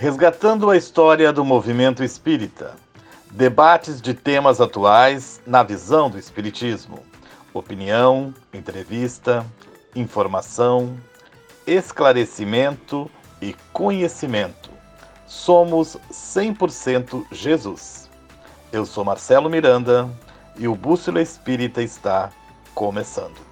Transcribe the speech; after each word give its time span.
Resgatando 0.00 0.70
a 0.70 0.76
história 0.76 1.32
do 1.32 1.44
movimento 1.44 2.04
espírita. 2.04 2.76
Debates 3.32 4.00
de 4.00 4.14
temas 4.14 4.60
atuais 4.60 5.40
na 5.44 5.64
visão 5.64 6.08
do 6.08 6.16
Espiritismo. 6.16 7.02
Opinião, 7.52 8.32
entrevista, 8.54 9.44
informação, 9.96 10.96
esclarecimento 11.66 13.10
e 13.42 13.56
conhecimento. 13.72 14.70
Somos 15.26 15.96
100% 16.12 17.26
Jesus. 17.32 18.08
Eu 18.70 18.86
sou 18.86 19.04
Marcelo 19.04 19.50
Miranda 19.50 20.08
e 20.56 20.68
o 20.68 20.76
Bússola 20.76 21.20
Espírita 21.20 21.82
está 21.82 22.30
começando. 22.72 23.47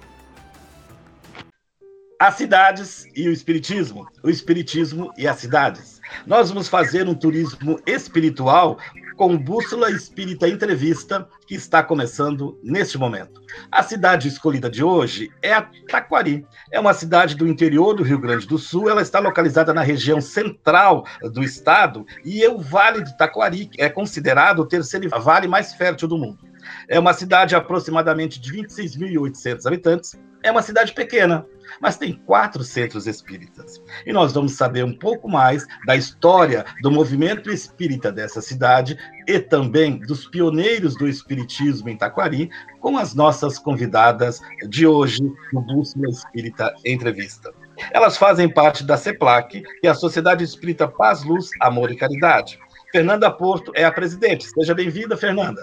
As 2.19 2.33
cidades 2.33 3.05
e 3.15 3.29
o 3.29 3.31
Espiritismo, 3.31 4.07
o 4.23 4.29
Espiritismo 4.29 5.13
e 5.15 5.27
as 5.27 5.37
cidades. 5.37 6.01
Nós 6.25 6.49
vamos 6.49 6.67
fazer 6.67 7.07
um 7.07 7.13
turismo 7.13 7.79
espiritual 7.85 8.79
com 9.15 9.37
Bússola 9.37 9.91
Espírita 9.91 10.47
Entrevista, 10.47 11.29
que 11.45 11.53
está 11.53 11.83
começando 11.83 12.59
neste 12.63 12.97
momento. 12.97 13.39
A 13.71 13.83
cidade 13.83 14.27
escolhida 14.27 14.67
de 14.67 14.83
hoje 14.83 15.31
é 15.43 15.53
a 15.53 15.69
Taquari. 15.87 16.43
É 16.71 16.79
uma 16.79 16.93
cidade 16.95 17.35
do 17.35 17.47
interior 17.47 17.93
do 17.93 18.01
Rio 18.01 18.19
Grande 18.19 18.47
do 18.47 18.57
Sul. 18.57 18.89
Ela 18.89 19.03
está 19.03 19.19
localizada 19.19 19.71
na 19.71 19.83
região 19.83 20.19
central 20.19 21.05
do 21.21 21.43
estado 21.43 22.03
e 22.25 22.47
o 22.47 22.57
Vale 22.57 23.03
do 23.03 23.15
Taquari 23.15 23.69
é 23.77 23.89
considerado 23.89 24.59
o 24.59 24.67
terceiro 24.67 25.07
vale 25.21 25.47
mais 25.47 25.75
fértil 25.75 26.07
do 26.07 26.17
mundo. 26.17 26.39
É 26.87 26.99
uma 26.99 27.13
cidade 27.13 27.55
aproximadamente 27.55 28.39
de 28.39 28.53
26.800 28.53 29.65
habitantes. 29.65 30.19
É 30.43 30.51
uma 30.51 30.61
cidade 30.61 30.93
pequena, 30.93 31.45
mas 31.81 31.97
tem 31.97 32.13
quatro 32.13 32.63
centros 32.63 33.07
espíritas. 33.07 33.81
E 34.05 34.13
nós 34.13 34.33
vamos 34.33 34.53
saber 34.53 34.83
um 34.83 34.97
pouco 34.97 35.27
mais 35.27 35.65
da 35.85 35.95
história 35.95 36.63
do 36.81 36.91
movimento 36.91 37.51
espírita 37.51 38.11
dessa 38.11 38.41
cidade 38.41 38.97
e 39.27 39.39
também 39.39 39.99
dos 39.99 40.27
pioneiros 40.27 40.95
do 40.95 41.07
espiritismo 41.07 41.89
em 41.89 41.97
Taquari 41.97 42.49
com 42.79 42.97
as 42.97 43.15
nossas 43.15 43.57
convidadas 43.57 44.39
de 44.69 44.85
hoje 44.85 45.21
no 45.51 45.61
Bússola 45.61 46.07
Espírita 46.09 46.73
Entrevista. 46.85 47.51
Elas 47.91 48.17
fazem 48.17 48.51
parte 48.51 48.83
da 48.83 48.97
CEPLAC, 48.97 49.61
que 49.81 49.87
é 49.87 49.89
a 49.89 49.95
Sociedade 49.95 50.43
Espírita 50.43 50.87
Paz, 50.87 51.23
Luz, 51.23 51.49
Amor 51.59 51.91
e 51.91 51.95
Caridade. 51.95 52.59
Fernanda 52.91 53.29
Porto 53.29 53.71
é 53.75 53.83
a 53.83 53.91
presidente. 53.91 54.47
Seja 54.49 54.73
bem-vinda, 54.73 55.17
Fernanda. 55.17 55.61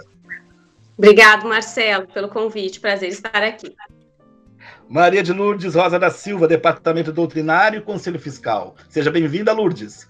Obrigado, 0.97 1.47
Marcelo, 1.49 2.07
pelo 2.09 2.29
convite. 2.29 2.81
Prazer 2.81 3.09
estar 3.09 3.43
aqui. 3.43 3.75
Maria 4.89 5.23
de 5.23 5.33
Lourdes 5.33 5.75
Rosa 5.75 5.99
da 5.99 6.11
Silva, 6.11 6.47
Departamento 6.47 7.13
Doutrinário 7.13 7.79
e 7.79 7.83
Conselho 7.83 8.19
Fiscal. 8.19 8.77
Seja 8.89 9.11
bem-vinda, 9.11 9.53
Lourdes. 9.53 10.09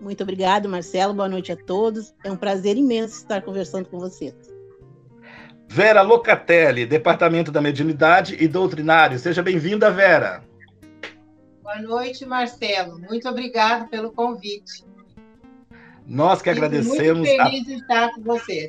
Muito 0.00 0.22
obrigado, 0.22 0.68
Marcelo. 0.68 1.14
Boa 1.14 1.28
noite 1.28 1.52
a 1.52 1.56
todos. 1.56 2.14
É 2.24 2.30
um 2.30 2.36
prazer 2.36 2.76
imenso 2.76 3.16
estar 3.16 3.42
conversando 3.42 3.88
com 3.88 3.98
vocês. 3.98 4.34
Vera 5.68 6.02
Locatelli, 6.02 6.84
Departamento 6.84 7.50
da 7.50 7.60
Mediunidade 7.60 8.36
e 8.38 8.46
Doutrinário. 8.46 9.18
Seja 9.18 9.42
bem-vinda, 9.42 9.90
Vera. 9.90 10.44
Boa 11.62 11.80
noite, 11.80 12.26
Marcelo. 12.26 12.98
Muito 12.98 13.28
obrigado 13.28 13.88
pelo 13.88 14.12
convite. 14.12 14.84
Nós 16.06 16.42
que 16.42 16.52
Fico 16.52 16.66
agradecemos. 16.66 17.26
Muito 17.26 17.42
feliz 17.42 17.62
a... 17.62 17.64
de 17.64 17.74
estar 17.74 18.14
com 18.14 18.22
você. 18.22 18.68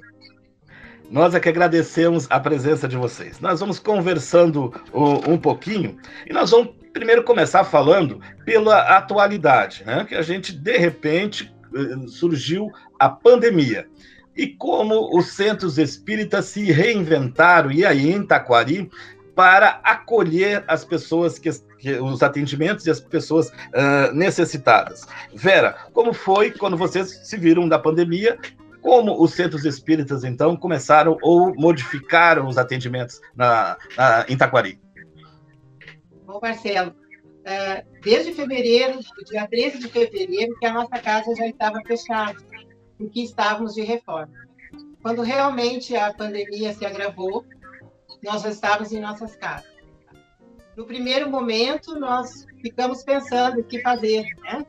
Nós 1.09 1.35
é 1.35 1.39
que 1.39 1.49
agradecemos 1.49 2.27
a 2.29 2.39
presença 2.39 2.87
de 2.87 2.97
vocês. 2.97 3.39
Nós 3.39 3.59
vamos 3.59 3.79
conversando 3.79 4.73
um, 4.93 5.37
pouquinho 5.37 5.97
e 6.27 6.33
nós 6.33 6.51
vamos 6.51 6.73
primeiro 6.91 7.23
começar 7.23 7.63
falando 7.63 8.19
pela 8.45 8.97
atualidade, 8.97 9.83
né? 9.85 10.05
Que 10.07 10.15
a 10.15 10.21
gente 10.21 10.51
de 10.51 10.77
repente 10.77 11.53
eh, 11.75 12.07
surgiu 12.07 12.71
a 12.99 13.09
pandemia 13.09 13.87
e 14.35 14.47
como 14.47 15.15
os 15.17 15.27
centros 15.27 15.77
espíritas 15.77 16.45
se 16.45 16.71
reinventaram 16.71 17.72
e 17.72 17.85
aí 17.85 18.11
em 18.11 18.25
Taquari 18.25 18.89
para 19.35 19.79
acolher 19.83 20.63
as 20.67 20.85
pessoas 20.85 21.39
que, 21.39 21.49
que, 21.79 21.94
os 21.94 22.22
atendimentos 22.22 22.85
e 22.85 22.91
as 22.91 22.99
pessoas 22.99 23.49
uh, 23.49 24.13
necessitadas. 24.13 25.07
Vera, 25.33 25.75
como 25.91 26.13
foi 26.13 26.51
quando 26.51 26.78
vocês 26.78 27.22
se 27.23 27.38
viram 27.38 27.67
da 27.67 27.79
pandemia 27.79 28.38
como 28.83 29.23
os 29.23 29.33
centros 29.33 29.63
espíritas, 29.63 30.25
então, 30.25 30.57
começaram 30.57 31.17
ou 31.21 31.55
modificaram 31.55 32.47
os 32.47 32.57
atendimentos 32.57 33.21
na, 33.33 33.77
na, 33.97 34.25
em 34.27 34.38
Taquari? 34.38 34.77
Bom, 36.25 36.39
Marcelo, 36.41 36.93
é, 37.45 37.85
desde 38.01 38.33
fevereiro, 38.33 38.99
dia 39.25 39.47
13 39.47 39.79
de 39.79 39.88
fevereiro, 39.88 40.53
que 40.59 40.66
a 40.66 40.73
nossa 40.73 40.99
casa 40.99 41.33
já 41.33 41.47
estava 41.47 41.79
fechada, 41.88 42.38
porque 42.97 43.22
estávamos 43.22 43.73
de 43.73 43.81
reforma. 43.83 44.33
Quando 45.01 45.22
realmente 45.22 45.95
a 45.95 46.13
pandemia 46.13 46.73
se 46.73 46.85
agravou, 46.85 47.45
nós 48.22 48.41
já 48.41 48.49
estávamos 48.49 48.91
em 48.91 48.99
nossas 48.99 49.33
casas. 49.38 49.72
No 50.75 50.85
primeiro 50.85 51.29
momento, 51.29 51.97
nós 51.97 52.45
ficamos 52.61 53.01
pensando 53.03 53.61
o 53.61 53.63
que 53.63 53.81
fazer, 53.81 54.25
né? 54.41 54.66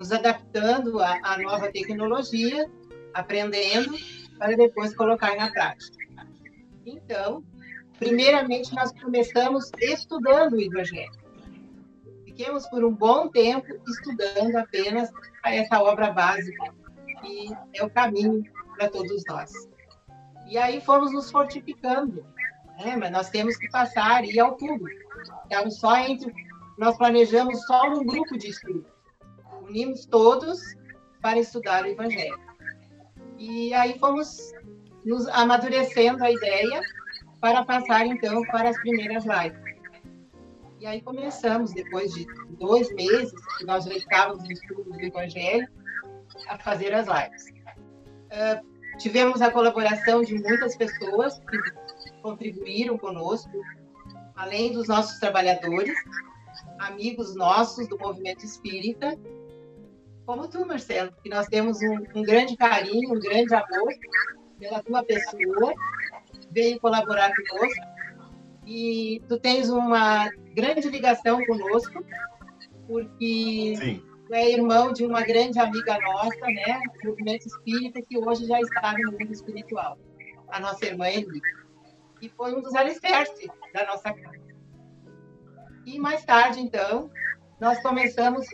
nos 0.00 0.10
adaptando 0.10 0.98
à, 0.98 1.20
à 1.22 1.38
nova 1.38 1.70
tecnologia 1.70 2.68
aprendendo 3.14 3.96
para 4.38 4.56
depois 4.56 4.94
colocar 4.94 5.36
na 5.36 5.50
prática. 5.50 6.02
Então, 6.84 7.44
primeiramente 7.98 8.74
nós 8.74 8.92
começamos 8.92 9.70
estudando 9.80 10.54
o 10.54 10.60
Evangelho. 10.60 11.12
Fiquemos 12.24 12.66
por 12.68 12.84
um 12.84 12.94
bom 12.94 13.28
tempo 13.28 13.66
estudando 13.86 14.56
apenas 14.56 15.10
essa 15.44 15.80
obra 15.82 16.10
básica, 16.10 16.74
que 17.20 17.50
é 17.74 17.84
o 17.84 17.90
caminho 17.90 18.42
para 18.76 18.88
todos 18.88 19.22
nós. 19.28 19.52
E 20.48 20.58
aí 20.58 20.80
fomos 20.80 21.12
nos 21.12 21.30
fortificando, 21.30 22.26
né? 22.78 22.96
mas 22.96 23.10
nós 23.10 23.30
temos 23.30 23.56
que 23.56 23.70
passar 23.70 24.24
e 24.24 24.32
ir 24.32 24.40
ao 24.40 24.56
público. 24.56 25.00
Então, 25.46 25.70
só 25.70 25.96
entre. 25.98 26.32
Nós 26.78 26.96
planejamos 26.96 27.64
só 27.66 27.82
um 27.90 28.04
grupo 28.04 28.36
de 28.36 28.48
estudo. 28.48 28.86
Unimos 29.62 30.06
todos 30.06 30.58
para 31.20 31.38
estudar 31.38 31.84
o 31.84 31.86
Evangelho. 31.86 32.51
E 33.42 33.74
aí 33.74 33.98
fomos 33.98 34.52
nos 35.04 35.26
amadurecendo 35.26 36.22
a 36.22 36.30
ideia 36.30 36.80
para 37.40 37.64
passar, 37.64 38.06
então, 38.06 38.40
para 38.44 38.68
as 38.68 38.78
primeiras 38.78 39.24
lives. 39.24 39.60
E 40.78 40.86
aí 40.86 41.02
começamos, 41.02 41.72
depois 41.72 42.14
de 42.14 42.24
dois 42.60 42.94
meses, 42.94 43.34
que 43.58 43.64
nós 43.64 43.84
já 43.84 43.94
estávamos 43.94 44.44
em 44.44 44.52
estudo 44.52 44.84
do 44.84 45.00
Evangelho, 45.00 45.66
a 46.46 46.56
fazer 46.56 46.94
as 46.94 47.08
lives. 47.08 47.46
Uh, 48.30 48.98
tivemos 48.98 49.42
a 49.42 49.50
colaboração 49.50 50.22
de 50.22 50.38
muitas 50.38 50.76
pessoas 50.76 51.40
que 51.40 51.58
contribuíram 52.22 52.96
conosco, 52.96 53.50
além 54.36 54.72
dos 54.72 54.86
nossos 54.86 55.18
trabalhadores, 55.18 55.98
amigos 56.78 57.34
nossos 57.34 57.88
do 57.88 57.98
movimento 57.98 58.44
espírita, 58.44 59.18
como 60.26 60.48
tu, 60.48 60.64
Marcelo, 60.66 61.12
que 61.22 61.28
nós 61.28 61.46
temos 61.46 61.78
um, 61.82 62.18
um 62.18 62.22
grande 62.22 62.56
carinho, 62.56 63.14
um 63.14 63.20
grande 63.20 63.54
amor 63.54 63.92
pela 64.58 64.82
tua 64.82 65.04
pessoa, 65.04 65.74
veio 66.50 66.78
colaborar 66.80 67.32
conosco 67.34 67.84
e 68.66 69.20
tu 69.28 69.38
tens 69.38 69.68
uma 69.68 70.30
grande 70.54 70.88
ligação 70.88 71.44
conosco, 71.44 72.04
porque 72.86 73.74
Sim. 73.76 74.02
tu 74.26 74.34
é 74.34 74.50
irmão 74.50 74.92
de 74.92 75.04
uma 75.04 75.22
grande 75.22 75.58
amiga 75.58 75.98
nossa, 75.98 76.46
né, 76.46 76.80
do 77.02 77.10
movimento 77.10 77.46
espírita, 77.46 78.00
que 78.02 78.18
hoje 78.18 78.46
já 78.46 78.60
está 78.60 78.92
no 78.96 79.12
mundo 79.12 79.32
espiritual, 79.32 79.98
a 80.48 80.60
nossa 80.60 80.86
irmã 80.86 81.08
Eli, 81.08 81.40
e 82.20 82.28
foi 82.28 82.54
um 82.54 82.62
dos 82.62 82.74
alicerces 82.74 83.48
da 83.74 83.84
nossa 83.86 84.12
casa. 84.12 84.42
E 85.84 85.98
mais 85.98 86.24
tarde, 86.24 86.60
então, 86.60 87.10
nós 87.60 87.82
começamos 87.82 88.46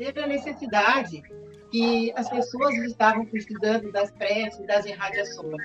teve 0.00 0.18
a 0.18 0.26
necessidade 0.26 1.22
que 1.70 2.10
as 2.16 2.28
pessoas 2.30 2.74
estavam 2.76 3.26
precisando 3.26 3.92
das 3.92 4.10
preces, 4.12 4.66
das 4.66 4.86
irradiações. 4.86 5.62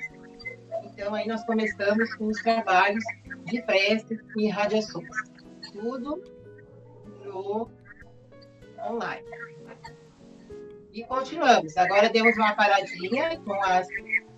Então, 0.83 1.15
aí 1.15 1.25
nós 1.25 1.45
começamos 1.45 2.13
com 2.15 2.27
os 2.27 2.37
trabalhos 2.41 3.03
de 3.45 3.61
preces 3.61 4.19
e 4.35 4.47
irradiações. 4.47 5.07
Tudo 5.71 6.21
no 7.23 7.69
online. 8.85 9.25
E 10.91 11.03
continuamos. 11.05 11.77
Agora 11.77 12.09
demos 12.09 12.35
uma 12.35 12.53
paradinha 12.55 13.39
com 13.39 13.53
as, 13.63 13.87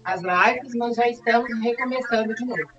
as 0.04 0.22
lives, 0.22 0.76
mas 0.76 0.96
já 0.96 1.08
estamos 1.10 1.52
recomeçando 1.60 2.36
de 2.36 2.46
novo. 2.46 2.70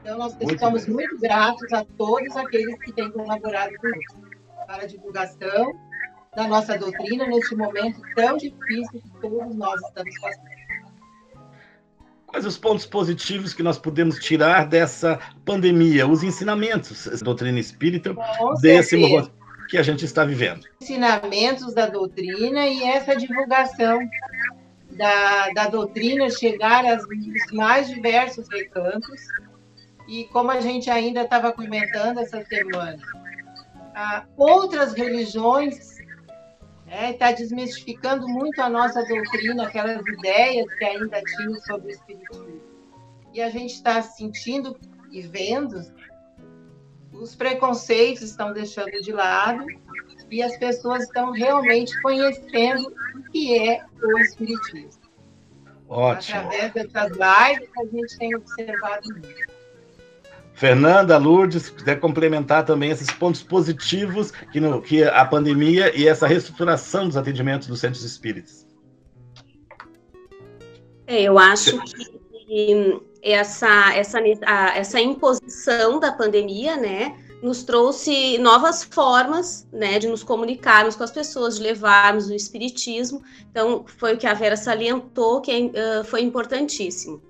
Então, 0.00 0.18
nós 0.18 0.34
muito 0.36 0.54
estamos 0.54 0.86
bem. 0.86 0.94
muito 0.94 1.20
gratos 1.20 1.70
a 1.74 1.84
todos 1.84 2.34
aqueles 2.34 2.78
que 2.78 2.92
têm 2.92 3.10
colaborado 3.10 3.74
conosco 3.76 4.22
para 4.66 4.82
a 4.84 4.86
divulgação 4.86 5.72
da 6.36 6.48
nossa 6.48 6.76
doutrina 6.78 7.26
neste 7.26 7.54
momento 7.54 8.00
tão 8.14 8.36
difícil 8.36 9.00
que 9.00 9.20
todos 9.20 9.54
nós 9.54 9.80
estamos 9.82 10.20
passando. 10.20 10.54
Quais 12.26 12.46
os 12.46 12.58
pontos 12.58 12.84
positivos 12.84 13.54
que 13.54 13.62
nós 13.62 13.78
podemos 13.78 14.18
tirar 14.18 14.66
dessa 14.66 15.20
pandemia? 15.44 16.06
Os 16.06 16.24
ensinamentos 16.24 17.06
da 17.06 17.16
doutrina 17.18 17.60
espírita 17.60 18.12
desse 18.60 18.96
movimento. 18.96 19.30
que 19.68 19.78
a 19.78 19.82
gente 19.82 20.04
está 20.04 20.24
vivendo. 20.24 20.66
Ensinamentos 20.82 21.72
da 21.72 21.86
doutrina 21.86 22.66
e 22.66 22.82
essa 22.82 23.14
divulgação 23.14 24.00
da, 24.90 25.50
da 25.50 25.68
doutrina 25.68 26.28
chegar 26.28 26.84
aos 26.84 27.04
mais 27.52 27.88
diversos 27.88 28.48
recantos. 28.50 29.20
E 30.08 30.24
como 30.24 30.50
a 30.50 30.60
gente 30.60 30.90
ainda 30.90 31.22
estava 31.22 31.52
comentando 31.52 32.18
essa 32.18 32.44
semana, 32.44 32.98
ah, 33.94 34.24
outras 34.36 34.92
religiões 34.92 35.93
está 36.94 37.26
né, 37.26 37.32
desmistificando 37.34 38.28
muito 38.28 38.60
a 38.60 38.68
nossa 38.68 39.04
doutrina, 39.04 39.66
aquelas 39.66 40.00
ideias 40.06 40.66
que 40.74 40.84
ainda 40.84 41.20
tinham 41.22 41.54
sobre 41.60 41.88
o 41.88 41.90
espiritismo. 41.90 42.60
E 43.32 43.40
a 43.40 43.50
gente 43.50 43.74
está 43.74 44.00
sentindo 44.02 44.78
e 45.10 45.20
vendo 45.22 45.80
os 47.12 47.34
preconceitos 47.34 48.22
estão 48.22 48.52
deixando 48.52 48.90
de 49.00 49.12
lado 49.12 49.66
e 50.30 50.42
as 50.42 50.56
pessoas 50.56 51.04
estão 51.04 51.30
realmente 51.30 51.92
conhecendo 52.02 52.92
o 53.16 53.22
que 53.30 53.58
é 53.58 53.84
o 54.02 54.18
espiritismo. 54.18 55.02
Ótimo. 55.88 56.40
Através 56.40 56.72
dessas 56.72 57.10
lives 57.12 57.70
a 57.78 57.84
gente 57.84 58.18
tem 58.18 58.34
observado 58.34 59.08
muito. 59.12 59.53
Fernanda, 60.54 61.18
Lourdes, 61.18 61.68
quiser 61.68 61.98
complementar 61.98 62.64
também 62.64 62.90
esses 62.90 63.10
pontos 63.10 63.42
positivos 63.42 64.30
que, 64.30 64.60
no, 64.60 64.80
que 64.80 65.02
a 65.02 65.24
pandemia 65.24 65.94
e 65.96 66.06
essa 66.06 66.26
reestruturação 66.26 67.06
dos 67.06 67.16
atendimentos 67.16 67.66
dos 67.66 67.80
centros 67.80 68.04
espíritas. 68.04 68.64
É, 71.06 71.22
eu 71.22 71.38
acho 71.38 71.78
que 71.82 73.00
essa, 73.20 73.94
essa, 73.94 74.20
essa 74.74 75.00
imposição 75.00 75.98
da 75.98 76.12
pandemia, 76.12 76.76
né, 76.76 77.16
nos 77.42 77.62
trouxe 77.62 78.38
novas 78.38 78.84
formas, 78.84 79.66
né, 79.72 79.98
de 79.98 80.06
nos 80.06 80.22
comunicarmos 80.22 80.94
com 80.94 81.02
as 81.02 81.10
pessoas, 81.10 81.56
de 81.56 81.62
levarmos 81.62 82.28
o 82.28 82.34
espiritismo. 82.34 83.22
Então, 83.50 83.84
foi 83.86 84.14
o 84.14 84.16
que 84.16 84.26
a 84.26 84.34
Vera 84.34 84.56
salientou, 84.56 85.40
que 85.40 85.52
uh, 85.66 86.04
foi 86.04 86.22
importantíssimo. 86.22 87.20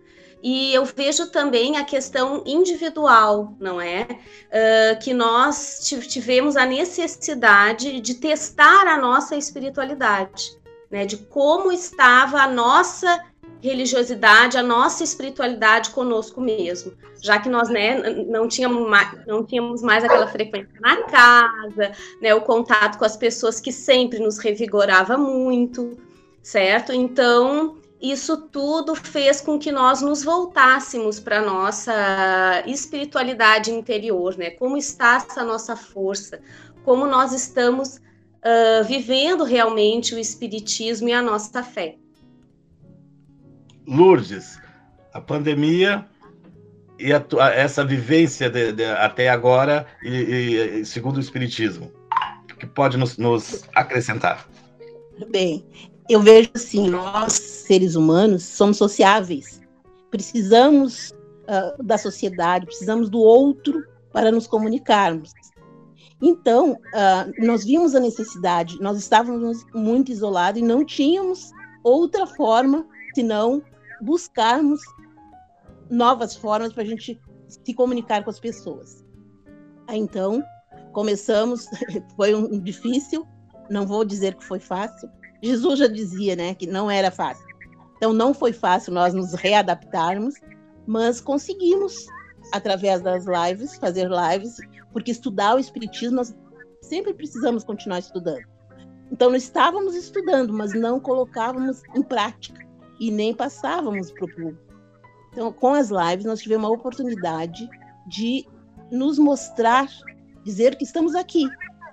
E 0.45 0.75
eu 0.75 0.85
vejo 0.85 1.31
também 1.31 1.79
a 1.79 1.85
questão 1.85 2.43
individual, 2.45 3.57
não 3.59 3.81
é? 3.81 4.03
Uh, 4.03 5.03
que 5.03 5.15
nós 5.15 5.79
tivemos 6.07 6.55
a 6.55 6.67
necessidade 6.67 7.99
de 7.99 8.17
testar 8.17 8.87
a 8.87 8.99
nossa 8.99 9.37
espiritualidade, 9.37 10.55
né? 10.91 11.07
De 11.07 11.17
como 11.17 11.73
estava 11.73 12.43
a 12.43 12.47
nossa 12.47 13.25
religiosidade, 13.63 14.59
a 14.59 14.63
nossa 14.63 15.03
espiritualidade 15.03 15.89
conosco 15.89 16.43
mesmo, 16.43 16.93
já 17.23 17.39
que 17.39 17.49
nós 17.49 17.71
né, 17.71 17.99
não, 18.29 18.47
tínhamos 18.47 18.87
mais, 18.87 19.27
não 19.27 19.43
tínhamos 19.43 19.81
mais 19.81 20.05
aquela 20.05 20.27
frequência 20.27 20.79
na 20.79 21.05
casa, 21.05 21.93
né, 22.21 22.35
o 22.35 22.43
contato 22.43 22.99
com 22.99 23.07
as 23.07 23.17
pessoas 23.17 23.61
que 23.61 23.73
sempre 23.73 24.19
nos 24.19 24.37
revigorava 24.37 25.17
muito, 25.17 25.97
certo? 26.43 26.93
Então, 26.93 27.79
isso 28.11 28.37
tudo 28.49 28.95
fez 28.95 29.41
com 29.41 29.59
que 29.59 29.73
nós 29.73 30.03
nos 30.03 30.23
voltássemos 30.23 31.19
para 31.19 31.39
a 31.39 31.45
nossa 31.45 32.63
espiritualidade 32.67 33.71
interior, 33.71 34.37
né? 34.37 34.51
Como 34.51 34.77
está 34.77 35.17
essa 35.17 35.45
nossa 35.45 35.75
força, 35.75 36.41
como 36.85 37.07
nós 37.07 37.33
estamos 37.33 37.97
uh, 37.97 38.85
vivendo 38.85 39.45
realmente 39.45 40.15
o 40.15 40.19
espiritismo 40.19 41.09
e 41.09 41.13
a 41.13 41.23
nossa 41.23 41.63
fé. 41.63 41.97
Lourdes, 43.87 44.59
a 45.13 45.21
pandemia 45.21 46.07
e 46.99 47.13
a, 47.13 47.25
essa 47.55 47.85
vivência 47.85 48.51
de, 48.51 48.73
de, 48.73 48.85
até 48.85 49.29
agora, 49.29 49.87
e, 50.03 50.81
e, 50.81 50.85
segundo 50.85 51.17
o 51.17 51.21
Espiritismo, 51.21 51.91
que 52.59 52.67
pode 52.67 52.97
nos, 52.97 53.19
nos 53.19 53.65
acrescentar? 53.75 54.49
Bem, 55.31 55.65
eu 56.09 56.21
vejo 56.21 56.51
assim, 56.55 56.89
nós, 56.89 57.33
seres 57.33 57.95
humanos, 57.95 58.43
somos 58.43 58.77
sociáveis. 58.77 59.61
Precisamos 60.11 61.11
uh, 61.11 61.83
da 61.83 61.97
sociedade, 61.97 62.67
precisamos 62.67 63.09
do 63.09 63.21
outro 63.21 63.83
para 64.13 64.31
nos 64.31 64.47
comunicarmos. 64.47 65.33
Então, 66.23 66.73
uh, 66.73 67.45
nós 67.47 67.65
vimos 67.65 67.95
a 67.95 68.01
necessidade, 68.01 68.81
nós 68.81 68.99
estávamos 68.99 69.65
muito 69.75 70.13
isolados 70.13 70.61
e 70.61 70.65
não 70.65 70.85
tínhamos 70.85 71.51
outra 71.83 72.27
forma 72.27 72.87
senão 73.15 73.63
buscarmos 74.01 74.81
novas 75.91 76.35
formas 76.35 76.73
para 76.73 76.83
a 76.83 76.87
gente 76.87 77.21
se 77.47 77.75
comunicar 77.75 78.25
com 78.25 78.31
as 78.31 78.41
pessoas. 78.41 79.05
Então, 79.89 80.43
começamos, 80.93 81.67
foi 82.17 82.35
um 82.35 82.59
difícil, 82.61 83.27
não 83.71 83.87
vou 83.87 84.05
dizer 84.05 84.35
que 84.35 84.45
foi 84.45 84.61
fácil. 84.61 85.11
Jesus 85.45 85.79
já 85.79 85.87
dizia, 85.87 86.35
né, 86.35 86.55
que 86.55 86.67
não 86.67 86.91
era 86.91 87.11
fácil. 87.11 87.47
Então, 87.97 88.13
não 88.13 88.33
foi 88.33 88.53
fácil 88.53 88.95
nós 88.95 89.13
nos 89.13 89.35
readaptarmos, 89.35 90.35
mas 90.87 91.21
conseguimos, 91.21 92.07
através 92.53 93.03
das 93.03 93.27
lives, 93.27 93.77
fazer 93.77 94.09
lives, 94.09 94.57
porque 94.91 95.11
estudar 95.11 95.55
o 95.55 95.59
Espiritismo, 95.59 96.17
nós 96.17 96.35
sempre 96.81 97.13
precisamos 97.13 97.63
continuar 97.63 97.99
estudando. 97.99 98.45
Então, 99.13 99.31
nós 99.31 99.43
estávamos 99.43 99.95
estudando, 99.95 100.53
mas 100.53 100.73
não 100.73 100.99
colocávamos 100.99 101.83
em 101.95 102.03
prática 102.03 102.67
e 102.99 103.11
nem 103.11 103.35
passávamos 103.35 104.11
para 104.13 104.25
o 104.25 104.35
público. 104.35 104.75
Então, 105.31 105.53
com 105.53 105.75
as 105.75 105.91
lives, 105.91 106.25
nós 106.25 106.41
tivemos 106.41 106.67
a 106.67 106.73
oportunidade 106.73 107.69
de 108.07 108.47
nos 108.91 109.19
mostrar, 109.19 109.89
dizer 110.43 110.77
que 110.77 110.85
estamos 110.85 111.15
aqui 111.15 111.47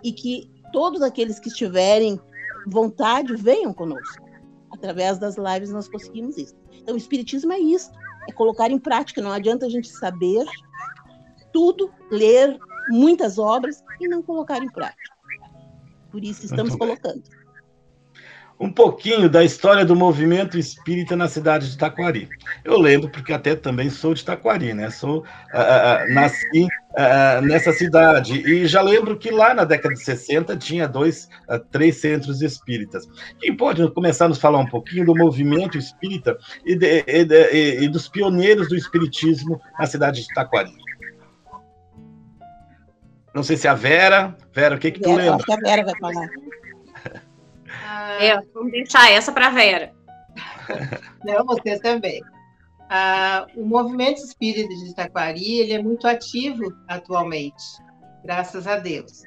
e 0.04 0.14
que 0.14 0.50
todos 0.72 1.02
aqueles 1.02 1.40
que 1.40 1.50
estiverem 1.50 2.20
vontade 2.68 3.36
venham 3.36 3.74
conosco. 3.74 4.24
Através 4.72 5.20
das 5.20 5.36
lives 5.38 5.72
nós 5.72 5.88
conseguimos 5.88 6.38
isso. 6.38 6.56
Então, 6.72 6.96
o 6.96 6.98
Espiritismo 6.98 7.52
é 7.52 7.60
isso, 7.60 7.92
é 8.28 8.32
colocar 8.32 8.72
em 8.72 8.80
prática. 8.80 9.22
Não 9.22 9.32
adianta 9.32 9.66
a 9.66 9.70
gente 9.70 9.90
saber 9.90 10.46
tudo, 11.52 11.92
ler 12.10 12.58
muitas 12.90 13.38
obras 13.38 13.84
e 14.00 14.08
não 14.08 14.22
colocar 14.22 14.64
em 14.64 14.70
prática. 14.70 15.12
Por 16.10 16.24
isso 16.24 16.46
estamos 16.46 16.76
colocando 16.76 17.24
um 18.62 18.72
pouquinho 18.72 19.28
da 19.28 19.44
história 19.44 19.84
do 19.84 19.96
movimento 19.96 20.56
espírita 20.56 21.16
na 21.16 21.28
cidade 21.28 21.72
de 21.72 21.76
Taquari. 21.76 22.30
Eu 22.64 22.80
lembro 22.80 23.10
porque 23.10 23.34
até 23.34 23.56
também 23.56 23.90
sou 23.90 24.14
de 24.14 24.24
Taquari, 24.24 24.72
né? 24.72 24.92
Sou 24.92 25.22
uh, 25.22 25.24
uh, 25.24 26.14
nasci 26.14 26.68
uh, 26.92 27.42
nessa 27.42 27.74
cidade 27.74 28.40
e 28.48 28.68
já 28.68 28.84
lembro 28.84 29.18
que 29.18 29.32
lá 29.32 29.56
na 29.56 29.64
década 29.64 29.96
de 29.96 30.04
60 30.04 30.56
tinha 30.58 30.88
dois, 30.88 31.28
três 31.72 31.98
centros 31.98 32.44
espíritas. 32.44 33.10
Quem 33.40 33.58
pode 33.58 33.90
começar 33.94 34.26
a 34.26 34.30
nos 34.30 34.38
falar 34.38 34.60
um 34.60 34.70
pouquinho 34.70 35.08
do 35.08 35.16
movimento 35.16 35.76
espírita 35.76 36.38
e, 36.64 36.76
de, 36.76 37.04
e, 37.08 37.26
de, 37.26 37.84
e 37.84 37.88
dos 37.88 38.08
pioneiros 38.08 38.70
do 38.70 38.76
espiritismo 38.76 39.60
na 39.80 39.88
cidade 39.88 40.22
de 40.22 40.28
Taquari? 40.36 40.72
Não 43.34 43.42
sei 43.42 43.58
se 43.58 43.66
é 43.66 43.72
a 43.72 43.74
Vera. 43.74 44.38
Vera, 44.54 44.76
o 44.76 44.78
que 44.78 44.92
que 44.92 45.00
tu 45.00 45.16
lembra? 45.16 45.38
Acho 45.38 45.46
que 45.46 45.54
a 45.54 45.58
Vera 45.58 45.84
vai 45.84 45.98
falar. 45.98 46.30
É, 48.20 48.40
vamos 48.54 48.72
deixar 48.72 49.12
essa 49.12 49.32
para 49.32 49.50
Vera. 49.50 49.94
Não, 51.24 51.46
você 51.46 51.80
também. 51.80 52.22
Ah, 52.90 53.48
o 53.56 53.66
movimento 53.66 54.18
espírita 54.18 54.68
de 54.68 54.90
Itaquari 54.90 55.60
ele 55.60 55.74
é 55.74 55.82
muito 55.82 56.06
ativo 56.08 56.74
atualmente, 56.88 57.64
graças 58.24 58.68
a 58.68 58.78
Deus. 58.78 59.24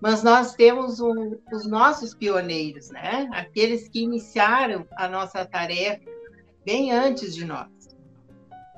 Mas 0.00 0.22
nós 0.22 0.54
temos 0.54 1.00
um, 1.00 1.38
os 1.52 1.66
nossos 1.66 2.14
pioneiros, 2.14 2.90
né? 2.90 3.28
Aqueles 3.32 3.88
que 3.88 4.02
iniciaram 4.02 4.86
a 4.96 5.08
nossa 5.08 5.44
tarefa 5.44 6.04
bem 6.64 6.92
antes 6.92 7.34
de 7.34 7.44
nós. 7.44 7.68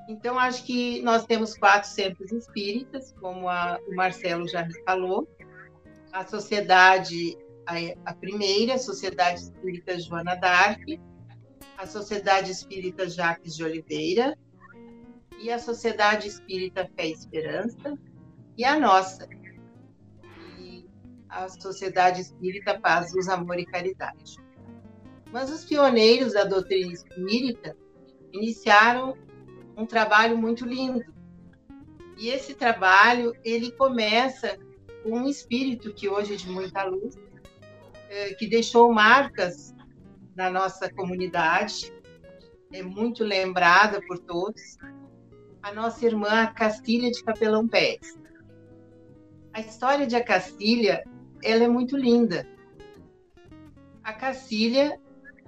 Então, 0.08 0.38
acho 0.38 0.64
que 0.64 1.02
nós 1.02 1.26
temos 1.26 1.56
quatro 1.56 1.88
centros 1.88 2.32
espíritas, 2.32 3.14
como 3.20 3.48
a, 3.48 3.78
o 3.86 3.94
Marcelo 3.94 4.48
já 4.48 4.66
falou. 4.86 5.28
A 6.12 6.24
Sociedade 6.24 7.36
a, 7.68 8.10
a 8.10 8.14
primeira, 8.14 8.74
a 8.74 8.78
Sociedade 8.78 9.40
Espírita 9.40 9.98
Joana 9.98 10.34
d'Arc, 10.34 10.98
a 11.76 11.86
Sociedade 11.86 12.50
Espírita 12.50 13.08
Jacques 13.08 13.54
de 13.54 13.62
Oliveira 13.62 14.36
e 15.38 15.50
a 15.50 15.58
Sociedade 15.58 16.28
Espírita 16.28 16.90
Fé 16.96 17.08
e 17.08 17.12
Esperança 17.12 17.98
e 18.56 18.64
a 18.64 18.80
nossa, 18.80 19.28
e 20.58 20.86
a 21.28 21.46
Sociedade 21.48 22.22
Espírita 22.22 22.80
Paz, 22.80 23.12
Luz, 23.14 23.28
Amor 23.28 23.58
e 23.58 23.66
Caridade. 23.66 24.36
Mas 25.30 25.50
os 25.50 25.62
pioneiros 25.62 26.32
da 26.32 26.44
doutrina 26.44 26.90
espírita 26.90 27.76
iniciaram 28.32 29.14
um 29.76 29.84
trabalho 29.84 30.38
muito 30.38 30.64
lindo. 30.64 31.04
E 32.16 32.30
esse 32.30 32.54
trabalho, 32.54 33.34
ele 33.44 33.70
começa 33.72 34.58
com 35.02 35.10
um 35.10 35.28
espírito 35.28 35.92
que 35.92 36.08
hoje 36.08 36.32
é 36.32 36.36
de 36.36 36.50
muita 36.50 36.82
luz, 36.84 37.14
é, 38.08 38.34
que 38.34 38.46
deixou 38.46 38.92
marcas 38.92 39.74
na 40.36 40.50
nossa 40.50 40.92
comunidade, 40.92 41.92
é 42.72 42.82
muito 42.82 43.24
lembrada 43.24 44.00
por 44.06 44.18
todos, 44.18 44.78
a 45.62 45.72
nossa 45.72 46.06
irmã 46.06 46.46
Castilha 46.54 47.10
de 47.10 47.22
Capelão 47.22 47.66
Pérez. 47.66 48.18
A 49.52 49.60
história 49.60 50.06
de 50.06 50.20
Castilha 50.22 51.04
ela 51.42 51.64
é 51.64 51.68
muito 51.68 51.96
linda. 51.96 52.46
A 54.02 54.12
Cacília, 54.12 54.98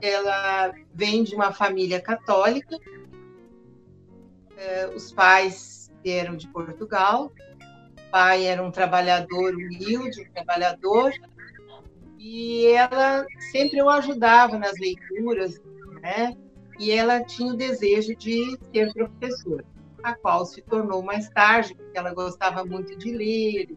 ela 0.01 0.73
vem 0.93 1.23
de 1.23 1.35
uma 1.35 1.53
família 1.53 2.01
católica. 2.01 2.77
É, 4.57 4.87
os 4.89 5.13
pais 5.13 5.91
eram 6.05 6.37
de 6.37 6.49
Portugal. 6.49 7.33
O 8.07 8.11
pai 8.11 8.45
era 8.45 8.63
um 8.63 8.71
trabalhador 8.71 9.55
humilde, 9.55 10.23
um 10.23 10.33
trabalhador, 10.33 11.13
e 12.21 12.67
ela 12.67 13.27
sempre 13.51 13.83
o 13.83 13.89
ajudava 13.89 14.59
nas 14.59 14.79
leituras, 14.79 15.59
né? 16.03 16.37
E 16.79 16.91
ela 16.91 17.25
tinha 17.25 17.55
o 17.55 17.57
desejo 17.57 18.15
de 18.15 18.59
ser 18.71 18.93
professora, 18.93 19.65
a 20.03 20.15
qual 20.15 20.45
se 20.45 20.61
tornou 20.61 21.03
mais 21.03 21.31
tarde, 21.31 21.75
porque 21.75 21.99
ela 21.99 22.13
gostava 22.13 22.63
muito 22.63 22.97
de 22.99 23.11
ler, 23.11 23.69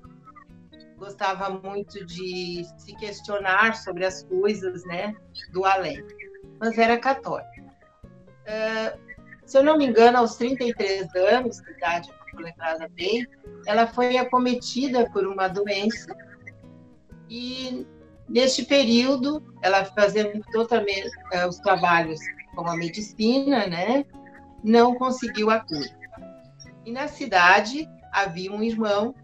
gostava 0.97 1.49
muito 1.49 2.05
de 2.05 2.65
se 2.77 2.93
questionar 2.97 3.75
sobre 3.77 4.05
as 4.05 4.23
coisas, 4.23 4.83
né, 4.85 5.15
do 5.53 5.63
além. 5.63 6.05
Mas 6.59 6.77
era 6.77 6.97
católica. 6.97 7.63
Uh, 8.43 8.99
se 9.45 9.57
eu 9.57 9.63
não 9.63 9.77
me 9.77 9.85
engano, 9.85 10.17
aos 10.17 10.35
33 10.35 11.15
anos, 11.15 11.61
de 11.61 11.71
idade, 11.71 12.09
não 12.33 12.41
lembrada 12.41 12.89
bem, 12.89 13.25
ela 13.65 13.87
foi 13.87 14.17
acometida 14.17 15.09
por 15.11 15.25
uma 15.25 15.47
doença 15.47 16.13
e 17.29 17.85
neste 18.27 18.63
período, 18.63 19.43
ela 19.61 19.85
fazendo 19.85 20.37
uh, 20.37 21.47
os 21.47 21.57
trabalhos 21.59 22.19
com 22.55 22.67
a 22.67 22.75
medicina, 22.75 23.67
né, 23.67 24.05
não 24.63 24.95
conseguiu 24.95 25.49
a 25.49 25.59
cura. 25.59 26.03
E 26.85 26.91
na 26.91 27.07
cidade 27.07 27.87
havia 28.11 28.51
um 28.51 28.61
irmão 28.61 29.15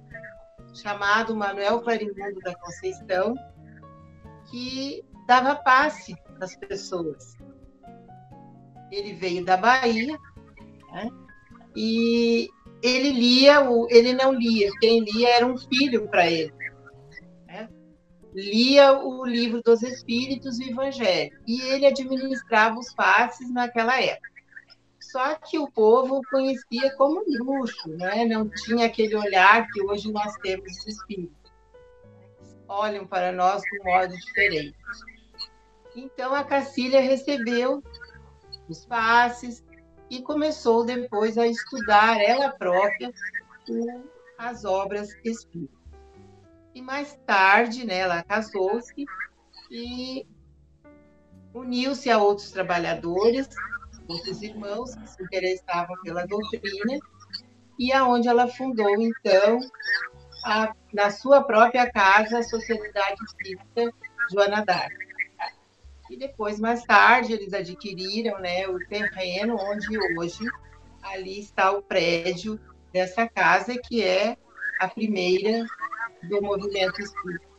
chamado 0.73 1.35
Manuel 1.35 1.81
Clarimundo 1.81 2.39
da 2.43 2.55
Conceição, 2.55 3.35
que 4.49 5.03
dava 5.27 5.55
passe 5.55 6.15
às 6.41 6.55
pessoas. 6.55 7.37
Ele 8.91 9.13
veio 9.13 9.45
da 9.45 9.55
Bahia 9.55 10.17
né? 10.91 11.09
e 11.75 12.49
ele 12.81 13.11
lia, 13.11 13.69
o, 13.69 13.87
ele 13.89 14.13
não 14.13 14.33
lia, 14.33 14.71
quem 14.79 15.01
lia 15.01 15.29
era 15.35 15.45
um 15.45 15.57
filho 15.57 16.07
para 16.07 16.29
ele. 16.29 16.53
Lia 18.39 18.93
o 18.93 19.25
livro 19.25 19.61
dos 19.61 19.83
Espíritos 19.83 20.59
e 20.59 20.65
o 20.65 20.69
Evangelho, 20.71 21.37
e 21.45 21.61
ele 21.61 21.85
administrava 21.85 22.79
os 22.79 22.93
passes 22.93 23.51
naquela 23.51 24.01
época. 24.01 24.29
Só 24.99 25.35
que 25.35 25.57
o 25.57 25.69
povo 25.69 26.21
conhecia 26.29 26.95
como 26.95 27.23
luxo, 27.27 27.89
né? 27.89 28.25
não 28.25 28.47
tinha 28.47 28.85
aquele 28.85 29.15
olhar 29.15 29.67
que 29.67 29.81
hoje 29.83 30.11
nós 30.11 30.35
temos 30.37 30.71
de 30.83 30.91
espírito. 30.91 31.51
Olham 32.67 33.05
para 33.05 33.31
nós 33.31 33.61
de 33.61 33.81
um 33.81 33.83
modo 33.83 34.15
diferente. 34.15 34.77
Então 35.95 36.33
a 36.33 36.43
Cacília 36.43 37.01
recebeu 37.01 37.83
os 38.69 38.85
passes 38.85 39.65
e 40.09 40.21
começou 40.21 40.85
depois 40.85 41.37
a 41.37 41.47
estudar 41.47 42.21
ela 42.21 42.51
própria 42.51 43.11
as 44.37 44.63
obras 44.63 45.09
espíritas. 45.25 45.78
E 46.73 46.81
mais 46.81 47.17
tarde, 47.25 47.85
né, 47.85 47.99
ela 47.99 48.23
casou-se 48.23 49.07
e 49.71 50.25
uniu-se 51.53 52.09
a 52.09 52.17
outros 52.17 52.51
trabalhadores 52.51 53.47
outros 54.09 54.41
irmãos 54.41 54.95
que 54.95 55.07
se 55.07 55.23
interessavam 55.23 55.95
pela 56.01 56.25
doutrina, 56.25 56.99
e 57.77 57.93
aonde 57.93 58.27
ela 58.27 58.47
fundou, 58.47 58.99
então, 59.01 59.59
a, 60.43 60.73
na 60.91 61.11
sua 61.11 61.43
própria 61.43 61.89
casa, 61.89 62.39
a 62.39 62.43
Sociedade 62.43 63.23
Espírita 63.23 63.93
Joana 64.31 64.65
d'Arc. 64.65 64.93
E 66.09 66.17
depois, 66.17 66.59
mais 66.59 66.83
tarde, 66.85 67.33
eles 67.33 67.53
adquiriram 67.53 68.39
né, 68.39 68.67
o 68.67 68.79
terreno 68.79 69.55
onde 69.55 69.97
hoje 69.99 70.49
ali 71.03 71.39
está 71.39 71.71
o 71.71 71.83
prédio 71.83 72.59
dessa 72.91 73.29
casa, 73.29 73.77
que 73.77 74.03
é 74.03 74.35
a 74.79 74.87
primeira 74.87 75.67
do 76.23 76.41
movimento 76.41 77.01
espírita. 77.01 77.49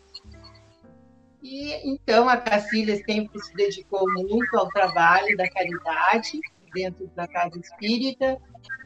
E 1.43 1.91
então 1.91 2.29
a 2.29 2.37
Cacilhas 2.37 3.03
sempre 3.05 3.41
se 3.41 3.55
dedicou 3.55 4.11
muito 4.13 4.59
ao 4.59 4.69
trabalho 4.69 5.37
da 5.37 5.49
caridade 5.49 6.39
dentro 6.75 7.07
da 7.17 7.27
casa 7.27 7.59
espírita, 7.59 8.39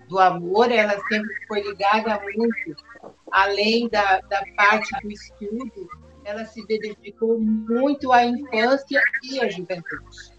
do 0.09 0.19
amor, 0.19 0.71
ela 0.71 0.99
sempre 1.09 1.35
foi 1.47 1.63
ligada 1.63 2.21
muito, 2.21 2.83
além 3.31 3.89
da, 3.89 4.21
da 4.21 4.43
parte 4.57 4.91
do 5.03 5.11
estudo, 5.11 5.89
ela 6.25 6.45
se 6.45 6.65
dedicou 6.67 7.39
muito 7.39 8.13
à 8.13 8.25
infância 8.25 9.03
e 9.25 9.41
à 9.41 9.49
juventude. 9.49 10.35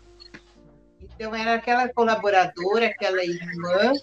Então, 1.02 1.34
era 1.34 1.56
aquela 1.56 1.88
colaboradora, 1.90 2.88
aquela 2.88 3.24
irmã, 3.24 3.94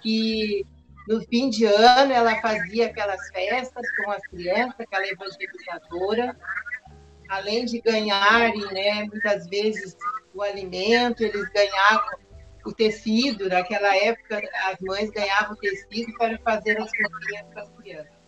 que 0.00 0.64
no 1.08 1.22
fim 1.22 1.48
de 1.48 1.64
ano 1.64 2.12
ela 2.12 2.38
fazia 2.42 2.86
aquelas 2.86 3.28
festas 3.30 3.90
com 3.96 4.10
as 4.10 4.20
crianças, 4.26 4.78
aquela 4.78 5.06
evangelizadora, 5.08 6.36
além 7.30 7.64
de 7.64 7.80
ganharem, 7.80 8.60
né, 8.72 9.04
muitas 9.04 9.46
vezes, 9.48 9.96
o 10.34 10.42
alimento, 10.42 11.22
eles 11.22 11.48
ganhavam 11.50 12.18
o 12.66 12.72
tecido. 12.72 13.48
Naquela 13.48 13.96
época, 13.96 14.42
as 14.66 14.78
mães 14.80 15.10
ganhavam 15.10 15.56
tecido 15.56 16.12
para 16.18 16.38
fazer 16.40 16.78
as 16.78 16.90
roupinhas 17.00 17.46
para 17.54 17.62
as 17.62 17.70
crianças. 17.70 18.18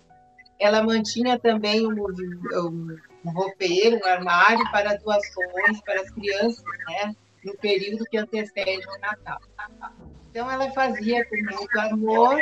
Ela 0.59 0.83
mantinha 0.83 1.39
também 1.39 1.87
um, 1.87 1.93
um, 1.93 2.97
um 3.27 3.31
roupeiro, 3.31 3.99
um 4.03 4.07
armário 4.07 4.65
para 4.73 4.97
doações 4.97 5.83
para 5.85 6.01
as 6.01 6.11
crianças, 6.11 6.65
né, 6.89 7.15
no 7.45 7.55
período 7.59 8.07
que 8.07 8.17
antecede 8.17 8.87
o 8.89 9.01
Natal. 9.01 9.39
Então, 10.31 10.51
ela 10.51 10.71
fazia 10.71 11.25
com 11.27 11.37
muito 11.37 11.81
amor 11.81 12.41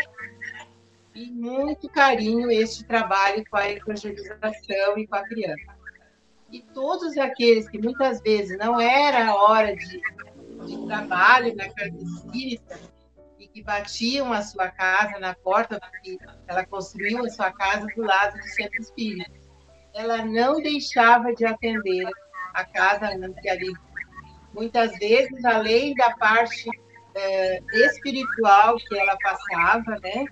e 1.15 1.31
muito 1.31 1.89
carinho 1.89 2.51
este 2.51 2.85
trabalho 2.85 3.45
com 3.51 3.57
a 3.57 3.71
evangelização 3.71 4.99
e 4.99 5.07
com 5.07 5.17
a 5.17 5.23
criança 5.25 5.79
e 6.51 6.63
todos 6.73 7.17
aqueles 7.19 7.69
que 7.69 7.79
muitas 7.79 8.21
vezes 8.21 8.57
não 8.59 8.81
era 8.81 9.27
a 9.27 9.35
hora 9.35 9.77
de, 9.77 10.01
de 10.67 10.87
trabalho 10.87 11.55
na 11.55 11.69
casa 11.69 11.97
espírita 11.97 12.79
e 13.39 13.47
que 13.47 13.63
batiam 13.63 14.33
a 14.33 14.43
sua 14.43 14.69
casa 14.69 15.19
na 15.19 15.35
porta, 15.35 15.79
porque 15.79 16.19
ela 16.47 16.65
construiu 16.65 17.25
a 17.25 17.29
sua 17.29 17.53
casa 17.53 17.87
do 17.95 18.03
lado 18.03 18.39
do 18.39 18.49
centro 18.49 18.81
espírita. 18.81 19.31
Ela 19.95 20.25
não 20.25 20.61
deixava 20.61 21.35
de 21.35 21.45
atender 21.45 22.09
a 22.55 22.65
casa 22.65 23.07
ali. 23.07 23.73
Muitas 24.55 24.97
vezes, 24.99 25.45
além 25.45 25.95
da 25.95 26.17
parte 26.17 26.69
é, 27.15 27.61
espiritual 27.73 28.77
que 28.77 28.99
ela 28.99 29.17
passava, 29.19 29.99
né, 30.03 30.25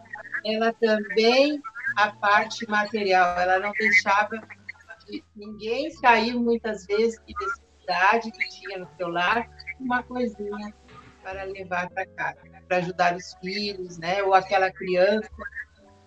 ela 0.45 0.73
também 0.75 1.61
a 1.97 2.11
parte 2.13 2.69
material, 2.69 3.39
ela 3.39 3.59
não 3.59 3.73
deixava 3.73 4.41
ninguém 5.35 5.91
saiu 5.91 6.41
muitas 6.41 6.85
vezes 6.87 7.21
de 7.27 7.35
necessidade 7.35 8.31
que 8.31 8.49
tinha 8.49 8.79
no 8.79 8.89
seu 8.97 9.09
lar, 9.09 9.49
uma 9.79 10.03
coisinha 10.03 10.75
para 11.23 11.45
levar 11.45 11.89
para 11.91 12.07
casa, 12.07 12.39
para 12.67 12.77
ajudar 12.79 13.17
os 13.17 13.35
filhos, 13.35 13.99
né? 13.99 14.23
Ou 14.23 14.35
aquela 14.35 14.71
criança 14.71 15.31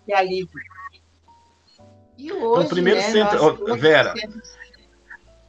que 0.05 0.13
ali 0.13 0.47
E 2.17 2.31
hoje, 2.31 2.65
então, 2.65 2.67
primeiro 2.67 2.99
né, 2.99 3.09
centro, 3.09 3.75
Vera, 3.77 4.13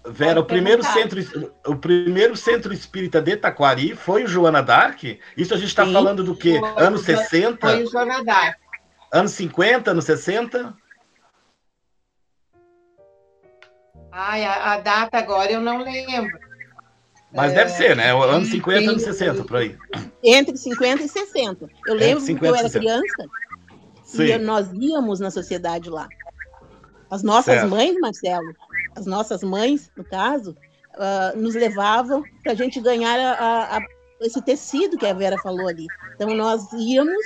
Vera, 0.07 0.41
o 0.41 0.45
primeiro 0.45 0.83
centro, 0.83 1.21
o 1.67 1.77
primeiro 1.77 2.35
centro 2.35 2.73
espírita 2.73 3.21
de 3.21 3.37
Taquari 3.37 3.95
foi 3.95 4.25
o 4.25 4.27
Joana 4.27 4.63
Dark. 4.63 5.03
Isso 5.37 5.53
a 5.53 5.59
gente 5.59 5.69
está 5.69 5.85
falando 5.85 6.25
do 6.25 6.35
quê? 6.35 6.59
Foi, 6.59 6.83
anos 6.83 7.03
60? 7.03 7.59
Foi 7.61 7.85
o 7.85 7.91
Joana 7.91 8.25
Dark. 8.25 8.59
Anos 9.13 9.33
50, 9.33 9.91
anos 9.91 10.05
60? 10.07 10.75
Ai, 14.11 14.45
a, 14.45 14.73
a, 14.73 14.81
data 14.81 15.19
agora 15.19 15.53
eu 15.53 15.61
não 15.61 15.83
lembro. 15.83 16.39
Mas 17.33 17.53
é, 17.53 17.57
deve 17.57 17.71
ser, 17.71 17.95
né? 17.95 18.11
Anos 18.11 18.49
50 18.49 18.81
e 18.81 18.87
anos 18.87 19.03
60, 19.03 19.45
por 19.45 19.59
aí. 19.59 19.77
Entre 20.25 20.57
50 20.57 21.03
e 21.03 21.09
60. 21.09 21.69
Eu 21.87 21.95
lembro 21.95 22.25
que 22.25 22.47
eu 22.47 22.55
era 22.55 22.71
criança 22.71 23.27
Sim. 24.03 24.25
e 24.25 24.39
nós 24.39 24.73
íamos 24.73 25.21
na 25.21 25.31
sociedade 25.31 25.91
lá. 25.91 26.09
As 27.11 27.23
nossas 27.23 27.55
certo. 27.55 27.69
mães, 27.69 27.95
Marcelo, 28.01 28.55
as 28.95 29.07
nossas 29.07 29.43
mães, 29.43 29.91
no 29.97 30.05
caso, 30.05 30.57
uh, 30.95 31.39
nos 31.39 31.55
levavam 31.55 32.23
para 32.43 32.53
a 32.53 32.55
gente 32.55 32.81
ganhar 32.81 33.19
a, 33.19 33.77
a, 33.77 33.81
esse 34.21 34.43
tecido 34.43 34.99
que 34.99 35.07
a 35.07 35.15
Vera 35.15 35.39
falou 35.39 35.69
ali. 35.69 35.87
Então, 36.15 36.35
nós 36.35 36.73
íamos, 36.73 37.25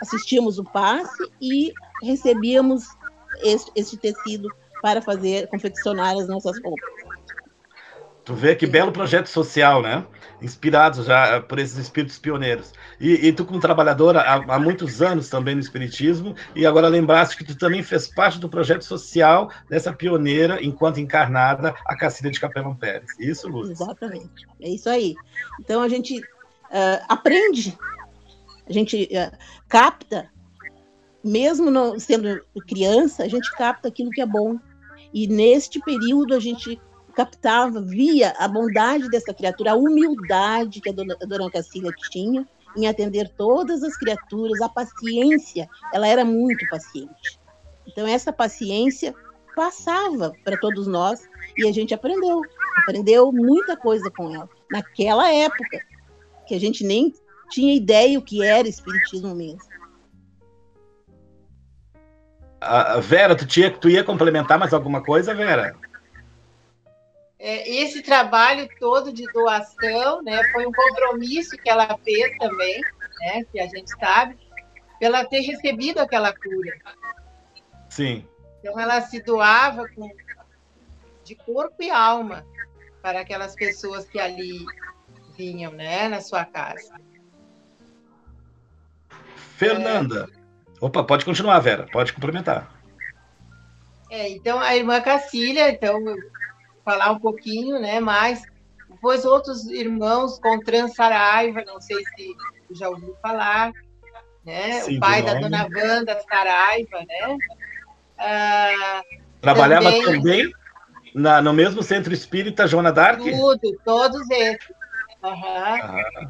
assistíamos 0.00 0.58
o 0.58 0.64
passe 0.64 1.30
e 1.40 1.72
recebíamos 2.02 2.84
esse, 3.42 3.70
esse 3.74 3.96
tecido 3.96 4.48
para 4.82 5.00
fazer, 5.00 5.48
confeccionar 5.48 6.16
as 6.16 6.26
nossas 6.26 6.60
roupas. 6.62 6.90
Tu 8.24 8.34
vê 8.34 8.54
que 8.54 8.66
belo 8.66 8.92
projeto 8.92 9.26
social, 9.26 9.82
né? 9.82 10.04
Inspirados 10.42 11.06
já 11.06 11.40
por 11.40 11.58
esses 11.58 11.78
espíritos 11.78 12.18
pioneiros. 12.18 12.72
E, 13.00 13.28
e 13.28 13.32
tu, 13.32 13.44
como 13.44 13.60
trabalhadora 13.60 14.20
há, 14.20 14.54
há, 14.54 14.58
muitos 14.58 15.00
anos 15.00 15.28
também 15.28 15.54
no 15.54 15.60
Espiritismo, 15.60 16.34
e 16.54 16.66
agora 16.66 16.88
lembraste 16.88 17.36
que 17.36 17.44
tu 17.44 17.56
também 17.56 17.82
fez 17.82 18.08
parte 18.08 18.38
do 18.38 18.48
projeto 18.48 18.84
social 18.84 19.50
dessa 19.68 19.92
pioneira, 19.92 20.58
enquanto 20.62 21.00
encarnada, 21.00 21.74
a 21.86 21.96
Cacilha 21.96 22.30
de 22.30 22.40
Capelão 22.40 22.74
Pérez. 22.74 23.10
Isso, 23.18 23.48
Lúcia? 23.48 23.72
Exatamente. 23.72 24.46
É 24.60 24.68
isso 24.68 24.88
aí. 24.88 25.14
Então 25.60 25.80
a 25.80 25.88
gente 25.88 26.18
uh, 26.18 27.04
aprende, 27.08 27.78
a 28.68 28.72
gente 28.72 29.08
uh, 29.12 29.36
capta, 29.68 30.28
mesmo 31.22 31.70
não, 31.70 31.98
sendo 31.98 32.44
criança, 32.66 33.22
a 33.22 33.28
gente 33.28 33.50
capta 33.52 33.88
aquilo 33.88 34.10
que 34.10 34.20
é 34.20 34.26
bom. 34.26 34.58
E 35.14 35.26
neste 35.28 35.78
período 35.80 36.34
a 36.34 36.40
gente 36.40 36.80
captava, 37.12 37.80
via 37.80 38.34
a 38.38 38.48
bondade 38.48 39.08
dessa 39.08 39.32
criatura, 39.32 39.72
a 39.72 39.76
humildade 39.76 40.80
que 40.80 40.88
a 40.88 40.92
dona, 40.92 41.16
a 41.22 41.26
dona 41.26 41.50
tinha 42.10 42.46
em 42.76 42.86
atender 42.86 43.28
todas 43.36 43.82
as 43.82 43.96
criaturas, 43.96 44.60
a 44.60 44.68
paciência, 44.68 45.68
ela 45.92 46.06
era 46.06 46.24
muito 46.24 46.66
paciente. 46.68 47.38
Então, 47.86 48.06
essa 48.06 48.32
paciência 48.32 49.14
passava 49.54 50.32
para 50.44 50.56
todos 50.56 50.86
nós 50.86 51.28
e 51.56 51.68
a 51.68 51.72
gente 51.72 51.92
aprendeu, 51.92 52.40
aprendeu 52.78 53.30
muita 53.30 53.76
coisa 53.76 54.10
com 54.10 54.34
ela. 54.34 54.48
Naquela 54.70 55.30
época, 55.30 55.80
que 56.46 56.54
a 56.54 56.60
gente 56.60 56.84
nem 56.84 57.12
tinha 57.50 57.74
ideia 57.74 58.18
o 58.18 58.22
que 58.22 58.42
era 58.42 58.66
espiritismo 58.66 59.34
mesmo. 59.34 59.60
Uh, 62.62 63.00
Vera, 63.02 63.34
tu, 63.34 63.44
tinha, 63.44 63.70
tu 63.70 63.90
ia 63.90 64.04
complementar 64.04 64.58
mais 64.58 64.72
alguma 64.72 65.02
coisa, 65.02 65.34
Vera? 65.34 65.76
É, 67.44 67.68
esse 67.68 68.02
trabalho 68.02 68.68
todo 68.78 69.12
de 69.12 69.24
doação, 69.32 70.22
né, 70.22 70.40
foi 70.52 70.64
um 70.64 70.70
compromisso 70.70 71.56
que 71.58 71.68
ela 71.68 71.98
fez 72.04 72.38
também, 72.38 72.80
né, 73.18 73.44
que 73.50 73.58
a 73.58 73.66
gente 73.66 73.90
sabe, 73.98 74.38
pela 75.00 75.24
ter 75.24 75.40
recebido 75.40 75.98
aquela 75.98 76.32
cura. 76.32 76.78
Sim. 77.90 78.24
Então 78.60 78.78
ela 78.78 79.00
se 79.00 79.20
doava 79.20 79.88
com, 79.88 80.08
de 81.24 81.34
corpo 81.34 81.82
e 81.82 81.90
alma 81.90 82.46
para 83.02 83.22
aquelas 83.22 83.56
pessoas 83.56 84.08
que 84.08 84.20
ali 84.20 84.64
vinham, 85.36 85.72
né, 85.72 86.06
na 86.06 86.20
sua 86.20 86.44
casa. 86.44 86.94
Fernanda. 89.56 90.28
É... 90.32 90.84
Opa, 90.84 91.02
pode 91.02 91.24
continuar, 91.24 91.58
Vera, 91.58 91.88
pode 91.90 92.12
complementar. 92.12 92.72
É, 94.08 94.28
então 94.28 94.60
a 94.60 94.76
irmã 94.76 95.00
Cacília, 95.00 95.70
então 95.70 95.98
falar 96.84 97.10
um 97.12 97.18
pouquinho, 97.18 97.78
né? 97.78 98.00
Mas 98.00 98.42
depois 98.88 99.24
outros 99.24 99.66
irmãos 99.66 100.38
com 100.38 100.60
Saraiva, 100.88 101.62
não 101.66 101.80
sei 101.80 101.98
se 102.16 102.36
já 102.72 102.88
ouviu 102.88 103.14
falar, 103.20 103.72
né? 104.44 104.80
Sim, 104.80 104.96
o 104.96 105.00
pai 105.00 105.22
da 105.22 105.34
dona 105.34 105.66
Wanda 105.74 106.20
Saraiva, 106.28 106.98
né? 106.98 107.38
Ah, 108.18 109.02
Trabalhava 109.40 109.90
também, 109.90 110.04
também 110.04 110.52
na, 111.14 111.42
no 111.42 111.52
mesmo 111.52 111.82
centro 111.82 112.12
espírita 112.12 112.66
Joana 112.66 112.92
Dark? 112.92 113.20
Tudo, 113.20 113.80
todos 113.84 114.30
esses. 114.30 114.70
Uhum. 115.22 115.44
Ah. 115.44 116.28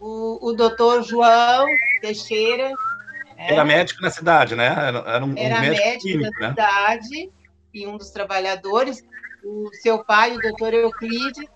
O, 0.00 0.50
o 0.50 0.52
doutor 0.52 1.02
João 1.02 1.66
Teixeira. 2.00 2.70
Né? 3.36 3.46
Era 3.48 3.64
médico 3.64 4.02
na 4.02 4.10
cidade, 4.10 4.54
né? 4.54 4.66
Era, 4.66 5.24
um, 5.24 5.36
era 5.36 5.56
um 5.56 5.60
médico, 5.60 6.08
médico 6.08 6.40
na 6.40 6.40
né? 6.40 6.48
cidade 6.50 7.30
e 7.72 7.86
um 7.86 7.96
dos 7.96 8.10
trabalhadores 8.10 9.04
o 9.44 9.70
seu 9.74 10.04
pai, 10.04 10.36
o 10.36 10.40
doutor 10.40 10.74
Euclides, 10.74 11.48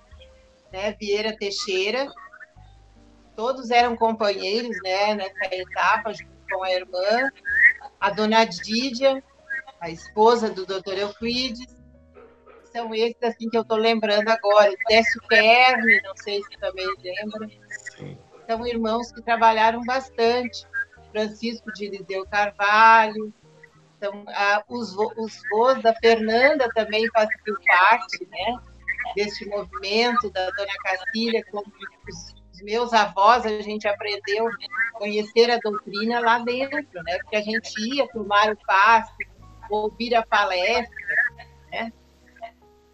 né, 0.73 0.93
Vieira 0.93 1.37
Teixeira, 1.37 2.11
todos 3.35 3.71
eram 3.71 3.97
companheiros 3.97 4.77
né, 4.83 5.15
nessa 5.15 5.55
etapa, 5.55 6.13
junto 6.13 6.33
com 6.51 6.63
a 6.63 6.73
irmã, 6.73 7.31
a 8.01 8.11
dona 8.11 8.45
Dídia, 8.45 9.23
a 9.81 9.91
esposa 9.91 10.51
do 10.51 10.67
doutor 10.67 10.99
Euclides, 10.99 11.77
são 12.73 12.95
esses 12.95 13.23
assim 13.23 13.49
que 13.49 13.57
eu 13.57 13.63
estou 13.63 13.79
lembrando 13.79 14.29
agora, 14.29 14.71
Décio 14.89 15.21
Kerne, 15.23 16.01
não 16.03 16.17
sei 16.17 16.43
se 16.43 16.59
também 16.59 16.87
lembra, 17.03 17.49
são 18.47 18.67
irmãos 18.67 19.11
que 19.13 19.23
trabalharam 19.23 19.83
bastante, 19.85 20.67
Francisco 21.11 21.73
de 21.73 21.87
Eliseu 21.87 22.27
Carvalho, 22.27 23.33
então, 23.97 24.25
a, 24.29 24.63
os, 24.69 24.95
os 24.95 25.41
voos 25.51 25.83
da 25.83 25.95
Fernanda 25.95 26.69
também 26.75 27.09
faziam 27.11 27.57
parte 27.67 28.29
né, 28.29 28.59
desse 29.15 29.47
movimento, 29.49 30.31
da 30.31 30.51
Dona 30.51 30.73
Cacilha, 30.85 31.43
como 31.51 31.73
os, 32.09 32.35
os 32.53 32.63
meus 32.63 32.93
avós, 32.93 33.47
a 33.47 33.61
gente 33.63 33.89
aprendeu 33.89 34.49
a 34.49 34.99
conhecer 34.99 35.51
a 35.51 35.59
doutrina 35.59 36.21
lá 36.21 36.39
dentro, 36.41 37.03
né, 37.03 37.19
porque 37.23 37.37
a 37.37 37.43
gente 37.43 37.73
ia 37.81 38.07
tomar 38.09 38.53
o 38.53 38.57
passe, 38.67 39.13
ouvir 39.71 40.15
a 40.15 40.25
palestra, 40.25 40.95
né? 41.71 41.93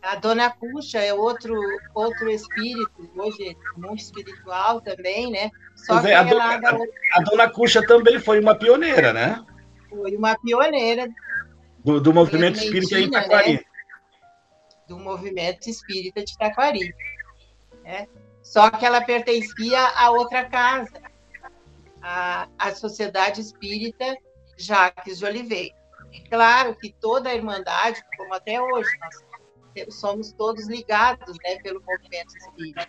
A 0.01 0.17
Dona 0.17 0.51
Cuxa 0.51 0.99
é 0.99 1.15
outro 1.15 1.55
outro 1.95 2.29
espírito, 2.29 3.09
hoje 3.15 3.57
muito 3.77 4.01
espiritual 4.01 4.81
também, 4.81 5.31
né? 5.31 5.49
Só 5.77 6.01
é, 6.01 6.03
que 6.03 6.12
a, 6.12 6.23
dona, 6.25 6.45
a, 6.55 7.19
a 7.19 7.21
Dona 7.21 7.49
Cuxa 7.49 7.87
também 7.87 8.19
foi 8.19 8.41
uma 8.41 8.55
pioneira, 8.57 9.12
né? 9.12 9.45
Foi 9.94 10.16
uma 10.16 10.37
pioneira 10.38 11.09
do, 11.85 12.00
do 12.00 12.12
movimento 12.12 12.59
espírita 12.59 12.98
em 12.98 13.05
Itaquari. 13.05 13.52
Né? 13.55 13.61
Do 14.88 14.98
movimento 14.98 15.68
espírita 15.68 16.24
de 16.24 16.33
Itaquari. 16.33 16.94
Né? 17.83 18.09
Só 18.42 18.70
que 18.70 18.85
ela 18.85 19.00
pertencia 19.00 19.81
a 19.96 20.11
outra 20.11 20.44
casa, 20.44 21.00
a, 22.00 22.48
a 22.59 22.74
Sociedade 22.74 23.40
Espírita 23.40 24.16
Jacques 24.57 25.18
de 25.18 25.24
Oliveira. 25.24 25.74
Claro 26.28 26.74
que 26.76 26.92
toda 27.00 27.31
a 27.31 27.35
Irmandade, 27.35 28.02
como 28.16 28.35
até 28.35 28.61
hoje, 28.61 28.90
nós 29.00 29.94
somos 29.94 30.33
todos 30.33 30.66
ligados 30.68 31.37
né, 31.42 31.57
pelo 31.62 31.83
movimento 31.83 32.37
espírita. 32.37 32.88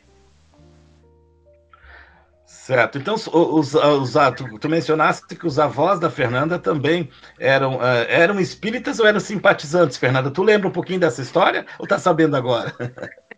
Certo. 2.46 2.98
Então, 2.98 3.16
os, 3.16 3.28
os, 3.28 4.14
tu, 4.38 4.60
tu, 4.60 4.70
mencionaste 4.70 5.36
que 5.36 5.48
os 5.48 5.60
avós 5.60 6.00
da 6.00 6.10
Fernanda 6.10 6.60
também 6.60 7.10
eram, 7.40 7.78
uh, 7.78 8.06
eram 8.08 8.40
espíritas 8.40 9.00
ou 9.00 9.06
eram 9.06 9.20
simpatizantes, 9.20 9.98
Fernanda? 9.98 10.32
Tu 10.32 10.42
lembra 10.44 10.68
um 10.68 10.72
pouquinho 10.72 11.00
dessa 11.00 11.22
história 11.22 11.66
ou 11.80 11.88
tá 11.88 11.98
sabendo 11.98 12.36
agora? 12.36 12.74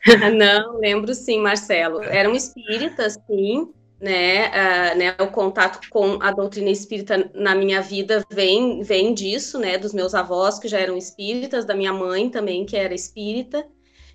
Não, 0.37 0.77
lembro 0.79 1.13
sim, 1.13 1.39
Marcelo. 1.39 2.03
Eram 2.03 2.35
espíritas, 2.35 3.17
sim. 3.27 3.71
Né, 3.99 4.49
uh, 4.49 4.97
né, 4.97 5.15
o 5.19 5.27
contato 5.27 5.79
com 5.89 6.19
a 6.21 6.29
doutrina 6.29 6.69
espírita 6.69 7.31
na 7.33 7.55
minha 7.55 7.81
vida 7.81 8.23
vem, 8.29 8.83
vem 8.83 9.13
disso, 9.13 9.57
né, 9.57 9.77
dos 9.77 9.93
meus 9.93 10.13
avós 10.13 10.59
que 10.59 10.67
já 10.67 10.77
eram 10.79 10.97
espíritas, 10.97 11.63
da 11.63 11.73
minha 11.73 11.93
mãe 11.93 12.29
também 12.29 12.65
que 12.65 12.75
era 12.75 12.93
espírita, 12.93 13.65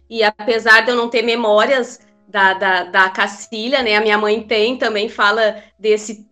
e 0.09 0.23
apesar 0.23 0.85
de 0.85 0.91
eu 0.91 0.97
não 0.97 1.09
ter 1.09 1.23
memórias 1.23 1.99
da, 2.31 2.55
da, 2.55 2.85
da 2.85 3.11
Cacilha, 3.11 3.83
né? 3.83 3.97
A 3.97 4.01
minha 4.01 4.17
mãe 4.17 4.43
tem, 4.43 4.77
também 4.77 5.09
fala 5.09 5.63
desse, 5.79 6.27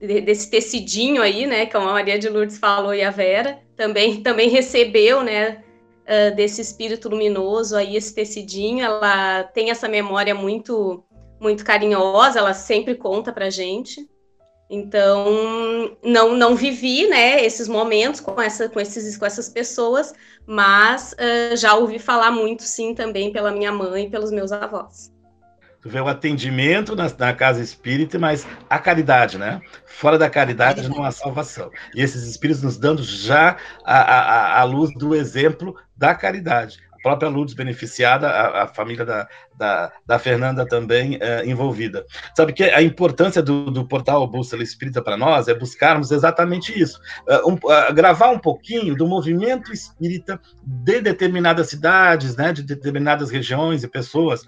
de, 0.00 0.20
desse 0.20 0.50
tecidinho 0.50 1.22
aí, 1.22 1.46
né? 1.46 1.66
Como 1.66 1.88
a 1.88 1.92
Maria 1.92 2.18
de 2.18 2.28
Lourdes 2.28 2.58
falou 2.58 2.94
e 2.94 3.02
a 3.02 3.10
Vera, 3.10 3.58
também, 3.76 4.20
também 4.22 4.48
recebeu, 4.48 5.22
né? 5.22 5.62
Uh, 6.02 6.34
desse 6.34 6.60
espírito 6.60 7.08
luminoso 7.08 7.76
aí, 7.76 7.96
esse 7.96 8.12
tecidinho, 8.14 8.84
ela 8.84 9.44
tem 9.44 9.70
essa 9.70 9.88
memória 9.88 10.34
muito, 10.34 11.02
muito 11.40 11.64
carinhosa, 11.64 12.40
ela 12.40 12.52
sempre 12.52 12.96
conta 12.96 13.32
pra 13.32 13.48
gente. 13.48 14.06
Então, 14.68 15.96
não, 16.02 16.34
não 16.34 16.56
vivi, 16.56 17.06
né, 17.06 17.44
esses 17.44 17.68
momentos 17.68 18.20
com, 18.20 18.40
essa, 18.40 18.70
com, 18.70 18.80
esses, 18.80 19.18
com 19.18 19.26
essas 19.26 19.48
pessoas, 19.48 20.14
mas 20.46 21.12
uh, 21.12 21.56
já 21.56 21.74
ouvi 21.74 21.98
falar 21.98 22.30
muito, 22.30 22.62
sim, 22.62 22.94
também 22.94 23.30
pela 23.30 23.52
minha 23.52 23.70
mãe 23.70 24.06
e 24.06 24.10
pelos 24.10 24.32
meus 24.32 24.50
avós. 24.50 25.12
Tu 25.82 25.88
vê 25.88 26.00
o 26.00 26.06
atendimento 26.06 26.94
na, 26.94 27.12
na, 27.18 27.34
casa 27.34 27.60
espírita, 27.60 28.16
mas 28.16 28.46
a 28.70 28.78
caridade, 28.78 29.36
né? 29.36 29.60
Fora 29.84 30.16
da 30.16 30.30
caridade 30.30 30.88
não 30.88 31.02
há 31.02 31.10
salvação. 31.10 31.72
E 31.92 32.00
esses 32.00 32.22
espíritos 32.22 32.62
nos 32.62 32.78
dando 32.78 33.02
já 33.02 33.56
a, 33.84 33.98
a, 33.98 34.60
a 34.60 34.64
luz 34.64 34.94
do 34.94 35.12
exemplo 35.12 35.74
da 35.96 36.14
caridade. 36.14 36.78
A 36.92 37.02
própria 37.02 37.28
Lourdes 37.28 37.52
beneficiada, 37.52 38.28
a, 38.28 38.62
a 38.62 38.66
família 38.68 39.04
da, 39.04 39.28
da, 39.58 39.92
da, 40.06 40.18
Fernanda 40.20 40.64
também 40.64 41.18
é, 41.20 41.44
envolvida. 41.44 42.06
Sabe 42.36 42.52
que 42.52 42.62
a 42.62 42.80
importância 42.80 43.42
do, 43.42 43.68
do 43.68 43.84
portal 43.84 44.24
Bússola 44.28 44.62
Espírita 44.62 45.02
para 45.02 45.16
nós 45.16 45.48
é 45.48 45.54
buscarmos 45.54 46.12
exatamente 46.12 46.80
isso. 46.80 47.00
Uh, 47.28 47.50
um, 47.50 47.54
uh, 47.54 47.92
gravar 47.92 48.30
um 48.30 48.38
pouquinho 48.38 48.94
do 48.94 49.04
movimento 49.04 49.72
espírita 49.72 50.40
de 50.62 51.00
determinadas 51.00 51.70
cidades, 51.70 52.36
né, 52.36 52.52
de 52.52 52.62
determinadas 52.62 53.32
regiões 53.32 53.82
e 53.82 53.88
pessoas, 53.88 54.46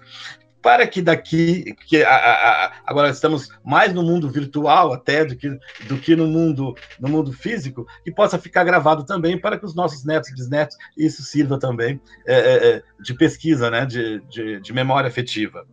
para 0.65 0.87
que 0.87 0.99
daqui, 0.99 1.75
que 1.85 2.01
a, 2.01 2.09
a, 2.09 2.65
a, 2.65 2.73
agora 2.87 3.11
estamos 3.11 3.49
mais 3.63 3.93
no 3.93 4.01
mundo 4.01 4.27
virtual 4.27 4.93
até 4.93 5.23
do 5.23 5.35
que, 5.35 5.47
do 5.87 5.95
que 5.95 6.15
no 6.15 6.25
mundo 6.25 6.73
no 6.99 7.07
mundo 7.07 7.31
físico, 7.31 7.85
que 8.03 8.11
possa 8.11 8.39
ficar 8.39 8.63
gravado 8.63 9.05
também 9.05 9.39
para 9.39 9.59
que 9.59 9.65
os 9.65 9.75
nossos 9.75 10.03
netos 10.03 10.31
e 10.31 10.33
bisnetos 10.33 10.75
isso 10.97 11.21
sirva 11.21 11.59
também 11.59 12.01
é, 12.25 12.33
é, 12.33 12.67
é 12.67 12.83
de 12.99 13.13
pesquisa, 13.13 13.69
né, 13.69 13.85
de, 13.85 14.19
de, 14.21 14.59
de 14.59 14.73
memória 14.73 15.07
afetiva. 15.07 15.67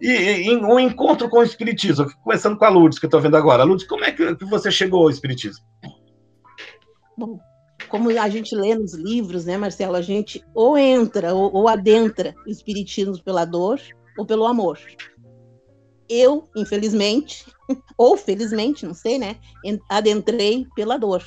E, 0.00 0.08
e 0.48 0.56
um 0.56 0.80
encontro 0.80 1.28
com 1.28 1.40
o 1.40 1.42
espiritismo, 1.42 2.10
começando 2.24 2.56
com 2.56 2.64
a 2.64 2.70
Lourdes 2.70 2.98
que 2.98 3.04
eu 3.04 3.08
estou 3.08 3.20
vendo 3.20 3.36
agora. 3.36 3.64
Lourdes, 3.64 3.86
como 3.86 4.06
é 4.06 4.12
que, 4.12 4.34
que 4.34 4.46
você 4.46 4.70
chegou 4.70 5.02
ao 5.02 5.10
espiritismo? 5.10 5.62
Bom, 7.18 7.38
como 7.90 8.08
a 8.18 8.28
gente 8.30 8.56
lê 8.56 8.74
nos 8.74 8.94
livros, 8.94 9.44
né, 9.44 9.58
Marcelo, 9.58 9.94
a 9.94 10.00
gente 10.00 10.42
ou 10.54 10.78
entra 10.78 11.34
ou, 11.34 11.54
ou 11.54 11.68
adentra 11.68 12.34
o 12.46 12.50
espiritismo 12.50 13.22
pela 13.22 13.44
dor 13.44 13.78
ou 14.18 14.26
pelo 14.26 14.44
amor. 14.44 14.78
Eu, 16.08 16.48
infelizmente, 16.56 17.46
ou 17.96 18.16
felizmente, 18.16 18.84
não 18.84 18.94
sei, 18.94 19.18
né, 19.18 19.36
adentrei 19.88 20.66
pela 20.74 20.98
dor. 20.98 21.24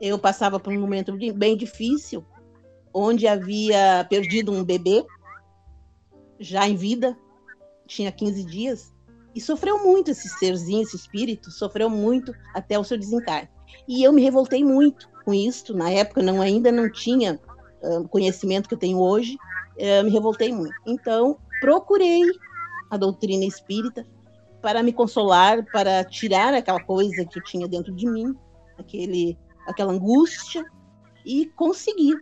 Eu 0.00 0.18
passava 0.18 0.60
por 0.60 0.72
um 0.72 0.80
momento 0.80 1.16
bem 1.34 1.56
difícil, 1.56 2.24
onde 2.92 3.26
havia 3.26 4.06
perdido 4.08 4.52
um 4.52 4.64
bebê, 4.64 5.04
já 6.38 6.68
em 6.68 6.76
vida, 6.76 7.16
tinha 7.86 8.12
15 8.12 8.44
dias, 8.44 8.92
e 9.34 9.40
sofreu 9.40 9.84
muito 9.84 10.10
esse 10.10 10.28
serzinho, 10.28 10.82
esse 10.82 10.96
espírito, 10.96 11.50
sofreu 11.50 11.88
muito 11.88 12.32
até 12.54 12.78
o 12.78 12.84
seu 12.84 12.98
desencarne. 12.98 13.48
E 13.86 14.02
eu 14.02 14.12
me 14.12 14.22
revoltei 14.22 14.64
muito 14.64 15.08
com 15.24 15.32
isso. 15.32 15.76
Na 15.76 15.90
época, 15.90 16.22
não 16.22 16.40
ainda 16.40 16.72
não 16.72 16.90
tinha 16.90 17.38
uh, 17.82 18.08
conhecimento 18.08 18.68
que 18.68 18.74
eu 18.74 18.78
tenho 18.78 18.98
hoje. 18.98 19.36
Uh, 19.78 20.04
me 20.04 20.10
revoltei 20.10 20.52
muito. 20.52 20.74
Então, 20.86 21.38
procurei 21.60 22.24
a 22.90 22.96
doutrina 22.96 23.44
espírita 23.44 24.04
para 24.60 24.82
me 24.82 24.92
consolar, 24.92 25.64
para 25.70 26.04
tirar 26.04 26.52
aquela 26.52 26.80
coisa 26.80 27.24
que 27.24 27.38
eu 27.38 27.42
tinha 27.42 27.68
dentro 27.68 27.94
de 27.94 28.06
mim, 28.06 28.34
aquele, 28.76 29.38
aquela 29.66 29.92
angústia, 29.92 30.66
e 31.24 31.46
consegui. 31.56 32.18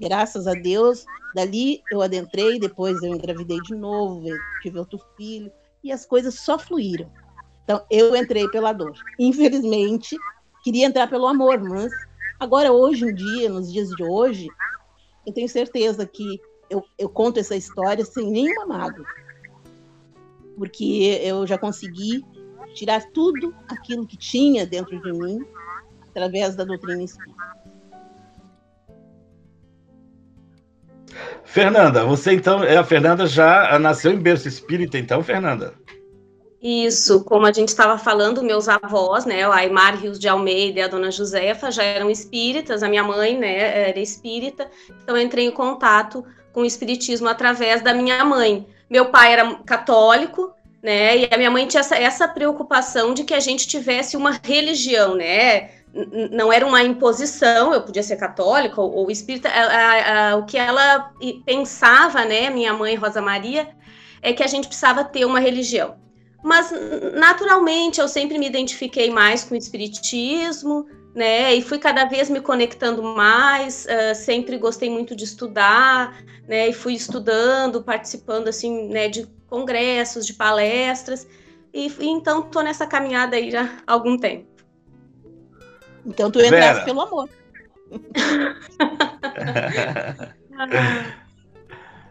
Graças 0.00 0.46
a 0.46 0.54
Deus, 0.54 1.04
dali 1.34 1.82
eu 1.90 2.00
adentrei, 2.00 2.58
depois 2.58 3.02
eu 3.02 3.10
engravidei 3.10 3.60
de 3.60 3.74
novo, 3.74 4.24
tive 4.60 4.78
outro 4.78 4.98
filho, 5.16 5.52
e 5.82 5.92
as 5.92 6.06
coisas 6.06 6.34
só 6.40 6.58
fluíram. 6.58 7.10
Então, 7.64 7.84
eu 7.90 8.14
entrei 8.16 8.48
pela 8.48 8.72
dor. 8.72 8.94
Infelizmente, 9.18 10.18
queria 10.62 10.86
entrar 10.86 11.08
pelo 11.08 11.26
amor, 11.26 11.60
mas 11.60 11.92
agora, 12.40 12.72
hoje 12.72 13.04
em 13.04 13.14
dia, 13.14 13.50
nos 13.50 13.72
dias 13.72 13.94
de 13.94 14.02
hoje, 14.02 14.48
eu 15.26 15.32
tenho 15.32 15.48
certeza 15.48 16.06
que 16.06 16.40
eu, 16.74 16.84
eu 16.98 17.08
conto 17.08 17.38
essa 17.38 17.56
história 17.56 18.04
sem 18.04 18.30
nenhuma 18.30 18.66
mágoa. 18.66 19.06
Porque 20.56 21.20
eu 21.22 21.46
já 21.46 21.56
consegui 21.56 22.24
tirar 22.74 23.02
tudo 23.12 23.54
aquilo 23.68 24.06
que 24.06 24.16
tinha 24.16 24.66
dentro 24.66 25.00
de 25.00 25.12
mim 25.12 25.44
através 26.10 26.54
da 26.56 26.64
doutrina 26.64 27.02
espírita. 27.02 27.44
Fernanda, 31.44 32.04
você 32.04 32.32
então, 32.32 32.64
é, 32.64 32.76
a 32.76 32.84
Fernanda 32.84 33.26
já 33.26 33.78
nasceu 33.78 34.12
em 34.12 34.18
berço 34.18 34.48
espírita, 34.48 34.98
então, 34.98 35.22
Fernanda? 35.22 35.74
Isso, 36.60 37.22
como 37.24 37.46
a 37.46 37.52
gente 37.52 37.68
estava 37.68 37.98
falando, 37.98 38.42
meus 38.42 38.68
avós, 38.68 39.26
né, 39.26 39.46
o 39.46 39.52
Aymar 39.52 40.00
Rios 40.00 40.18
de 40.18 40.26
Almeida 40.26 40.80
e 40.80 40.82
a 40.82 40.88
dona 40.88 41.10
Josefa 41.10 41.70
já 41.70 41.82
eram 41.82 42.10
espíritas, 42.10 42.82
a 42.82 42.88
minha 42.88 43.04
mãe, 43.04 43.38
né, 43.38 43.90
era 43.90 44.00
espírita, 44.00 44.68
então 45.02 45.16
eu 45.16 45.22
entrei 45.22 45.44
em 45.44 45.50
contato 45.50 46.24
com 46.54 46.60
o 46.60 46.64
espiritismo 46.64 47.28
através 47.28 47.82
da 47.82 47.92
minha 47.92 48.24
mãe. 48.24 48.66
Meu 48.88 49.06
pai 49.06 49.32
era 49.32 49.56
católico, 49.66 50.54
né, 50.80 51.18
e 51.18 51.28
a 51.30 51.36
minha 51.36 51.50
mãe 51.50 51.66
tinha 51.66 51.80
essa, 51.80 51.96
essa 51.96 52.28
preocupação 52.28 53.12
de 53.12 53.24
que 53.24 53.34
a 53.34 53.40
gente 53.40 53.66
tivesse 53.66 54.16
uma 54.16 54.38
religião, 54.42 55.14
né, 55.16 55.70
não 56.30 56.52
era 56.52 56.66
uma 56.66 56.82
imposição, 56.82 57.72
eu 57.72 57.82
podia 57.82 58.02
ser 58.02 58.16
católica 58.16 58.80
ou, 58.80 58.92
ou 58.94 59.10
espírita, 59.10 59.48
a, 59.48 59.62
a, 59.62 60.30
a, 60.30 60.36
o 60.36 60.44
que 60.44 60.56
ela 60.56 61.12
pensava, 61.44 62.24
né, 62.24 62.50
minha 62.50 62.72
mãe 62.72 62.94
Rosa 62.94 63.20
Maria, 63.20 63.68
é 64.22 64.32
que 64.32 64.42
a 64.42 64.46
gente 64.46 64.68
precisava 64.68 65.04
ter 65.04 65.24
uma 65.24 65.40
religião. 65.40 65.96
Mas, 66.42 66.72
naturalmente, 67.14 68.00
eu 68.00 68.06
sempre 68.06 68.38
me 68.38 68.46
identifiquei 68.46 69.10
mais 69.10 69.44
com 69.44 69.54
o 69.54 69.58
espiritismo, 69.58 70.86
né? 71.14 71.54
E 71.54 71.62
fui 71.62 71.78
cada 71.78 72.04
vez 72.04 72.28
me 72.28 72.40
conectando 72.40 73.02
mais. 73.02 73.86
Uh, 73.86 74.14
sempre 74.14 74.58
gostei 74.58 74.90
muito 74.90 75.14
de 75.14 75.24
estudar, 75.24 76.22
né? 76.48 76.68
E 76.68 76.72
fui 76.72 76.94
estudando, 76.94 77.82
participando, 77.82 78.48
assim, 78.48 78.88
né? 78.88 79.08
De 79.08 79.26
congressos, 79.48 80.26
de 80.26 80.34
palestras. 80.34 81.26
E, 81.72 81.86
e 81.86 82.08
então, 82.08 82.42
tô 82.42 82.60
nessa 82.60 82.86
caminhada 82.86 83.36
aí 83.36 83.50
já 83.50 83.78
há 83.86 83.92
algum 83.92 84.18
tempo. 84.18 84.46
Então, 86.04 86.30
tu 86.30 86.40
entraste 86.40 86.84
pelo 86.84 87.00
amor. 87.00 87.30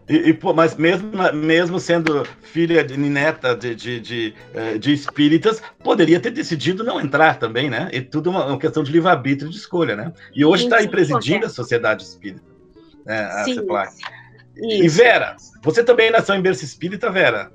E, 0.08 0.16
e, 0.30 0.34
pô, 0.34 0.54
mas 0.54 0.76
mesmo, 0.76 1.12
mesmo 1.34 1.80
sendo 1.80 2.26
filha 2.42 2.84
de 2.84 2.98
neta 2.98 3.56
de, 3.56 3.74
de, 3.74 4.00
de, 4.02 4.34
eh, 4.54 4.78
de, 4.78 4.92
espíritas, 4.92 5.62
poderia 5.82 6.20
ter 6.20 6.32
decidido 6.32 6.84
não 6.84 7.00
entrar 7.00 7.40
também, 7.40 7.70
né? 7.70 7.90
E 7.94 8.02
tudo 8.02 8.30
uma, 8.30 8.46
uma 8.46 8.60
questão 8.60 8.84
de 8.84 8.92
livre-arbítrio 8.92 9.50
de 9.50 9.56
escolha, 9.56 9.96
né? 9.96 10.14
E 10.36 10.44
hoje 10.44 10.66
está 10.66 10.78
aí 10.78 10.90
presidindo 10.90 11.46
a 11.46 11.50
Sociedade 11.50 12.04
Espírita, 12.04 12.44
né? 13.06 13.24
A 13.24 13.44
Sim, 13.46 14.84
E 14.84 14.88
Vera, 14.90 15.38
você 15.64 15.84
também 15.84 16.12
nasceu 16.12 16.36
em 16.36 16.42
berço 16.42 16.66
espírita, 16.66 17.10
Vera? 17.10 17.52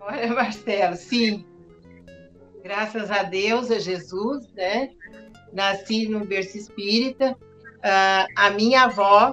Olha, 0.00 0.34
Marcelo, 0.34 0.96
sim. 0.96 1.44
Graças 2.62 3.10
a 3.10 3.22
Deus, 3.22 3.70
a 3.70 3.78
Jesus, 3.78 4.52
né? 4.54 4.90
Nasci 5.52 6.08
no 6.08 6.24
berço 6.24 6.58
espírita. 6.58 7.36
Uh, 7.78 8.26
a 8.36 8.50
minha 8.50 8.82
avó 8.82 9.32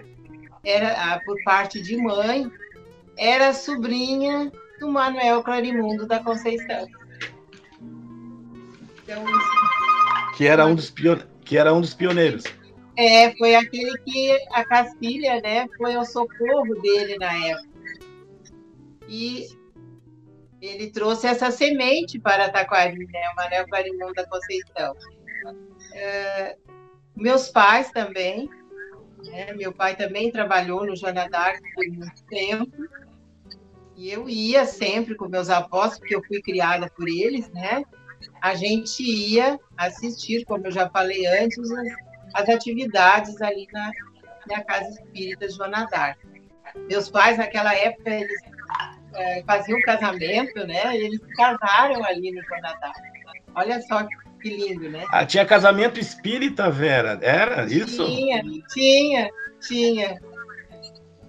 era 0.67 1.19
por 1.25 1.41
parte 1.43 1.81
de 1.81 1.95
mãe, 1.97 2.51
era 3.17 3.53
sobrinha 3.53 4.51
do 4.79 4.89
Manuel 4.89 5.41
Clarimundo 5.41 6.05
da 6.05 6.19
Conceição. 6.19 6.87
Então, 9.03 9.23
que 10.35 10.45
era 10.45 10.65
um 10.65 10.75
dos 10.75 10.93
que 11.45 11.57
era 11.57 11.73
um 11.73 11.79
dos 11.79 11.93
pioneiros. 11.93 12.43
É, 12.97 13.33
foi 13.37 13.55
aquele 13.55 13.97
que 13.99 14.31
a 14.51 14.65
Castilha, 14.65 15.39
né, 15.39 15.67
foi 15.77 15.95
ao 15.95 16.03
socorro 16.03 16.75
dele 16.81 17.17
na 17.17 17.31
época. 17.33 17.69
E 19.07 19.47
ele 20.61 20.91
trouxe 20.91 21.27
essa 21.27 21.49
semente 21.49 22.19
para 22.19 22.49
Taquari, 22.49 22.97
né, 22.97 23.29
o 23.31 23.35
Manuel 23.35 23.67
Clarimundo 23.67 24.13
da 24.13 24.27
Conceição. 24.27 24.95
É, 25.93 26.57
meus 27.15 27.49
pais 27.49 27.89
também 27.91 28.49
né? 29.27 29.53
Meu 29.53 29.73
pai 29.73 29.95
também 29.95 30.31
trabalhou 30.31 30.85
no 30.85 30.95
Joana 30.95 31.29
d'Arc 31.29 31.61
por 31.73 31.87
muito 31.87 32.23
tempo. 32.25 32.71
E 33.95 34.11
eu 34.11 34.29
ia 34.29 34.65
sempre 34.65 35.15
com 35.15 35.27
meus 35.27 35.49
avós, 35.49 35.97
porque 35.97 36.15
eu 36.15 36.23
fui 36.23 36.41
criada 36.41 36.89
por 36.95 37.07
eles, 37.07 37.49
né? 37.51 37.83
A 38.41 38.55
gente 38.55 39.01
ia 39.01 39.59
assistir, 39.75 40.45
como 40.45 40.67
eu 40.67 40.71
já 40.71 40.89
falei 40.89 41.25
antes, 41.25 41.71
as, 41.71 41.87
as 42.33 42.49
atividades 42.49 43.41
ali 43.41 43.67
na, 43.73 43.91
na 44.47 44.63
Casa 44.63 44.89
Espírita 44.89 45.49
Joana 45.49 45.85
d'Arc. 45.85 46.19
Meus 46.87 47.09
pais, 47.09 47.37
naquela 47.37 47.73
época, 47.75 48.09
eles 48.09 48.41
é, 49.13 49.43
faziam 49.43 49.79
casamento, 49.81 50.67
né? 50.67 50.95
E 50.95 51.05
eles 51.05 51.19
casaram 51.35 52.03
ali 52.03 52.31
no 52.31 52.43
Joana 52.43 52.73
d'Arc. 52.79 53.01
Olha 53.55 53.81
só 53.81 54.03
que 54.03 54.26
que 54.37 54.49
lindo, 54.49 54.89
né? 54.89 55.05
Ah, 55.11 55.25
tinha 55.25 55.45
casamento 55.45 55.99
espírita, 55.99 56.69
Vera? 56.69 57.19
Era 57.21 57.65
isso? 57.65 58.05
Tinha, 58.05 58.43
tinha, 58.73 59.29
tinha. 59.61 60.21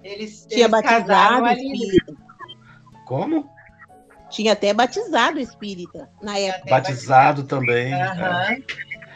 Eles, 0.03 0.45
tinha 0.45 0.61
eles 0.65 0.71
batizado 0.71 1.47
espírita. 1.47 2.13
Como? 3.05 3.49
Tinha 4.29 4.53
até 4.53 4.73
batizado 4.73 5.39
espírita 5.39 6.09
na 6.21 6.37
época. 6.37 6.69
Batizado, 6.69 7.43
também. 7.43 7.93
Uhum. 7.93 8.63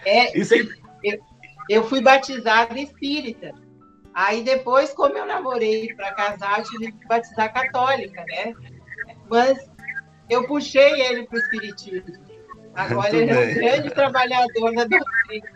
É. 0.05 0.37
Isso 0.37 0.53
aí... 0.53 0.67
eu, 1.03 1.19
eu 1.69 1.83
fui 1.83 2.01
batizada 2.01 2.79
espírita. 2.79 3.53
Aí 4.13 4.43
depois, 4.43 4.93
como 4.93 5.17
eu 5.17 5.25
namorei 5.25 5.93
para 5.95 6.13
casar, 6.13 6.59
eu 6.59 6.65
tive 6.65 6.91
que 6.91 7.07
batizar 7.07 7.53
católica, 7.53 8.23
né? 8.25 8.53
Mas 9.29 9.57
eu 10.29 10.45
puxei 10.47 11.01
ele 11.01 11.23
para 11.25 11.37
o 11.37 11.39
espiritismo. 11.39 12.32
Agora 12.75 13.15
ele 13.15 13.31
é 13.31 13.39
um 13.39 13.53
grande 13.53 13.89
trabalhador 13.91 14.73
da 14.73 14.85
doutrina? 14.85 15.47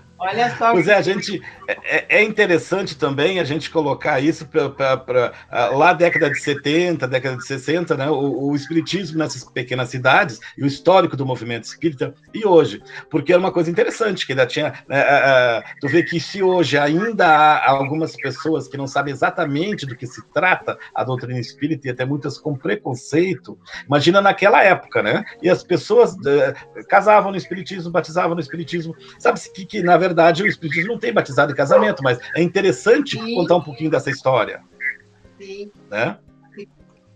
Olha 0.20 0.54
só. 0.54 0.72
Pois 0.72 0.86
é, 0.86 0.96
a 0.96 1.00
gente 1.00 1.40
é, 1.66 2.18
é 2.18 2.22
interessante 2.22 2.94
também 2.94 3.40
a 3.40 3.44
gente 3.44 3.70
colocar 3.70 4.20
isso 4.20 4.46
para 4.46 5.32
lá 5.72 5.94
década 5.94 6.28
de 6.28 6.38
70, 6.38 7.08
década 7.08 7.38
de 7.38 7.46
60, 7.46 7.96
né? 7.96 8.10
O, 8.10 8.50
o, 8.50 8.54
espiritismo 8.54 9.18
nessas 9.18 9.42
pequenas 9.44 9.88
cidades 9.88 10.38
e 10.58 10.62
o 10.62 10.66
histórico 10.66 11.16
do 11.16 11.24
movimento 11.24 11.64
espírita 11.64 12.14
e 12.34 12.46
hoje, 12.46 12.82
porque 13.08 13.32
é 13.32 13.36
uma 13.36 13.50
coisa 13.50 13.70
interessante 13.70 14.26
que 14.26 14.32
ainda 14.32 14.46
tinha. 14.46 14.74
Né, 14.86 15.62
tu 15.80 15.88
vê 15.88 16.02
que 16.02 16.20
se 16.20 16.42
hoje 16.42 16.76
ainda 16.76 17.26
há 17.26 17.70
algumas 17.70 18.14
pessoas 18.14 18.68
que 18.68 18.76
não 18.76 18.86
sabem 18.86 19.14
exatamente 19.14 19.86
do 19.86 19.96
que 19.96 20.06
se 20.06 20.22
trata 20.34 20.78
a 20.94 21.02
doutrina 21.02 21.40
espírita 21.40 21.88
e 21.88 21.90
até 21.90 22.04
muitas 22.04 22.36
com 22.36 22.54
preconceito, 22.54 23.58
imagina 23.86 24.20
naquela 24.20 24.62
época, 24.62 25.02
né? 25.02 25.24
E 25.42 25.48
as 25.48 25.64
pessoas 25.64 26.12
uh, 26.12 26.86
casavam 26.90 27.30
no 27.30 27.38
espiritismo, 27.38 27.90
batizavam 27.90 28.34
no 28.34 28.40
espiritismo, 28.40 28.94
sabe 29.18 29.40
que, 29.54 29.64
que 29.64 29.82
na 29.82 29.96
verdade 29.96 30.09
verdade, 30.10 30.42
o 30.42 30.46
Espiritismo 30.46 30.92
não 30.92 30.98
tem 30.98 31.12
batizado 31.12 31.52
em 31.52 31.56
casamento, 31.56 32.02
mas 32.02 32.18
é 32.34 32.42
interessante 32.42 33.18
Sim. 33.18 33.34
contar 33.34 33.56
um 33.56 33.62
pouquinho 33.62 33.90
dessa 33.90 34.10
história. 34.10 34.62
Sim. 35.40 35.70
Né? 35.88 36.18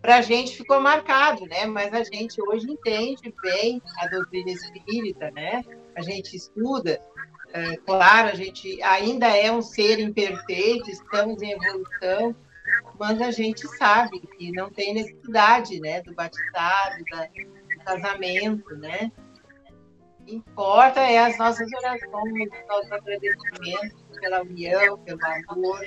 Para 0.01 0.17
a 0.17 0.23
gente 0.23 0.57
ficou 0.57 0.81
marcado, 0.81 1.47
né? 1.47 1.67
Mas 1.67 1.93
a 1.93 2.05
gente 2.05 2.41
hoje 2.41 2.71
entende 2.71 3.35
bem 3.43 3.81
a 3.99 4.07
doutrina 4.07 4.51
espírita, 4.51 5.31
né? 5.31 5.63
A 5.97 6.03
gente 6.03 6.37
estuda, 6.37 7.01
é, 7.53 7.77
claro, 7.79 8.29
a 8.29 8.35
gente 8.35 8.81
ainda 8.83 9.27
é 9.27 9.51
um 9.51 9.63
ser 9.63 9.99
imperfeito, 9.99 10.91
estamos 10.91 11.41
em 11.43 11.53
evolução, 11.53 12.37
mas 12.99 13.21
a 13.21 13.31
gente 13.31 13.67
sabe 13.77 14.21
que 14.21 14.53
não 14.53 14.71
tem 14.71 14.95
necessidade, 14.95 15.81
né, 15.81 16.03
do 16.03 16.15
batizado, 16.15 17.03
da, 17.11 17.25
do 17.25 17.85
casamento, 17.85 18.77
né? 18.77 19.11
Importa 20.27 21.01
é 21.01 21.19
as 21.19 21.39
nossas 21.39 21.69
orações, 21.73 22.49
os 22.49 22.69
nossos 22.69 22.93
agradecimentos 22.93 24.05
pela 24.21 24.43
união, 24.43 24.99
pelo 24.99 25.21
amor. 25.49 25.81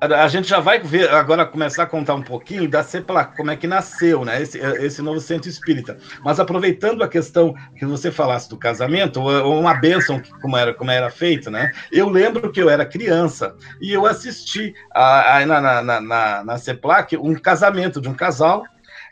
A 0.00 0.28
gente 0.28 0.48
já 0.48 0.60
vai 0.60 0.78
ver 0.78 1.10
agora 1.10 1.44
começar 1.44 1.82
a 1.82 1.86
contar 1.86 2.14
um 2.14 2.22
pouquinho 2.22 2.70
da 2.70 2.84
CEPLAC, 2.84 3.36
como 3.36 3.50
é 3.50 3.56
que 3.56 3.66
nasceu, 3.66 4.24
né? 4.24 4.40
Esse, 4.40 4.56
esse 4.58 5.02
novo 5.02 5.18
centro 5.18 5.48
espírita. 5.48 5.98
Mas 6.22 6.38
aproveitando 6.38 7.02
a 7.02 7.08
questão 7.08 7.52
que 7.76 7.84
você 7.84 8.12
falasse 8.12 8.48
do 8.48 8.56
casamento, 8.56 9.20
ou 9.20 9.58
uma 9.58 9.74
bênção, 9.74 10.22
como 10.40 10.56
era, 10.56 10.72
como 10.72 10.92
era 10.92 11.10
feito, 11.10 11.50
né? 11.50 11.72
Eu 11.90 12.08
lembro 12.08 12.52
que 12.52 12.62
eu 12.62 12.70
era 12.70 12.86
criança 12.86 13.56
e 13.80 13.92
eu 13.92 14.06
assisti 14.06 14.72
a, 14.94 15.38
a, 15.38 15.46
na, 15.46 15.60
na, 15.60 16.00
na, 16.00 16.44
na 16.44 16.58
CEPLAC 16.58 17.16
um 17.16 17.34
casamento 17.34 18.00
de 18.00 18.08
um 18.08 18.14
casal 18.14 18.64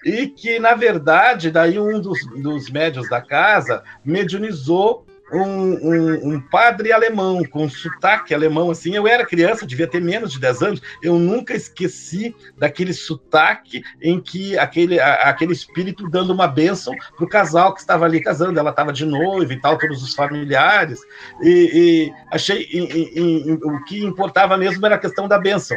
e 0.07 0.29
que, 0.29 0.61
na 0.61 0.73
verdade, 0.75 1.51
daí 1.51 1.81
um 1.81 2.01
dos, 2.01 2.25
dos 2.40 2.71
médios 2.71 3.09
da 3.09 3.21
casa 3.21 3.83
mediunizou 4.05 5.05
um, 5.33 5.40
um, 5.42 6.29
um, 6.29 6.40
padre 6.40 6.92
alemão, 6.92 7.42
com 7.42 7.69
sotaque 7.69 8.33
alemão, 8.33 8.71
assim. 8.71 8.95
Eu 8.95 9.09
era 9.09 9.27
criança, 9.27 9.66
devia 9.66 9.88
ter 9.88 10.01
menos 10.01 10.31
de 10.31 10.38
10 10.38 10.62
anos, 10.62 10.83
eu 11.03 11.19
nunca 11.19 11.55
esqueci 11.55 12.33
daquele 12.57 12.92
sotaque 12.92 13.83
em 14.01 14.21
que 14.21 14.57
aquele, 14.57 15.01
a, 15.01 15.14
aquele 15.29 15.53
espírito 15.53 16.09
dando 16.09 16.33
uma 16.33 16.47
bênção 16.47 16.95
para 17.16 17.25
o 17.25 17.29
casal 17.29 17.75
que 17.75 17.81
estava 17.81 18.05
ali 18.05 18.23
casando. 18.23 18.61
Ela 18.61 18.71
estava 18.71 18.92
de 18.92 19.05
noiva 19.05 19.53
e 19.53 19.61
tal, 19.61 19.77
todos 19.77 20.05
os 20.05 20.14
familiares. 20.14 21.01
E, 21.42 21.51
e 21.51 22.12
achei 22.31 22.62
e, 22.71 23.19
e, 23.19 23.53
o 23.55 23.83
que 23.83 24.05
importava 24.05 24.57
mesmo 24.57 24.87
era 24.87 24.95
a 24.95 25.01
questão 25.01 25.27
da 25.27 25.37
bênção 25.37 25.77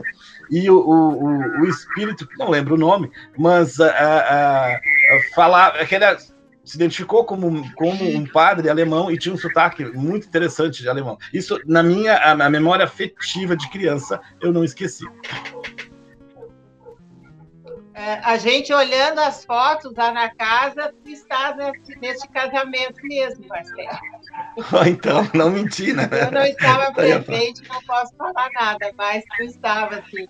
e 0.49 0.69
o, 0.69 0.79
o, 0.79 1.61
o 1.61 1.65
espírito, 1.65 2.27
não 2.37 2.49
lembro 2.49 2.75
o 2.75 2.77
nome, 2.77 3.11
mas 3.37 3.79
a, 3.79 3.89
a, 3.89 4.75
a 4.75 4.79
falar, 5.35 5.85
que 5.85 5.95
era, 5.95 6.17
se 6.69 6.75
identificou 6.75 7.25
como, 7.25 7.63
como 7.73 8.03
um 8.03 8.25
padre 8.25 8.69
alemão 8.69 9.11
e 9.11 9.17
tinha 9.17 9.33
um 9.33 9.37
sotaque 9.37 9.85
muito 9.85 10.27
interessante 10.27 10.81
de 10.81 10.89
alemão. 10.89 11.17
Isso, 11.33 11.59
na 11.65 11.81
minha 11.81 12.15
a, 12.15 12.31
a 12.31 12.49
memória 12.49 12.85
afetiva 12.85 13.55
de 13.55 13.69
criança, 13.69 14.21
eu 14.41 14.51
não 14.51 14.63
esqueci. 14.63 15.05
É, 17.99 18.13
a 18.23 18.37
gente 18.37 18.73
olhando 18.73 19.19
as 19.19 19.43
fotos 19.43 19.93
lá 19.93 20.11
na 20.11 20.33
casa, 20.33 20.93
tu 21.03 21.09
estás 21.09 21.57
nesse 21.99 22.27
casamento 22.29 22.95
mesmo, 23.03 23.45
Marcelo. 23.47 23.89
então, 24.89 25.29
não 25.33 25.51
menti, 25.51 25.93
né? 25.93 26.09
Eu 26.11 26.31
não 26.31 26.43
estava 26.43 26.91
presente, 26.93 27.61
não 27.67 27.81
posso 27.83 28.13
falar 28.17 28.49
nada, 28.53 28.91
mas 28.97 29.23
tu 29.35 29.43
estava, 29.43 29.95
assim. 29.95 30.27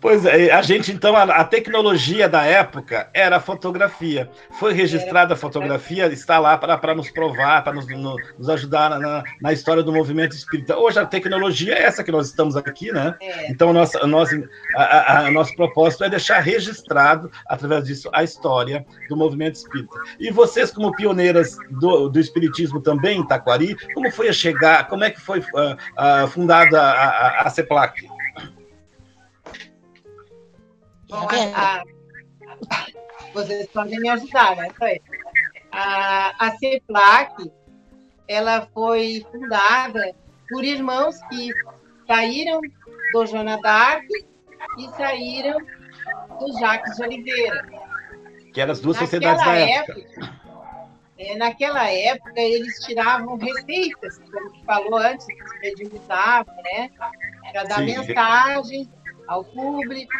Pois 0.00 0.24
é, 0.24 0.50
a 0.50 0.62
gente, 0.62 0.90
então, 0.90 1.14
a, 1.14 1.24
a, 1.24 1.44
tecnologia 1.44 2.26
da 2.26 2.42
época 2.42 3.10
era 3.12 3.36
a 3.36 3.40
fotografia. 3.40 4.30
Foi 4.52 4.72
registrada 4.72 5.34
a 5.34 5.36
fotografia, 5.36 6.06
está 6.06 6.38
lá 6.38 6.56
para 6.56 6.94
nos 6.94 7.10
provar, 7.10 7.62
para 7.62 7.74
nos, 7.74 7.86
no, 7.86 8.16
nos, 8.38 8.48
ajudar 8.48 8.98
na, 8.98 9.22
na, 9.42 9.52
história 9.52 9.82
do 9.82 9.92
movimento 9.92 10.32
espírita. 10.32 10.76
Hoje 10.78 10.98
a 10.98 11.04
tecnologia 11.04 11.74
é 11.74 11.82
essa 11.82 12.02
que 12.02 12.10
nós 12.10 12.28
estamos 12.28 12.56
aqui, 12.56 12.90
né? 12.90 13.14
É. 13.20 13.50
Então, 13.50 13.74
nossa, 13.74 14.06
nós, 14.06 14.30
a, 14.74 15.26
a, 15.26 15.30
nosso 15.30 15.54
propósito 15.54 16.04
é 16.04 16.08
deixar 16.08 16.40
registrado, 16.40 17.30
através 17.46 17.84
disso, 17.84 18.08
a 18.14 18.24
história 18.24 18.86
do 19.08 19.16
movimento 19.16 19.56
espírita. 19.56 19.98
E 20.18 20.30
vocês, 20.30 20.70
como 20.70 20.96
pioneiras 20.96 21.56
do, 21.70 22.08
do 22.08 22.18
espiritismo 22.18 22.80
também 22.80 23.18
em 23.18 23.26
Taquari, 23.26 23.76
como 23.92 24.10
foi 24.10 24.28
a 24.28 24.32
chegar, 24.32 24.88
como 24.88 25.04
é 25.04 25.10
que 25.10 25.20
foi 25.20 25.40
uh, 25.40 26.24
uh, 26.24 26.28
fundada 26.28 26.80
a, 26.80 27.04
a, 27.04 27.42
a 27.42 27.50
CEPLAC? 27.50 28.08
Bom, 31.10 31.26
a, 31.54 31.76
a, 31.76 31.84
vocês 33.34 33.66
podem 33.68 34.00
me 34.00 34.08
ajudar, 34.08 34.56
né? 34.56 34.68
A, 35.72 36.46
a 36.46 36.56
CEPLAC, 36.56 37.50
ela 38.28 38.68
foi 38.72 39.24
fundada 39.30 40.14
por 40.48 40.64
irmãos 40.64 41.16
que 41.28 41.52
saíram 42.06 42.60
do 43.12 43.26
Joana 43.26 43.60
d'Arc 43.60 44.06
e 44.78 44.88
saíram 44.96 45.58
do 46.38 46.58
Jacques 46.58 46.96
de 46.96 47.02
Oliveira. 47.02 47.68
Que 48.52 48.60
eram 48.60 48.72
as 48.72 48.80
duas 48.80 49.00
naquela 49.00 49.36
sociedades 49.36 49.44
da 49.44 49.56
época. 49.56 50.00
época 50.00 50.40
é, 51.20 51.36
naquela 51.36 51.86
época, 51.86 52.40
eles 52.40 52.80
tiravam 52.80 53.36
receitas, 53.36 54.18
como 54.18 54.64
falou 54.64 54.96
antes, 54.96 55.28
eles 55.28 55.60
mediunizavam, 55.60 56.54
né? 56.62 56.90
Para 57.52 57.64
dar 57.64 57.78
Sim. 57.80 57.84
mensagem 57.84 58.90
ao 59.28 59.44
público 59.44 60.12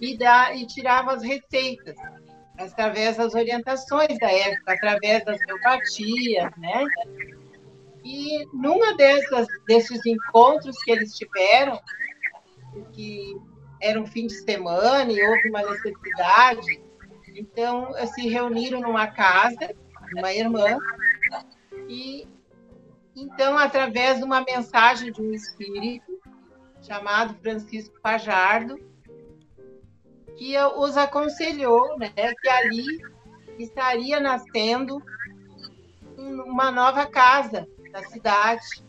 e, 0.00 0.18
e 0.56 0.66
tirava 0.66 1.12
as 1.12 1.22
receitas 1.22 1.96
através 2.58 3.16
das 3.16 3.34
orientações 3.34 4.18
da 4.18 4.30
época, 4.30 4.72
através 4.72 5.24
das 5.24 5.40
homeopatias, 5.42 6.50
né? 6.56 6.84
E 8.04 8.46
numa 8.52 8.96
dessas, 8.96 9.46
desses 9.66 10.04
encontros 10.06 10.76
que 10.82 10.90
eles 10.90 11.14
tiveram, 11.14 11.80
que 12.92 13.36
era 13.80 14.00
um 14.00 14.06
fim 14.06 14.26
de 14.26 14.34
semana 14.34 15.10
e 15.10 15.22
houve 15.22 15.48
uma 15.48 15.62
necessidade, 15.62 16.82
então 17.34 17.92
se 18.06 18.28
reuniram 18.28 18.80
numa 18.80 19.06
casa, 19.06 19.74
uma 20.16 20.32
irmã, 20.32 20.78
e 21.88 22.26
então, 23.14 23.58
através 23.58 24.18
de 24.18 24.24
uma 24.24 24.42
mensagem 24.42 25.12
de 25.12 25.20
um 25.20 25.32
espírito 25.32 26.10
chamado 26.80 27.34
Francisco 27.42 27.94
Fajardo, 28.02 28.78
que 30.40 30.56
os 30.58 30.96
aconselhou 30.96 31.98
né, 31.98 32.10
que 32.14 32.48
ali 32.48 32.86
estaria 33.58 34.18
nascendo 34.18 35.02
uma 36.16 36.70
nova 36.70 37.04
casa 37.04 37.68
da 37.92 38.02
cidade. 38.04 38.82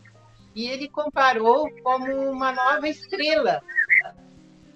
E 0.54 0.66
ele 0.66 0.88
comparou 0.88 1.68
como 1.82 2.30
uma 2.30 2.52
nova 2.52 2.88
estrela 2.88 3.62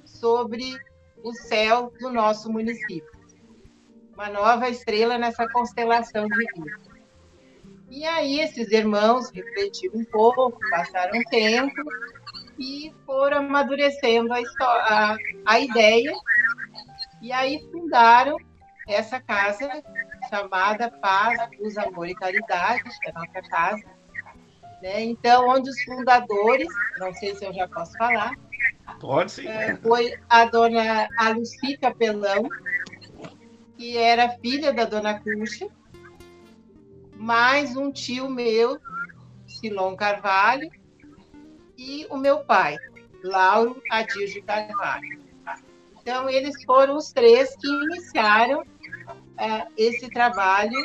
sobre 0.05 0.79
o 1.25 1.33
céu 1.33 1.91
do 1.99 2.11
nosso 2.11 2.53
município. 2.53 3.11
Uma 4.13 4.29
nova 4.29 4.69
estrela 4.69 5.17
nessa 5.17 5.49
constelação 5.49 6.29
de 6.29 6.37
vida. 6.37 6.79
E 7.91 8.05
aí 8.05 8.41
esses 8.41 8.71
irmãos 8.71 9.31
refletiram 9.31 9.99
um 9.99 10.05
pouco, 10.05 10.59
passaram 10.69 11.23
tempo 11.31 11.83
e 12.59 12.93
foram 13.07 13.39
amadurecendo 13.39 14.33
a, 14.35 14.41
a, 14.61 15.17
a 15.47 15.61
ideia 15.61 16.13
e 17.21 17.33
aí 17.33 17.61
fundaram 17.71 18.37
essa 18.87 19.21
casa 19.21 19.83
chamada 20.29 20.91
Paz, 20.91 21.39
Luz, 21.59 21.77
Amor 21.77 22.09
e 22.09 22.15
Caridade, 22.15 22.83
que 22.83 23.09
é 23.09 23.13
a 23.15 23.19
nossa 23.19 23.43
casa. 23.49 23.85
Né? 24.83 25.03
Então, 25.03 25.49
onde 25.49 25.71
os 25.71 25.83
fundadores, 25.85 26.69
não 26.99 27.13
sei 27.15 27.35
se 27.35 27.45
eu 27.45 27.53
já 27.53 27.67
posso 27.69 27.97
falar, 27.97 28.35
Pode 29.01 29.33
sim. 29.33 29.47
É, 29.47 29.77
foi 29.77 30.15
a 30.29 30.45
dona 30.47 31.09
a 31.19 31.31
Luci 31.31 31.77
Capelão, 31.77 32.49
que 33.77 33.97
era 33.97 34.31
filha 34.39 34.73
da 34.73 34.85
dona 34.85 35.21
Cuxa, 35.21 35.69
mais 37.17 37.77
um 37.77 37.91
tio 37.91 38.29
meu, 38.29 38.79
Silon 39.47 39.95
Carvalho, 39.97 40.71
e 41.77 42.07
o 42.09 42.17
meu 42.17 42.41
pai, 42.45 42.79
Lauro 43.23 43.83
Adir 43.91 44.29
de 44.29 44.41
Carvalho. 44.41 45.26
Então, 46.07 46.31
eles 46.31 46.63
foram 46.63 46.97
os 46.97 47.11
três 47.11 47.57
que 47.57 47.67
iniciaram 47.67 48.63
é, 49.37 49.67
esse 49.77 50.09
trabalho 50.09 50.79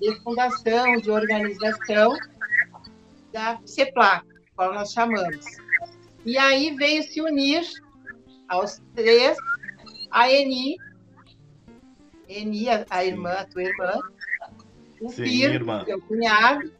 de 0.00 0.18
fundação, 0.22 0.96
de 0.96 1.10
organização 1.10 2.16
da 3.30 3.60
CEPLAC, 3.66 4.26
qual 4.56 4.72
nós 4.72 4.90
chamamos. 4.90 5.44
E 6.24 6.38
aí 6.38 6.74
veio 6.74 7.02
se 7.02 7.20
unir 7.20 7.68
aos 8.48 8.80
três 8.94 9.36
a 10.10 10.32
Eni, 10.32 10.78
Eni, 12.26 12.70
a, 12.70 12.86
a 12.88 13.04
irmã, 13.04 13.32
a 13.32 13.44
tua 13.44 13.64
irmã, 13.64 14.00
o 15.02 15.10
Sim, 15.10 15.24
Piro, 15.24 15.84
seu 15.84 16.00
cunhado, 16.00 16.72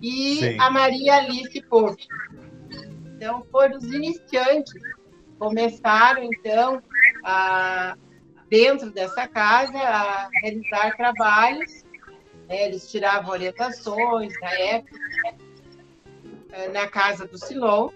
e 0.00 0.36
Sim. 0.36 0.60
a 0.60 0.70
Maria 0.70 1.16
Alice 1.16 1.60
Porto. 1.62 2.06
Então, 3.16 3.44
foram 3.50 3.78
os 3.78 3.84
iniciantes. 3.86 4.72
Começaram, 5.40 6.22
então, 6.22 6.80
a, 7.26 7.96
dentro 8.48 8.90
dessa 8.92 9.26
casa, 9.26 9.76
a 9.76 10.28
realizar 10.40 10.96
trabalhos. 10.96 11.84
Né? 12.48 12.66
Eles 12.66 12.88
tiravam 12.88 13.32
orientações 13.32 14.32
na 14.40 14.50
época, 14.52 14.98
eh, 16.52 16.68
na 16.68 16.86
casa 16.86 17.26
do 17.26 17.36
Silon, 17.36 17.90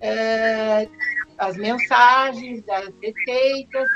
é, 0.00 0.88
as 1.36 1.56
mensagens 1.56 2.64
das 2.64 2.88
receitas, 3.02 3.88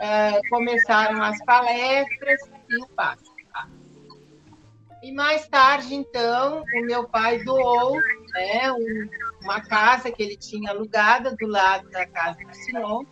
é, 0.00 0.40
começaram 0.48 1.22
as 1.22 1.38
palestras 1.44 2.40
e 2.70 2.76
o 2.82 2.88
passo. 2.88 3.38
E 5.00 5.12
mais 5.12 5.46
tarde, 5.46 5.94
então, 5.94 6.64
o 6.74 6.80
meu 6.82 7.06
pai 7.08 7.42
doou 7.44 7.94
né, 7.94 8.72
um, 8.72 9.08
uma 9.42 9.60
casa 9.60 10.10
que 10.10 10.22
ele 10.22 10.36
tinha 10.36 10.70
alugada 10.70 11.36
do 11.36 11.46
lado 11.46 11.88
da 11.90 12.04
casa 12.06 12.38
do 12.38 12.54
Silon, 12.54 13.04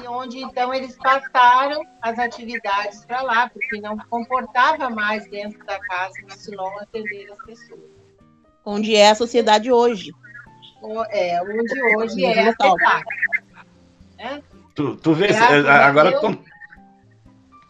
e 0.00 0.08
onde 0.08 0.38
então 0.38 0.72
eles 0.72 0.96
passaram 0.96 1.82
as 2.00 2.18
atividades 2.18 3.04
para 3.04 3.22
lá, 3.22 3.50
porque 3.50 3.80
não 3.80 3.96
comportava 3.98 4.88
mais 4.88 5.28
dentro 5.28 5.64
da 5.66 5.78
casa 5.80 6.14
do 6.26 6.32
Silon 6.32 6.78
atender 6.80 7.30
as 7.32 7.44
pessoas. 7.44 7.80
Onde 8.64 8.94
é 8.94 9.10
a 9.10 9.14
sociedade 9.14 9.70
hoje. 9.70 10.12
É, 11.10 11.40
onde 11.42 11.82
hoje 11.96 12.24
é 12.24 12.48
a 12.48 12.52
CEPAC. 12.52 13.04
Né? 14.18 14.42
Tu, 14.74 14.96
tu 14.96 15.14
vê, 15.14 15.28
agora 15.34 16.18
tu, 16.20 16.38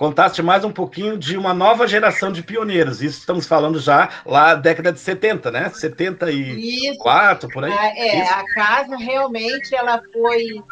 contaste 0.02 0.42
mais 0.42 0.64
um 0.64 0.72
pouquinho 0.72 1.16
de 1.16 1.36
uma 1.36 1.54
nova 1.54 1.86
geração 1.86 2.32
de 2.32 2.42
pioneiros. 2.42 3.00
Isso 3.02 3.20
estamos 3.20 3.46
falando 3.46 3.78
já 3.78 4.08
lá 4.26 4.54
década 4.54 4.92
de 4.92 4.98
70, 4.98 5.50
né? 5.50 5.70
74, 5.70 7.46
Isso. 7.46 7.54
por 7.54 7.64
aí. 7.64 7.72
A, 7.72 7.86
é, 7.96 8.22
Isso. 8.22 8.32
a 8.32 8.44
casa 8.54 8.96
realmente 8.96 9.74
ela 9.74 10.02
foi 10.12 10.62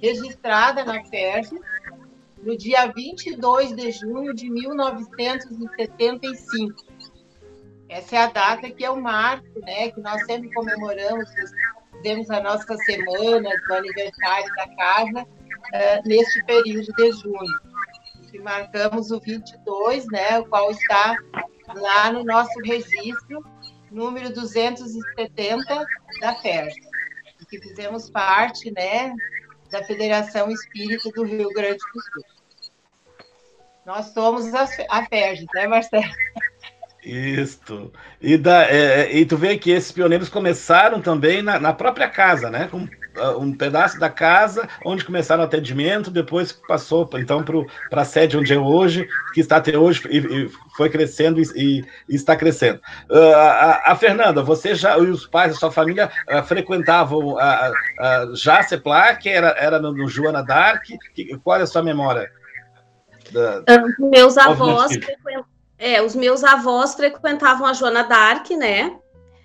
registrada 0.00 0.84
na 0.84 1.04
FERJ 1.04 1.58
no 2.42 2.56
dia 2.56 2.86
22 2.86 3.74
de 3.74 3.90
junho 3.92 4.34
de 4.34 4.48
1975. 4.48 6.86
Essa 7.88 8.16
é 8.16 8.18
a 8.18 8.26
data 8.26 8.70
que 8.70 8.84
é 8.84 8.90
o 8.90 9.00
marco, 9.00 9.60
né, 9.60 9.90
que 9.90 10.00
nós 10.00 10.24
sempre 10.26 10.52
comemoramos, 10.52 11.30
temos 12.02 12.28
a 12.30 12.40
nossa 12.40 12.76
semana 12.76 13.50
do 13.66 13.74
aniversário 13.74 14.54
da 14.54 14.68
casa 14.76 15.22
uh, 15.22 16.06
neste 16.06 16.44
período 16.44 16.92
de 16.92 17.12
junho 17.12 17.60
que 18.30 18.38
marcamos 18.38 19.10
o 19.10 19.18
22, 19.20 20.06
né, 20.06 20.38
o 20.38 20.46
qual 20.46 20.70
está 20.70 21.16
lá 21.74 22.12
no 22.12 22.22
nosso 22.24 22.58
registro, 22.60 23.44
número 23.90 24.32
270 24.32 25.86
da 26.20 26.34
FERJ, 26.36 26.80
que 27.48 27.58
fizemos 27.58 28.10
parte, 28.10 28.70
né, 28.70 29.14
da 29.70 29.84
Federação 29.84 30.50
Espírita 30.50 31.10
do 31.10 31.24
Rio 31.24 31.48
Grande 31.50 31.78
do 31.78 32.00
Sul. 32.00 32.24
Nós 33.84 34.06
somos 34.06 34.52
a, 34.54 34.68
a 34.90 35.06
FERJ, 35.06 35.46
né, 35.54 35.66
Marcelo? 35.66 36.04
Isso. 37.02 37.90
E, 38.20 38.36
da, 38.36 38.64
é, 38.64 39.02
é, 39.02 39.16
e 39.16 39.24
tu 39.24 39.36
vê 39.36 39.56
que 39.56 39.70
esses 39.70 39.90
pioneiros 39.92 40.28
começaram 40.28 41.00
também 41.00 41.42
na, 41.42 41.58
na 41.58 41.72
própria 41.72 42.08
casa, 42.08 42.50
né? 42.50 42.68
Com 42.68 42.86
um 43.38 43.52
pedaço 43.52 43.98
da 43.98 44.08
casa 44.10 44.68
onde 44.84 45.04
começaram 45.04 45.42
o 45.42 45.46
atendimento, 45.46 46.10
depois 46.10 46.52
passou 46.52 47.08
então 47.14 47.42
para 47.42 48.02
a 48.02 48.04
sede 48.04 48.36
onde 48.36 48.52
é 48.52 48.58
hoje, 48.58 49.08
que 49.34 49.40
está 49.40 49.56
até 49.56 49.76
hoje 49.76 50.02
e, 50.08 50.18
e 50.18 50.50
foi 50.76 50.88
crescendo 50.88 51.40
e, 51.40 51.84
e 52.08 52.14
está 52.14 52.36
crescendo. 52.36 52.80
Uh, 53.10 53.34
a, 53.34 53.92
a, 53.92 53.96
Fernanda, 53.96 54.42
você 54.42 54.74
já 54.74 54.96
e 54.98 55.10
os 55.10 55.26
pais 55.26 55.52
da 55.52 55.58
sua 55.58 55.70
família 55.70 56.10
uh, 56.30 56.42
frequentavam 56.42 57.38
a, 57.38 57.72
a, 57.98 58.26
já 58.34 58.58
a 58.58 58.62
CEPLAC, 58.62 59.28
era, 59.28 59.54
era 59.58 59.78
no, 59.78 59.92
no 59.92 60.08
Joana 60.08 60.42
Dark? 60.42 60.84
Que, 61.14 61.36
qual 61.38 61.58
é 61.58 61.62
a 61.62 61.66
sua 61.66 61.82
memória? 61.82 62.30
Da, 63.32 63.62
meus 63.98 64.38
avós 64.38 64.92
frequentavam 64.92 65.58
é, 65.78 66.02
os 66.02 66.16
meus 66.16 66.42
avós 66.42 66.94
frequentavam 66.94 67.64
a 67.64 67.72
Joana 67.72 68.02
Dark, 68.02 68.50
né? 68.50 68.96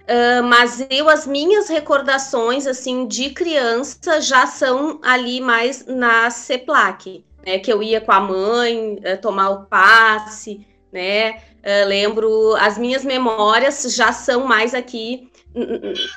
Uh, 0.03 0.43
mas 0.43 0.85
eu, 0.89 1.07
as 1.07 1.25
minhas 1.25 1.69
recordações, 1.69 2.67
assim, 2.67 3.07
de 3.07 3.29
criança 3.29 4.19
já 4.19 4.45
são 4.45 4.99
ali 5.01 5.39
mais 5.39 5.85
na 5.85 6.29
CEPLAC, 6.29 7.23
né? 7.45 7.59
Que 7.59 7.71
eu 7.71 7.81
ia 7.81 8.01
com 8.01 8.11
a 8.11 8.19
mãe 8.19 8.95
uh, 8.95 9.21
tomar 9.21 9.49
o 9.51 9.65
passe, 9.65 10.67
né? 10.91 11.41
Uh, 11.63 11.87
lembro, 11.87 12.53
as 12.57 12.77
minhas 12.77 13.05
memórias 13.05 13.95
já 13.95 14.11
são 14.11 14.45
mais 14.45 14.73
aqui 14.73 15.31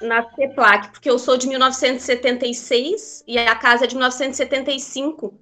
na 0.03 0.29
CEPLAC, 0.35 0.91
porque 0.91 1.09
eu 1.09 1.19
sou 1.19 1.37
de 1.37 1.47
1976 1.47 3.23
e 3.27 3.39
a 3.39 3.55
casa 3.55 3.85
é 3.85 3.87
de 3.87 3.95
1975, 3.95 5.33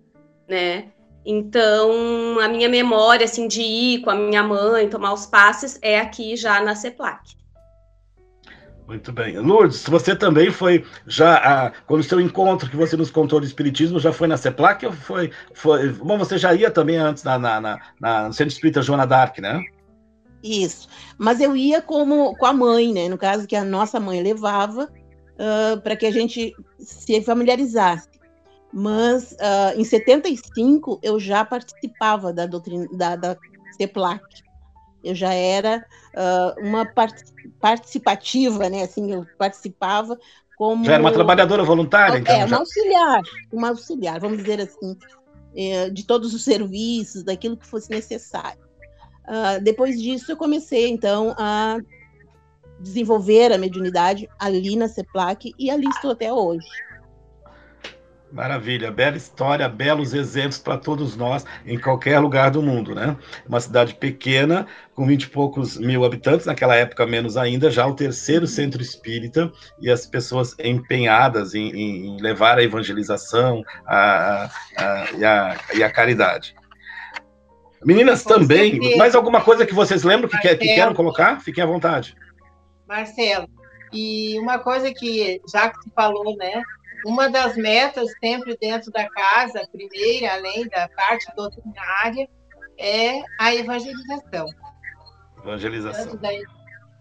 né? 0.46 0.86
Então, 1.24 2.38
a 2.40 2.48
minha 2.48 2.68
memória, 2.68 3.24
assim, 3.24 3.48
de 3.48 3.62
ir 3.62 4.02
com 4.02 4.10
a 4.10 4.14
minha 4.14 4.42
mãe, 4.42 4.90
tomar 4.90 5.14
os 5.14 5.24
passes, 5.24 5.78
é 5.80 5.98
aqui 5.98 6.36
já 6.36 6.60
na 6.60 6.74
CEPLAC. 6.74 7.42
Muito 8.86 9.12
bem. 9.12 9.38
Lourdes, 9.38 9.82
você 9.84 10.14
também 10.14 10.50
foi 10.50 10.84
já, 11.06 11.36
a, 11.36 11.70
quando 11.86 12.00
o 12.00 12.04
seu 12.04 12.20
encontro 12.20 12.68
que 12.68 12.76
você 12.76 12.96
nos 12.96 13.10
contou 13.10 13.40
de 13.40 13.46
Espiritismo, 13.46 13.98
já 13.98 14.12
foi 14.12 14.28
na 14.28 14.36
CEPLAC 14.36 14.84
ou 14.84 14.92
foi, 14.92 15.30
foi 15.54 15.88
bom, 15.92 16.18
você 16.18 16.36
já 16.36 16.54
ia 16.54 16.70
também 16.70 16.98
antes 16.98 17.24
na, 17.24 17.38
na, 17.38 17.60
na, 17.60 17.80
na 17.98 18.32
Centro 18.32 18.52
Espírita 18.52 18.82
Joana 18.82 19.06
Dark, 19.06 19.38
né? 19.38 19.62
Isso, 20.42 20.88
mas 21.16 21.40
eu 21.40 21.56
ia 21.56 21.80
como 21.80 22.36
com 22.36 22.44
a 22.44 22.52
mãe, 22.52 22.92
né, 22.92 23.08
no 23.08 23.16
caso 23.16 23.46
que 23.46 23.56
a 23.56 23.64
nossa 23.64 23.98
mãe 23.98 24.22
levava, 24.22 24.92
uh, 25.34 25.80
para 25.80 25.96
que 25.96 26.04
a 26.04 26.10
gente 26.10 26.54
se 26.78 27.22
familiarizasse. 27.22 28.08
Mas 28.70 29.32
uh, 29.32 29.78
em 29.80 29.84
75 29.84 30.98
eu 31.02 31.18
já 31.18 31.44
participava 31.44 32.32
da 32.32 32.44
doutrina 32.44 32.86
da, 32.92 33.16
da 33.16 33.36
CEPLAC. 33.78 34.22
Eu 35.04 35.14
já 35.14 35.32
era 35.32 35.84
uh, 36.14 36.66
uma 36.66 36.86
part 36.86 37.14
participativa, 37.60 38.68
né? 38.68 38.82
Assim, 38.82 39.12
eu 39.12 39.26
participava 39.38 40.18
como. 40.56 40.84
Já 40.84 40.94
era 40.94 41.02
uma 41.02 41.12
trabalhadora 41.12 41.62
voluntária, 41.62 42.18
então? 42.18 42.34
É, 42.34 42.44
uma 42.44 42.58
auxiliar, 42.58 43.22
uma 43.52 43.68
auxiliar, 43.68 44.20
vamos 44.20 44.38
dizer 44.38 44.60
assim, 44.60 44.96
é, 45.56 45.90
de 45.90 46.04
todos 46.04 46.34
os 46.34 46.42
serviços, 46.42 47.22
daquilo 47.22 47.56
que 47.56 47.66
fosse 47.66 47.90
necessário. 47.90 48.62
Uh, 49.24 49.62
depois 49.62 50.00
disso, 50.00 50.32
eu 50.32 50.36
comecei, 50.36 50.88
então, 50.88 51.34
a 51.38 51.78
desenvolver 52.80 53.52
a 53.52 53.58
mediunidade 53.58 54.28
ali 54.38 54.76
na 54.76 54.88
CEPLAC 54.88 55.54
e 55.58 55.70
ali 55.70 55.86
estou 55.88 56.10
até 56.10 56.32
hoje. 56.32 56.66
Maravilha, 58.34 58.90
bela 58.90 59.16
história, 59.16 59.68
belos 59.68 60.12
exemplos 60.12 60.58
para 60.58 60.76
todos 60.76 61.16
nós 61.16 61.46
em 61.64 61.78
qualquer 61.78 62.18
lugar 62.18 62.50
do 62.50 62.60
mundo, 62.60 62.92
né? 62.92 63.16
Uma 63.48 63.60
cidade 63.60 63.94
pequena, 63.94 64.66
com 64.92 65.06
vinte 65.06 65.22
e 65.22 65.28
poucos 65.28 65.78
mil 65.78 66.04
habitantes, 66.04 66.44
naquela 66.44 66.74
época 66.74 67.06
menos 67.06 67.36
ainda, 67.36 67.70
já 67.70 67.86
o 67.86 67.94
terceiro 67.94 68.44
centro 68.48 68.82
espírita 68.82 69.52
e 69.80 69.88
as 69.88 70.04
pessoas 70.04 70.56
empenhadas 70.58 71.54
em, 71.54 71.68
em 71.70 72.20
levar 72.20 72.58
a 72.58 72.64
evangelização 72.64 73.62
a, 73.86 74.50
a, 74.78 75.06
e, 75.16 75.24
a, 75.24 75.56
e 75.74 75.82
a 75.84 75.92
caridade. 75.92 76.56
Meninas, 77.84 78.24
com 78.24 78.30
também, 78.30 78.72
certeza. 78.72 78.96
mais 78.96 79.14
alguma 79.14 79.42
coisa 79.42 79.64
que 79.64 79.72
vocês 79.72 80.02
lembram 80.02 80.28
que, 80.28 80.38
que 80.38 80.56
queiram 80.56 80.92
colocar? 80.92 81.40
Fiquem 81.40 81.62
à 81.62 81.66
vontade. 81.68 82.16
Marcelo, 82.88 83.48
e 83.92 84.40
uma 84.40 84.58
coisa 84.58 84.92
que, 84.92 85.40
já 85.48 85.70
que 85.70 85.78
tu 85.84 85.92
falou, 85.94 86.36
né, 86.36 86.64
uma 87.04 87.28
das 87.28 87.56
metas, 87.56 88.10
sempre 88.18 88.56
dentro 88.56 88.90
da 88.90 89.08
casa, 89.08 89.68
primeira, 89.70 90.32
além 90.32 90.66
da 90.68 90.88
parte 90.88 91.26
doutrinária, 91.36 92.28
é 92.78 93.22
a 93.38 93.54
evangelização. 93.54 94.46
Evangelização. 95.38 96.04
Tanto 96.06 96.18
da, 96.18 96.30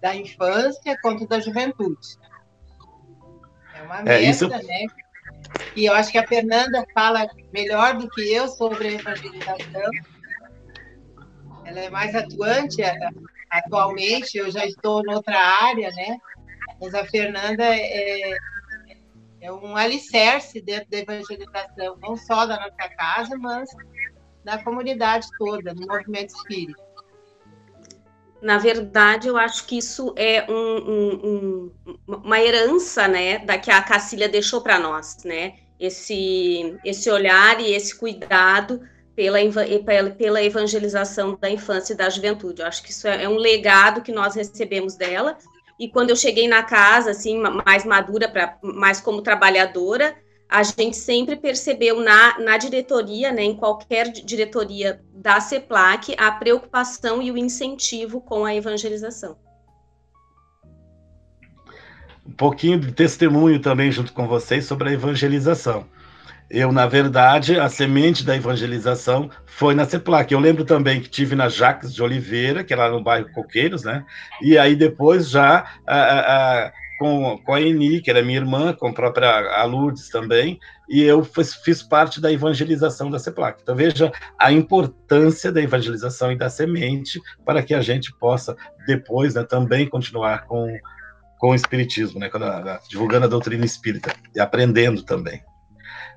da 0.01 0.15
infância 0.15 0.97
quanto 1.01 1.27
da 1.27 1.39
juventude. 1.39 2.17
É 3.75 3.81
uma 3.83 3.99
é, 3.99 4.03
meta, 4.03 4.21
isso... 4.21 4.47
né? 4.49 4.85
E 5.75 5.85
eu 5.85 5.93
acho 5.93 6.11
que 6.11 6.17
a 6.17 6.27
Fernanda 6.27 6.85
fala 6.93 7.27
melhor 7.51 7.97
do 7.97 8.09
que 8.09 8.33
eu 8.33 8.47
sobre 8.47 8.89
a 8.89 8.91
evangelização. 8.93 9.91
Ela 11.65 11.79
é 11.79 11.89
mais 11.89 12.13
atuante 12.13 12.81
atualmente, 13.49 14.37
eu 14.37 14.51
já 14.51 14.65
estou 14.65 15.03
noutra 15.03 15.37
área, 15.37 15.89
né? 15.91 16.17
Mas 16.81 16.93
a 16.93 17.05
Fernanda 17.05 17.63
é, 17.63 18.35
é 19.43 19.51
um 19.51 19.75
alicerce 19.75 20.61
dentro 20.61 20.89
da 20.89 20.99
evangelização, 20.99 21.97
não 22.01 22.15
só 22.15 22.45
da 22.45 22.55
nossa 22.55 22.89
casa, 22.95 23.37
mas 23.37 23.69
da 24.43 24.63
comunidade 24.63 25.27
toda, 25.37 25.73
do 25.73 25.85
movimento 25.85 26.33
espírita. 26.33 26.81
Na 28.41 28.57
verdade, 28.57 29.27
eu 29.27 29.37
acho 29.37 29.65
que 29.65 29.77
isso 29.77 30.13
é 30.17 30.49
um, 30.49 30.77
um, 30.77 31.71
um, 31.85 31.95
uma 32.07 32.39
herança, 32.39 33.07
né, 33.07 33.39
da 33.39 33.57
que 33.57 33.69
a 33.69 33.81
Cacilha 33.81 34.29
deixou 34.29 34.61
para 34.61 34.79
nós, 34.79 35.23
né? 35.25 35.55
Esse, 35.79 36.77
esse 36.85 37.09
olhar 37.09 37.59
e 37.59 37.73
esse 37.73 37.97
cuidado 37.97 38.81
pela, 39.15 39.39
pela 40.17 40.41
evangelização 40.41 41.37
da 41.39 41.49
infância 41.49 41.93
e 41.93 41.97
da 41.97 42.09
juventude. 42.09 42.61
Eu 42.61 42.67
acho 42.67 42.81
que 42.83 42.91
isso 42.91 43.07
é, 43.07 43.23
é 43.23 43.29
um 43.29 43.35
legado 43.35 44.01
que 44.01 44.11
nós 44.11 44.35
recebemos 44.35 44.95
dela. 44.95 45.37
E 45.83 45.89
quando 45.89 46.11
eu 46.11 46.15
cheguei 46.15 46.47
na 46.47 46.63
casa, 46.63 47.11
assim, 47.11 47.43
mais 47.65 47.83
madura, 47.83 48.29
pra, 48.29 48.57
mais 48.63 49.01
como 49.01 49.21
trabalhadora, 49.21 50.15
a 50.47 50.63
gente 50.63 50.95
sempre 50.95 51.35
percebeu 51.35 51.99
na, 51.99 52.39
na 52.39 52.55
diretoria, 52.55 53.33
né, 53.33 53.43
em 53.43 53.53
qualquer 53.53 54.09
diretoria 54.09 55.01
da 55.13 55.41
CEPLAC, 55.41 56.15
a 56.17 56.31
preocupação 56.31 57.21
e 57.21 57.29
o 57.29 57.37
incentivo 57.37 58.21
com 58.21 58.45
a 58.45 58.55
evangelização. 58.55 59.35
Um 62.25 62.31
pouquinho 62.31 62.79
de 62.79 62.93
testemunho 62.93 63.61
também 63.61 63.91
junto 63.91 64.13
com 64.13 64.25
vocês 64.25 64.63
sobre 64.63 64.87
a 64.87 64.93
evangelização. 64.93 65.85
Eu, 66.53 66.71
na 66.71 66.85
verdade, 66.85 67.59
a 67.59 67.67
semente 67.67 68.23
da 68.23 68.35
evangelização 68.35 69.27
foi 69.43 69.73
na 69.73 69.85
CEPLAC. 69.85 70.31
Eu 70.31 70.39
lembro 70.39 70.63
também 70.63 71.01
que 71.01 71.09
tive 71.09 71.35
na 71.35 71.49
Jacques 71.49 71.91
de 71.91 72.03
Oliveira, 72.03 72.63
que 72.63 72.71
era 72.71 72.91
no 72.91 73.01
bairro 73.01 73.31
Coqueiros, 73.31 73.83
né? 73.83 74.05
E 74.39 74.55
aí 74.55 74.75
depois 74.75 75.27
já 75.27 75.65
a, 75.87 76.65
a, 76.67 76.71
com, 76.99 77.39
com 77.43 77.55
a 77.55 77.59
Eni, 77.59 78.01
que 78.01 78.11
era 78.11 78.21
minha 78.21 78.37
irmã, 78.37 78.71
com 78.71 78.87
a 78.87 78.93
própria 78.93 79.29
a 79.29 79.63
Lourdes 79.63 80.09
também, 80.09 80.59
e 80.87 81.01
eu 81.01 81.23
fiz, 81.23 81.55
fiz 81.55 81.81
parte 81.81 82.21
da 82.21 82.31
evangelização 82.31 83.09
da 83.09 83.17
CEPLAC. 83.17 83.61
Então 83.63 83.75
veja 83.75 84.11
a 84.37 84.51
importância 84.51 85.51
da 85.51 85.59
evangelização 85.59 86.31
e 86.31 86.37
da 86.37 86.51
semente 86.51 87.19
para 87.43 87.63
que 87.63 87.73
a 87.73 87.81
gente 87.81 88.15
possa 88.19 88.55
depois 88.85 89.33
né, 89.33 89.43
também 89.43 89.89
continuar 89.89 90.45
com, 90.45 90.67
com 91.39 91.49
o 91.49 91.55
espiritismo, 91.55 92.19
né, 92.19 92.29
a, 92.31 92.73
a, 92.75 92.79
divulgando 92.87 93.25
a 93.25 93.29
doutrina 93.29 93.65
espírita 93.65 94.13
e 94.35 94.39
aprendendo 94.39 95.01
também. 95.01 95.41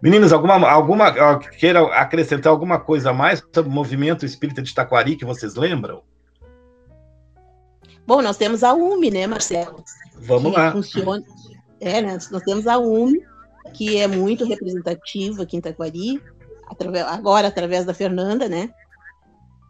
Meninas, 0.03 0.33
alguma, 0.33 0.69
alguma 0.69 1.39
queira 1.39 1.81
acrescentar 1.95 2.53
alguma 2.53 2.79
coisa 2.79 3.13
mais 3.13 3.43
sobre 3.53 3.71
o 3.71 3.75
movimento 3.75 4.27
espírita 4.27 4.63
de 4.63 4.75
Taquari 4.75 5.17
que 5.17 5.25
vocês 5.25 5.55
lembram? 5.55 6.03
Bom, 8.07 8.23
nós 8.23 8.37
temos 8.37 8.63
a 8.63 8.73
UME, 8.75 9.11
né, 9.11 9.27
Marcelo? 9.27 9.83
Vamos 10.21 10.53
lá. 10.53 10.71
Funciona, 10.71 11.25
é, 11.81 12.01
né, 12.01 12.19
nós 12.31 12.43
temos 12.43 12.67
a 12.67 12.79
UME, 12.79 13.21
que 13.73 13.97
é 13.97 14.07
muito 14.07 14.45
representativa 14.45 15.43
aqui 15.43 15.57
em 15.57 15.61
Taquari, 15.61 16.23
agora 17.09 17.49
através 17.49 17.85
da 17.85 17.95
Fernanda, 17.95 18.49
né? 18.49 18.71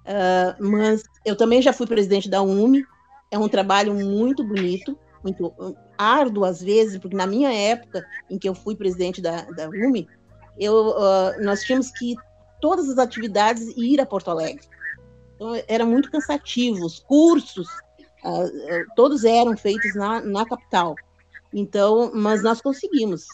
Uh, 0.05 0.65
mas 0.65 1.03
eu 1.25 1.35
também 1.35 1.61
já 1.61 1.73
fui 1.73 1.87
presidente 1.87 2.29
da 2.29 2.43
UME, 2.43 2.85
é 3.31 3.39
um 3.39 3.49
trabalho 3.49 3.95
muito 3.95 4.45
bonito, 4.45 4.97
muito 5.23 5.53
árduo 5.99 6.45
às 6.45 6.61
vezes, 6.61 6.99
porque 6.99 7.17
na 7.17 7.27
minha 7.27 7.53
época 7.53 8.05
em 8.31 8.39
que 8.39 8.49
eu 8.49 8.55
fui 8.55 8.77
presidente 8.77 9.21
da, 9.21 9.43
da 9.43 9.69
UME, 9.69 10.09
eu, 10.59 10.91
uh, 10.91 11.43
nós 11.43 11.63
tínhamos 11.63 11.91
que 11.91 12.15
todas 12.61 12.89
as 12.89 12.99
atividades 12.99 13.63
ir 13.77 14.01
a 14.01 14.07
Porto 14.07 14.31
Alegre. 14.31 14.67
Então, 15.35 15.63
era 15.69 15.85
muito 15.85 16.11
cansativo, 16.11 16.85
os 16.85 16.99
cursos, 16.99 17.69
uh, 18.25 18.95
todos 18.95 19.25
eram 19.25 19.57
feitos 19.57 19.95
na, 19.95 20.21
na 20.21 20.47
capital. 20.47 20.95
Então, 21.53 22.11
mas 22.15 22.43
nós 22.43 22.61
conseguimos 22.61 23.27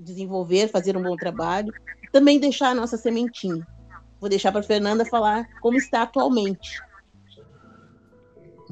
desenvolver, 0.00 0.68
fazer 0.68 0.96
um 0.96 1.02
bom 1.02 1.16
trabalho, 1.16 1.72
também 2.12 2.38
deixar 2.38 2.70
a 2.70 2.74
nossa 2.74 2.96
sementinha. 2.96 3.66
Vou 4.20 4.28
deixar 4.28 4.52
para 4.52 4.60
a 4.60 4.64
Fernanda 4.64 5.04
falar 5.04 5.48
como 5.60 5.76
está 5.76 6.02
atualmente. 6.02 6.80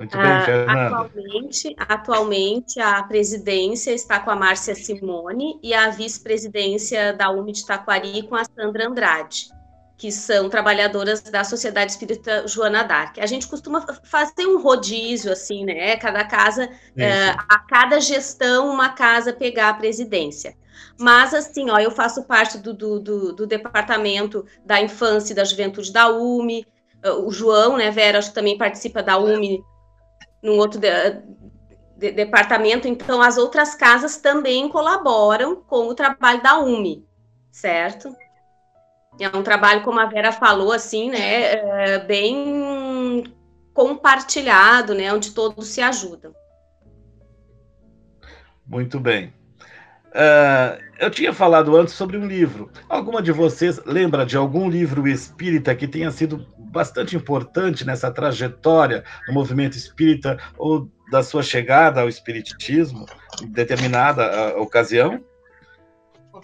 Muito 0.01 0.17
bem, 0.17 0.27
ah, 0.27 0.45
Fernanda. 0.47 0.97
Atualmente, 0.97 1.77
atualmente, 1.79 2.81
a 2.81 3.03
presidência 3.03 3.91
está 3.91 4.19
com 4.19 4.31
a 4.31 4.37
Márcia 4.37 4.75
Simone 4.75 5.61
e 5.63 5.75
a 5.75 5.91
vice-presidência 5.91 7.13
da 7.13 7.31
UMI 7.31 7.53
de 7.53 7.67
Taquari 7.67 8.23
com 8.23 8.35
a 8.35 8.43
Sandra 8.43 8.89
Andrade, 8.89 9.49
que 9.99 10.11
são 10.11 10.49
trabalhadoras 10.49 11.21
da 11.21 11.45
Sociedade 11.45 11.93
Espírita 11.93 12.49
Joana 12.49 12.83
Dark. 12.83 13.19
A 13.19 13.27
gente 13.27 13.47
costuma 13.47 13.85
fazer 14.03 14.47
um 14.47 14.63
rodízio, 14.63 15.31
assim, 15.31 15.67
né? 15.67 15.95
Cada 15.99 16.25
casa, 16.25 16.71
é, 16.97 17.33
a 17.33 17.59
cada 17.59 18.01
gestão, 18.01 18.73
uma 18.73 18.89
casa 18.89 19.35
pegar 19.35 19.69
a 19.69 19.75
presidência. 19.75 20.57
Mas, 20.99 21.35
assim, 21.35 21.69
ó, 21.69 21.79
eu 21.79 21.91
faço 21.91 22.23
parte 22.25 22.57
do, 22.57 22.73
do, 22.73 23.01
do, 23.01 23.33
do 23.35 23.47
departamento 23.47 24.47
da 24.65 24.81
infância 24.81 25.35
e 25.35 25.37
da 25.37 25.45
juventude 25.45 25.93
da 25.93 26.09
UMI, 26.09 26.67
o 27.23 27.31
João, 27.31 27.77
né, 27.77 27.91
Vera, 27.91 28.19
acho 28.19 28.31
que 28.31 28.35
também 28.35 28.57
participa 28.57 29.03
da 29.03 29.19
UMI 29.19 29.63
num 30.43 30.57
outro 30.57 30.81
de, 30.81 30.89
de, 31.97 32.13
departamento, 32.13 32.89
então 32.89 33.21
as 33.21 33.37
outras 33.37 33.75
casas 33.75 34.17
também 34.17 34.69
colaboram 34.69 35.57
com 35.57 35.89
o 35.89 35.95
trabalho 35.95 36.43
da 36.43 36.59
UME, 36.59 37.07
certo? 37.51 38.15
É 39.19 39.29
um 39.37 39.43
trabalho, 39.43 39.83
como 39.83 40.01
a 40.01 40.07
Vera 40.07 40.33
falou, 40.33 40.73
assim, 40.73 41.11
né, 41.11 41.95
é 41.95 41.99
bem 41.99 43.25
compartilhado, 43.75 44.95
né, 44.95 45.13
onde 45.13 45.33
todos 45.33 45.69
se 45.69 45.81
ajudam. 45.81 46.35
Muito 48.67 49.01
bem. 49.01 49.33
Uh, 50.11 50.83
eu 50.99 51.11
tinha 51.11 51.33
falado 51.33 51.77
antes 51.77 51.95
sobre 51.95 52.17
um 52.17 52.27
livro. 52.27 52.71
Alguma 52.89 53.23
de 53.23 53.31
vocês 53.31 53.81
lembra 53.87 54.27
de 54.27 54.37
algum 54.37 54.69
livro 54.69 55.07
espírita 55.07 55.75
que 55.75 55.87
tenha 55.87 56.11
sido 56.11 56.47
bastante 56.59 57.17
importante 57.17 57.85
nessa 57.85 58.11
trajetória 58.11 59.05
do 59.27 59.33
movimento 59.33 59.77
espírita 59.77 60.37
ou 60.59 60.91
da 61.11 61.23
sua 61.23 61.43
chegada 61.43 62.01
ao 62.01 62.09
espiritismo 62.09 63.07
em 63.43 63.47
determinada 63.47 64.55
uh, 64.57 64.61
ocasião? 64.61 65.23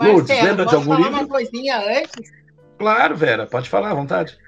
Lourdes, 0.00 0.42
lembra 0.42 0.66
de 0.66 0.74
algum 0.74 0.92
falar 0.92 0.98
livro? 0.98 1.12
uma 1.14 1.28
coisinha 1.28 1.78
antes? 1.78 2.30
Claro, 2.78 3.16
Vera, 3.16 3.46
pode 3.46 3.68
falar 3.68 3.90
à 3.90 3.94
vontade. 3.94 4.38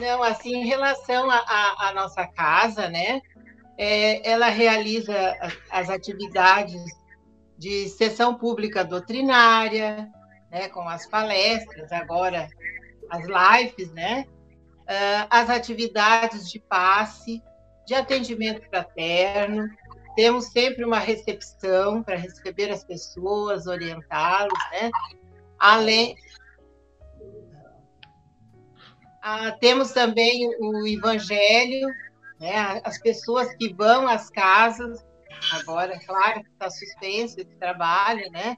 Não, 0.00 0.22
assim, 0.22 0.54
em 0.54 0.66
relação 0.66 1.28
à 1.30 1.92
nossa 1.94 2.26
casa, 2.26 2.88
né? 2.88 3.20
É, 3.76 4.28
ela 4.28 4.48
realiza 4.48 5.36
as 5.70 5.88
atividades 5.90 6.80
de 7.58 7.88
sessão 7.88 8.34
pública 8.34 8.84
doutrinária, 8.84 10.08
né, 10.50 10.68
com 10.68 10.88
as 10.88 11.06
palestras, 11.06 11.90
agora 11.92 12.48
as 13.10 13.24
lives, 13.26 13.92
né, 13.92 14.24
uh, 14.82 15.26
as 15.28 15.50
atividades 15.50 16.48
de 16.50 16.60
passe, 16.60 17.42
de 17.86 17.94
atendimento 17.94 18.62
fraterno. 18.68 19.68
Temos 20.14 20.46
sempre 20.46 20.84
uma 20.84 20.98
recepção 20.98 22.02
para 22.02 22.16
receber 22.16 22.70
as 22.70 22.84
pessoas, 22.84 23.66
orientá-los, 23.66 24.58
né? 24.72 24.90
Além, 25.58 26.16
ah, 29.22 29.52
temos 29.60 29.92
também 29.92 30.48
o 30.60 30.86
Evangelho, 30.86 31.88
né? 32.40 32.80
as 32.84 32.98
pessoas 32.98 33.54
que 33.56 33.72
vão 33.72 34.08
às 34.08 34.30
casas, 34.30 35.04
agora, 35.52 35.98
claro 36.06 36.42
que 36.42 36.50
está 36.50 36.70
suspenso 36.70 37.40
esse 37.40 37.56
trabalho, 37.56 38.30
né? 38.30 38.56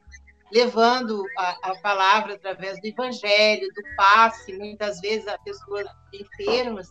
levando 0.53 1.25
a, 1.39 1.71
a, 1.71 1.77
palavra 1.77 2.35
através 2.35 2.81
do 2.81 2.87
evangelho, 2.87 3.69
do 3.69 3.97
passe, 3.97 4.53
muitas 4.59 5.01
vezes 5.01 5.29
a 5.29 5.39
pessoas 5.39 5.87
enfermas 6.13 6.89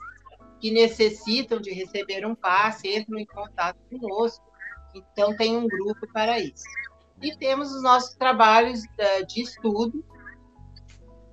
que 0.60 0.72
necessitam 0.72 1.60
de 1.60 1.72
receber 1.72 2.26
um 2.26 2.36
passe 2.36 2.88
entram 2.88 3.20
em 3.20 3.26
contato 3.26 3.78
conosco, 3.90 4.46
então 4.94 5.36
tem 5.36 5.58
um 5.58 5.68
grupo 5.68 6.08
para 6.14 6.40
isso. 6.40 6.64
E 7.22 7.36
temos 7.38 7.74
os 7.74 7.84
nossos 7.84 8.16
trabalhos 8.16 8.82
eh, 8.98 9.24
de 9.24 9.42
estudo, 9.42 10.04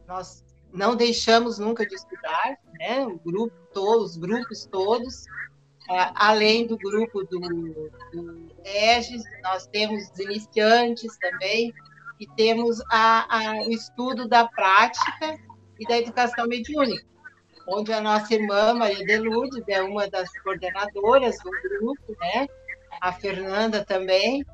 nós 0.07 0.45
não 0.73 0.97
deixamos 0.97 1.59
nunca 1.59 1.87
de 1.87 1.95
estudar, 1.95 2.59
né? 2.79 3.07
O 3.07 3.19
grupo, 3.19 3.55
os 3.75 4.17
grupos 4.17 4.67
todos, 4.67 5.25
além 5.89 6.67
do 6.67 6.77
grupo 6.77 7.23
do, 7.25 7.41
do 8.13 8.57
EGES, 8.65 9.23
nós 9.43 9.67
temos 9.67 10.11
os 10.11 10.19
iniciantes 10.19 11.17
também, 11.19 11.73
e 12.19 12.27
temos 12.29 12.81
a, 12.91 13.27
a, 13.29 13.53
o 13.67 13.71
estudo 13.71 14.29
da 14.29 14.47
prática 14.47 15.39
e 15.79 15.87
da 15.87 15.99
educação 15.99 16.47
mediúnica, 16.47 17.05
onde 17.69 17.93
a 17.93 18.01
nossa 18.01 18.35
irmã 18.35 18.73
Maria 18.75 19.05
de 19.05 19.19
Lourdes 19.19 19.63
é 19.69 19.83
uma 19.83 20.09
das 20.09 20.31
coordenadoras 20.41 21.37
do 21.39 21.51
grupo, 21.51 22.17
né? 22.19 22.47
A 23.01 23.13
Fernanda 23.13 23.85
também. 23.85 24.45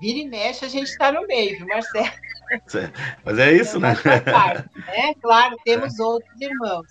Vira 0.00 0.18
e 0.18 0.28
mexe, 0.28 0.64
a 0.64 0.68
gente 0.68 0.88
está 0.88 1.12
no 1.12 1.24
meio, 1.26 1.56
viu, 1.56 1.66
Marcelo? 1.68 2.10
Mas 3.24 3.38
é 3.38 3.52
isso, 3.52 3.78
né? 3.78 3.94
Parte, 4.30 4.68
né? 4.78 5.14
Claro, 5.22 5.56
temos 5.64 5.98
outros 6.00 6.40
irmãos. 6.40 6.86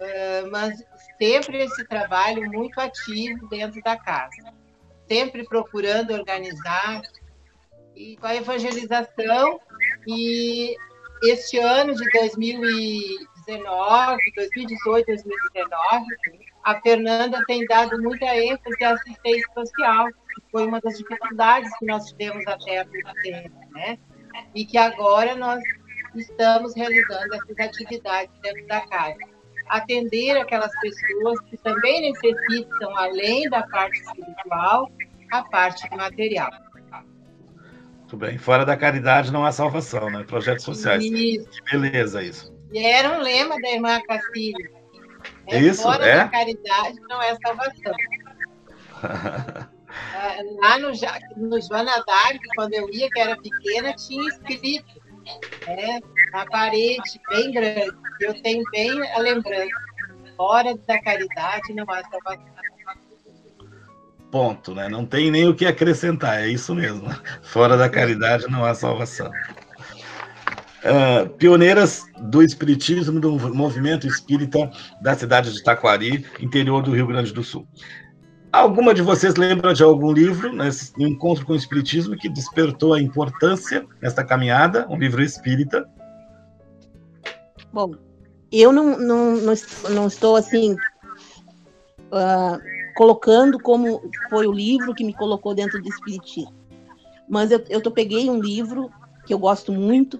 Uh, 0.00 0.48
mas 0.52 0.80
sempre 1.20 1.64
esse 1.64 1.84
trabalho 1.84 2.50
muito 2.50 2.80
ativo 2.80 3.46
dentro 3.48 3.82
da 3.82 3.96
casa. 3.96 4.54
Sempre 5.08 5.44
procurando 5.44 6.12
organizar 6.12 7.02
e 7.94 8.16
com 8.16 8.26
a 8.26 8.36
evangelização. 8.36 9.60
E 10.06 10.74
este 11.24 11.58
ano 11.58 11.94
de 11.94 12.10
2019, 12.10 14.32
2018, 14.36 15.06
2019, 15.06 16.06
a 16.64 16.80
Fernanda 16.80 17.42
tem 17.46 17.66
dado 17.66 18.00
muita 18.00 18.26
ênfase 18.36 18.84
à 18.84 18.92
assistência 18.92 19.50
social, 19.54 20.06
que 20.06 20.42
foi 20.52 20.66
uma 20.66 20.80
das 20.80 20.98
dificuldades 20.98 21.76
que 21.78 21.86
nós 21.86 22.06
tivemos 22.06 22.46
até 22.46 22.84
muito 22.84 23.12
tempo, 23.22 23.58
né? 23.72 23.98
E 24.54 24.64
que 24.64 24.78
agora 24.78 25.34
nós 25.34 25.60
estamos 26.14 26.74
realizando 26.74 27.34
essas 27.34 27.58
atividades 27.58 28.38
dentro 28.40 28.66
da 28.66 28.80
casa. 28.82 29.37
Atender 29.68 30.36
aquelas 30.36 30.72
pessoas 30.80 31.40
que 31.48 31.56
também 31.58 32.12
necessitam, 32.12 32.96
além 32.96 33.48
da 33.50 33.62
parte 33.64 34.00
espiritual, 34.00 34.90
a 35.30 35.42
parte 35.44 35.88
material. 35.94 36.50
Muito 37.98 38.16
bem. 38.16 38.38
Fora 38.38 38.64
da 38.64 38.76
caridade 38.76 39.30
não 39.30 39.44
há 39.44 39.52
salvação, 39.52 40.08
né? 40.08 40.24
Projetos 40.24 40.64
sociais. 40.64 41.04
Isso. 41.04 41.46
Beleza, 41.70 42.22
isso. 42.22 42.54
E 42.72 42.78
era 42.78 43.18
um 43.18 43.22
lema 43.22 43.60
da 43.60 43.70
irmã 43.70 44.00
Castilho. 44.00 44.78
É, 45.46 45.58
isso, 45.58 45.82
Fora 45.82 46.06
é? 46.06 46.16
da 46.16 46.28
caridade 46.28 46.98
não 47.08 47.22
é 47.22 47.36
salvação. 47.36 47.94
Ah, 50.14 50.36
lá 50.60 50.78
no, 50.78 50.90
no 51.36 51.60
Joana 51.60 52.04
d'Arc, 52.06 52.38
quando 52.54 52.74
eu 52.74 52.88
ia, 52.90 53.08
que 53.08 53.18
era 53.18 53.36
pequena, 53.36 53.94
tinha 53.94 54.28
escrito 54.28 55.00
né, 55.66 56.00
na 56.32 56.46
parede, 56.46 57.20
bem 57.30 57.50
grande. 57.52 57.96
Eu 58.20 58.34
tenho 58.42 58.62
bem 58.70 58.90
a 59.12 59.18
lembrança. 59.18 59.68
Fora 60.36 60.76
da 60.86 61.00
caridade 61.02 61.74
não 61.74 61.84
há 61.90 62.02
salvação. 62.04 62.58
Ponto, 64.30 64.74
né? 64.74 64.88
Não 64.88 65.06
tem 65.06 65.30
nem 65.30 65.48
o 65.48 65.54
que 65.54 65.66
acrescentar, 65.66 66.42
é 66.42 66.48
isso 66.48 66.74
mesmo. 66.74 67.08
Fora 67.42 67.76
da 67.76 67.88
caridade 67.88 68.46
não 68.48 68.64
há 68.64 68.74
salvação. 68.74 69.30
Uh, 70.78 71.28
pioneiras 71.30 72.04
do 72.20 72.42
espiritismo, 72.42 73.18
do 73.18 73.36
movimento 73.54 74.06
espírita 74.06 74.70
da 75.00 75.14
cidade 75.14 75.52
de 75.52 75.62
Taquari, 75.62 76.24
interior 76.38 76.82
do 76.82 76.94
Rio 76.94 77.06
Grande 77.06 77.32
do 77.32 77.42
Sul. 77.42 77.66
Alguma 78.52 78.94
de 78.94 79.02
vocês 79.02 79.34
lembra 79.34 79.74
de 79.74 79.82
algum 79.82 80.12
livro, 80.12 80.52
nesse 80.52 80.92
encontro 81.02 81.44
com 81.44 81.52
o 81.52 81.56
espiritismo, 81.56 82.16
que 82.16 82.28
despertou 82.28 82.94
a 82.94 83.00
importância 83.00 83.84
nesta 84.00 84.24
caminhada, 84.24 84.86
um 84.88 84.96
livro 84.96 85.22
espírita? 85.22 85.86
Bom, 87.72 87.94
eu 88.50 88.72
não, 88.72 88.98
não, 88.98 89.36
não, 89.36 89.54
não 89.90 90.06
estou 90.06 90.36
assim 90.36 90.74
uh, 90.74 92.58
colocando 92.96 93.58
como 93.58 94.02
foi 94.30 94.46
o 94.46 94.52
livro 94.52 94.94
que 94.94 95.04
me 95.04 95.14
colocou 95.14 95.54
dentro 95.54 95.80
do 95.80 95.88
espiritismo, 95.88 96.52
mas 97.28 97.50
eu, 97.50 97.62
eu 97.68 97.80
tô, 97.80 97.90
peguei 97.90 98.30
um 98.30 98.40
livro 98.40 98.90
que 99.26 99.34
eu 99.34 99.38
gosto 99.38 99.72
muito, 99.72 100.18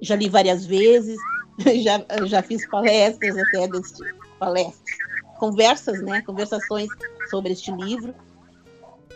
já 0.00 0.14
li 0.14 0.28
várias 0.28 0.66
vezes, 0.66 1.18
já, 1.82 2.04
já 2.26 2.42
fiz 2.42 2.66
palestras 2.66 3.36
até 3.38 3.66
desse 3.66 4.02
palestras, 4.38 4.98
conversas, 5.38 6.02
né, 6.02 6.22
conversações 6.22 6.88
sobre 7.28 7.52
este 7.52 7.70
livro. 7.70 8.14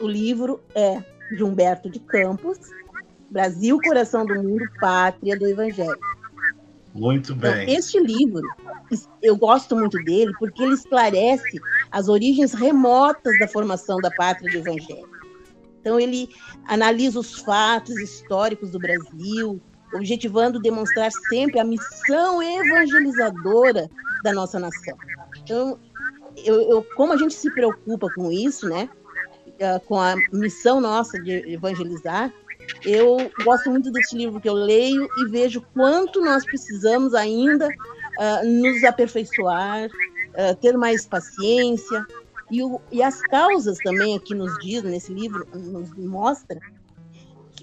O 0.00 0.06
livro 0.06 0.60
é 0.74 1.02
de 1.30 1.42
Humberto 1.42 1.88
de 1.88 1.98
Campos, 1.98 2.58
Brasil, 3.30 3.80
Coração 3.80 4.26
do 4.26 4.34
Mundo, 4.34 4.64
Pátria 4.78 5.38
do 5.38 5.46
Evangelho. 5.46 5.98
Muito 6.94 7.32
então, 7.32 7.50
bem. 7.52 7.62
Então, 7.64 7.74
este 7.74 7.98
livro, 7.98 8.42
eu 9.20 9.36
gosto 9.36 9.74
muito 9.74 10.02
dele 10.04 10.32
porque 10.38 10.62
ele 10.62 10.74
esclarece 10.74 11.60
as 11.90 12.08
origens 12.08 12.54
remotas 12.54 13.36
da 13.38 13.48
formação 13.48 14.00
da 14.00 14.10
pátria 14.12 14.50
do 14.50 14.58
Evangelho. 14.58 15.08
Então, 15.80 15.98
ele 15.98 16.28
analisa 16.66 17.18
os 17.18 17.40
fatos 17.40 17.96
históricos 17.96 18.70
do 18.70 18.78
Brasil, 18.78 19.60
objetivando 19.92 20.60
demonstrar 20.60 21.10
sempre 21.10 21.58
a 21.58 21.64
missão 21.64 22.42
evangelizadora 22.42 23.90
da 24.22 24.32
nossa 24.32 24.58
nação. 24.58 24.96
Então, 25.42 25.78
eu, 26.36 26.60
eu, 26.62 26.86
como 26.96 27.12
a 27.12 27.16
gente 27.16 27.34
se 27.34 27.50
preocupa 27.50 28.08
com 28.14 28.32
isso, 28.32 28.68
né, 28.68 28.88
ah, 29.60 29.80
com 29.86 29.98
a 30.00 30.16
missão 30.32 30.80
nossa 30.80 31.20
de 31.20 31.52
evangelizar, 31.52 32.32
eu 32.84 33.30
gosto 33.44 33.70
muito 33.70 33.90
desse 33.90 34.16
livro 34.16 34.40
que 34.40 34.48
eu 34.48 34.54
leio 34.54 35.08
e 35.18 35.26
vejo 35.26 35.62
quanto 35.72 36.20
nós 36.20 36.44
precisamos 36.44 37.14
ainda 37.14 37.68
uh, 37.68 38.46
nos 38.46 38.84
aperfeiçoar, 38.84 39.86
uh, 39.86 40.54
ter 40.60 40.76
mais 40.76 41.06
paciência. 41.06 42.06
E, 42.50 42.62
o, 42.62 42.80
e, 42.92 43.02
as 43.02 43.20
causas 43.22 43.78
também 43.78 44.16
aqui 44.16 44.34
nos 44.34 44.52
diz, 44.58 44.82
nesse 44.82 45.12
livro, 45.12 45.46
nos 45.54 45.90
mostra 45.96 46.60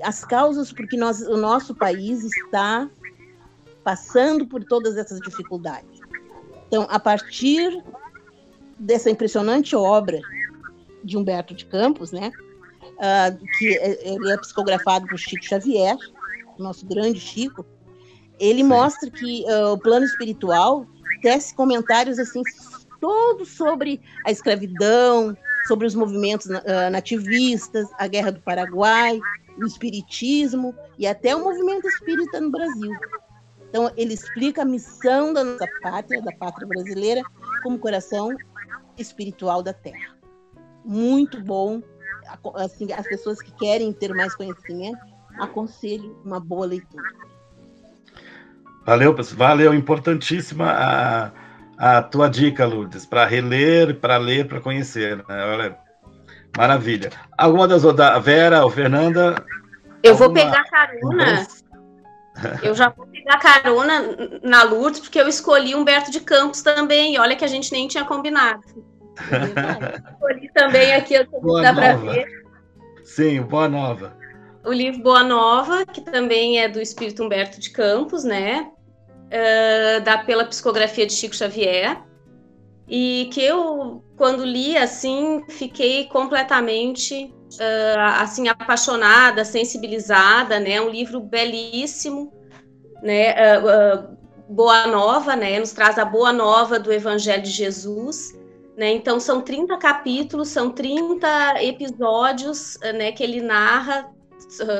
as 0.01 0.25
causas 0.25 0.73
porque 0.73 0.97
nós, 0.97 1.21
o 1.21 1.37
nosso 1.37 1.75
país 1.75 2.23
está 2.23 2.89
passando 3.83 4.47
por 4.47 4.63
todas 4.63 4.97
essas 4.97 5.19
dificuldades. 5.19 5.99
Então, 6.67 6.87
a 6.89 6.99
partir 6.99 7.83
dessa 8.79 9.09
impressionante 9.09 9.75
obra 9.75 10.19
de 11.03 11.17
Humberto 11.17 11.53
de 11.53 11.65
Campos, 11.65 12.11
né, 12.11 12.31
uh, 13.01 13.37
que 13.57 13.75
é, 13.75 14.13
ele 14.13 14.31
é 14.31 14.37
psicografado 14.37 15.07
por 15.07 15.17
Chico 15.17 15.43
Xavier, 15.43 15.97
nosso 16.57 16.85
grande 16.85 17.19
Chico, 17.19 17.65
ele 18.39 18.63
mostra 18.63 19.09
que 19.09 19.43
uh, 19.47 19.73
o 19.73 19.77
plano 19.77 20.05
espiritual 20.05 20.85
tece 21.21 21.53
comentários 21.55 22.19
assim 22.19 22.41
todos 22.99 23.49
sobre 23.49 23.99
a 24.25 24.31
escravidão, 24.31 25.35
sobre 25.67 25.87
os 25.87 25.95
movimentos 25.95 26.45
uh, 26.47 26.89
nativistas, 26.91 27.87
a 27.97 28.07
guerra 28.07 28.31
do 28.31 28.41
Paraguai, 28.41 29.19
o 29.57 29.65
espiritismo 29.65 30.73
e 30.97 31.07
até 31.07 31.35
o 31.35 31.43
movimento 31.43 31.87
espírita 31.87 32.39
no 32.39 32.51
Brasil. 32.51 32.91
Então 33.69 33.91
ele 33.95 34.13
explica 34.13 34.61
a 34.61 34.65
missão 34.65 35.33
da 35.33 35.43
nossa 35.43 35.67
pátria, 35.81 36.21
da 36.21 36.31
pátria 36.33 36.67
brasileira, 36.67 37.21
como 37.63 37.79
coração 37.79 38.35
espiritual 38.97 39.63
da 39.63 39.73
Terra. 39.73 40.17
Muito 40.83 41.41
bom, 41.41 41.81
assim, 42.55 42.91
as 42.93 43.07
pessoas 43.07 43.41
que 43.41 43.51
querem 43.53 43.91
ter 43.93 44.13
mais 44.13 44.35
conhecimento, 44.35 44.99
aconselho 45.39 46.19
uma 46.23 46.39
boa 46.39 46.65
leitura. 46.65 47.03
Valeu, 48.85 49.13
pessoal. 49.13 49.37
Valeu, 49.37 49.73
importantíssima 49.73 50.65
a, 50.71 51.31
a 51.77 52.01
tua 52.01 52.29
dica, 52.29 52.65
Lourdes, 52.65 53.05
para 53.05 53.25
reler, 53.25 53.99
para 53.99 54.17
ler, 54.17 54.47
para 54.47 54.59
conhecer. 54.59 55.17
Né? 55.17 55.23
Olha, 55.29 55.77
maravilha. 56.57 57.11
Alguma 57.37 57.67
das 57.67 57.83
outras, 57.83 58.23
Vera 58.23 58.63
ou 58.63 58.69
Fernanda? 58.69 59.35
Eu 60.03 60.15
vou 60.15 60.33
pegar 60.33 60.63
carona. 60.65 61.47
Eu 62.63 62.73
já 62.73 62.89
vou 62.89 63.05
pegar 63.07 63.37
carona 63.37 64.03
na 64.41 64.63
Lourdes, 64.63 65.01
porque 65.01 65.19
eu 65.19 65.27
escolhi 65.27 65.75
Humberto 65.75 66.09
de 66.09 66.21
Campos 66.21 66.61
também. 66.61 67.13
E 67.13 67.19
olha 67.19 67.35
que 67.35 67.45
a 67.45 67.47
gente 67.47 67.71
nem 67.71 67.87
tinha 67.87 68.03
combinado. 68.03 68.61
Escolhi 69.19 70.51
também 70.53 70.93
aqui, 70.93 71.15
dá 71.61 71.73
para 71.73 71.95
ver. 71.95 72.25
Sim, 73.03 73.41
Boa 73.41 73.67
Nova. 73.67 74.15
O 74.63 74.71
livro 74.71 75.01
Boa 75.01 75.23
Nova, 75.23 75.85
que 75.85 76.01
também 76.01 76.59
é 76.59 76.67
do 76.67 76.79
Espírito 76.79 77.23
Humberto 77.23 77.59
de 77.59 77.71
Campos, 77.71 78.23
né? 78.23 78.69
Uh, 79.27 80.01
da 80.01 80.19
pela 80.19 80.45
psicografia 80.45 81.05
de 81.05 81.13
Chico 81.13 81.35
Xavier. 81.35 82.01
E 82.87 83.29
que 83.33 83.41
eu, 83.41 84.03
quando 84.17 84.45
li, 84.45 84.77
assim, 84.77 85.43
fiquei 85.49 86.05
completamente 86.07 87.33
uh, 87.53 88.19
assim 88.19 88.49
apaixonada, 88.49 89.43
sensibilizada, 89.43 90.59
né? 90.59 90.79
Um 90.79 90.89
livro 90.89 91.19
belíssimo, 91.19 92.31
né? 93.01 93.33
Uh, 93.57 94.17
boa 94.47 94.85
nova, 94.87 95.35
né? 95.35 95.59
Nos 95.59 95.71
traz 95.71 95.97
a 95.97 96.05
boa 96.05 96.31
nova 96.31 96.77
do 96.77 96.91
Evangelho 96.91 97.41
de 97.41 97.49
Jesus. 97.49 98.33
Né? 98.81 98.93
Então, 98.93 99.19
são 99.19 99.41
30 99.41 99.77
capítulos, 99.77 100.47
são 100.47 100.71
30 100.71 101.63
episódios 101.63 102.79
né, 102.95 103.11
que 103.11 103.23
ele 103.23 103.39
narra 103.39 104.11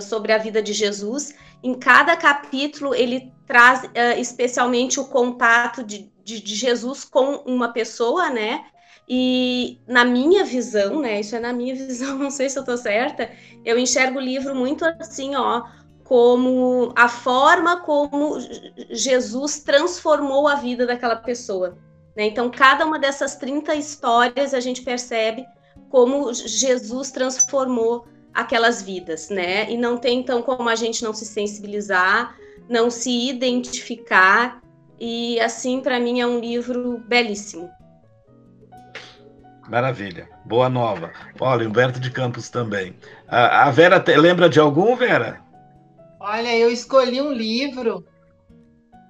sobre 0.01 0.33
a 0.33 0.39
vida 0.39 0.59
de 0.59 0.73
Jesus. 0.73 1.35
Em 1.61 1.75
cada 1.75 2.17
capítulo, 2.17 2.95
ele 2.95 3.31
traz 3.45 3.83
uh, 3.83 4.19
especialmente 4.19 4.99
o 4.99 5.05
contato 5.05 5.83
de, 5.83 6.11
de, 6.23 6.41
de, 6.41 6.55
Jesus 6.55 7.05
com 7.05 7.43
uma 7.45 7.71
pessoa, 7.71 8.31
né? 8.31 8.65
E 9.07 9.79
na 9.87 10.03
minha 10.03 10.43
visão, 10.43 10.99
né? 10.99 11.19
Isso 11.19 11.35
é 11.35 11.39
na 11.39 11.53
minha 11.53 11.75
visão, 11.85 12.17
não 12.17 12.31
sei 12.31 12.49
se 12.49 12.57
eu 12.57 12.65
tô 12.65 12.75
certa. 12.77 13.29
Eu 13.63 13.77
enxergo 13.77 14.17
o 14.17 14.23
livro 14.23 14.55
muito 14.55 14.83
assim, 14.83 15.35
ó, 15.35 15.61
como 16.03 16.91
a 16.95 17.07
forma 17.07 17.81
como 17.81 18.39
Jesus 18.89 19.59
transformou 19.59 20.47
a 20.47 20.55
vida 20.55 20.87
daquela 20.87 21.17
pessoa. 21.17 21.77
Né? 22.15 22.25
Então, 22.25 22.49
cada 22.49 22.85
uma 22.85 22.99
dessas 22.99 23.35
30 23.35 23.75
histórias 23.75 24.53
a 24.53 24.59
gente 24.59 24.81
percebe 24.81 25.45
como 25.89 26.33
Jesus 26.33 27.11
transformou 27.11 28.07
aquelas 28.33 28.81
vidas, 28.81 29.29
né? 29.29 29.69
E 29.69 29.77
não 29.77 29.97
tem 29.97 30.19
então 30.19 30.41
como 30.41 30.69
a 30.69 30.75
gente 30.75 31.03
não 31.03 31.13
se 31.13 31.25
sensibilizar, 31.25 32.35
não 32.69 32.89
se 32.89 33.29
identificar. 33.29 34.61
E 34.99 35.39
assim, 35.39 35.81
para 35.81 35.99
mim, 35.99 36.21
é 36.21 36.27
um 36.27 36.39
livro 36.39 36.99
belíssimo. 37.07 37.69
Maravilha. 39.67 40.29
Boa 40.45 40.69
nova. 40.69 41.11
Olha, 41.39 41.67
Humberto 41.67 41.99
de 41.99 42.11
Campos 42.11 42.49
também. 42.49 42.95
A, 43.27 43.67
a 43.67 43.71
Vera 43.71 43.99
te, 43.99 44.15
lembra 44.15 44.49
de 44.49 44.59
algum, 44.59 44.95
Vera? 44.95 45.41
Olha, 46.19 46.55
eu 46.57 46.69
escolhi 46.69 47.21
um 47.21 47.31
livro. 47.31 48.05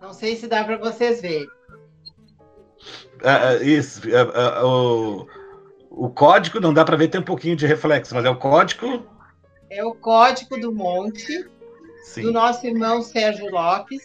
Não 0.02 0.14
sei 0.14 0.36
se 0.36 0.48
dá 0.48 0.64
para 0.64 0.78
vocês 0.78 1.22
verem. 1.22 1.48
Uh, 3.22 3.64
isso, 3.64 4.02
uh, 4.10 4.66
uh, 4.66 5.28
o, 5.90 6.06
o 6.06 6.10
código 6.10 6.60
não 6.60 6.74
dá 6.74 6.84
para 6.84 6.98
ver, 6.98 7.08
tem 7.08 7.22
um 7.22 7.24
pouquinho 7.24 7.56
de 7.56 7.68
reflexo, 7.68 8.16
mas 8.16 8.26
é 8.26 8.30
o 8.30 8.38
código. 8.38 9.06
É 9.70 9.86
o 9.86 9.94
código 9.94 10.60
do 10.60 10.74
monte, 10.74 11.48
Sim. 12.04 12.24
do 12.24 12.32
nosso 12.32 12.66
irmão 12.66 13.02
Sérgio 13.02 13.50
Lopes, 13.52 14.02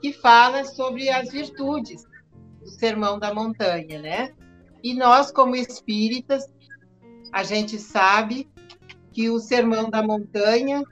que 0.00 0.12
fala 0.12 0.64
sobre 0.64 1.08
as 1.08 1.30
virtudes 1.30 2.04
do 2.60 2.68
sermão 2.68 3.18
da 3.18 3.32
montanha, 3.32 4.00
né? 4.00 4.34
E 4.82 4.94
nós, 4.94 5.32
como 5.32 5.56
espíritas, 5.56 6.44
a 7.32 7.42
gente 7.42 7.78
sabe 7.78 8.48
que 9.12 9.30
o 9.30 9.38
sermão 9.38 9.88
da 9.88 10.02
montanha 10.02 10.82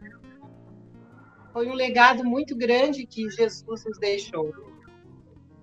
foi 1.52 1.68
um 1.68 1.74
legado 1.74 2.24
muito 2.24 2.56
grande 2.56 3.06
que 3.06 3.30
Jesus 3.30 3.84
nos 3.84 3.98
deixou 3.98 4.52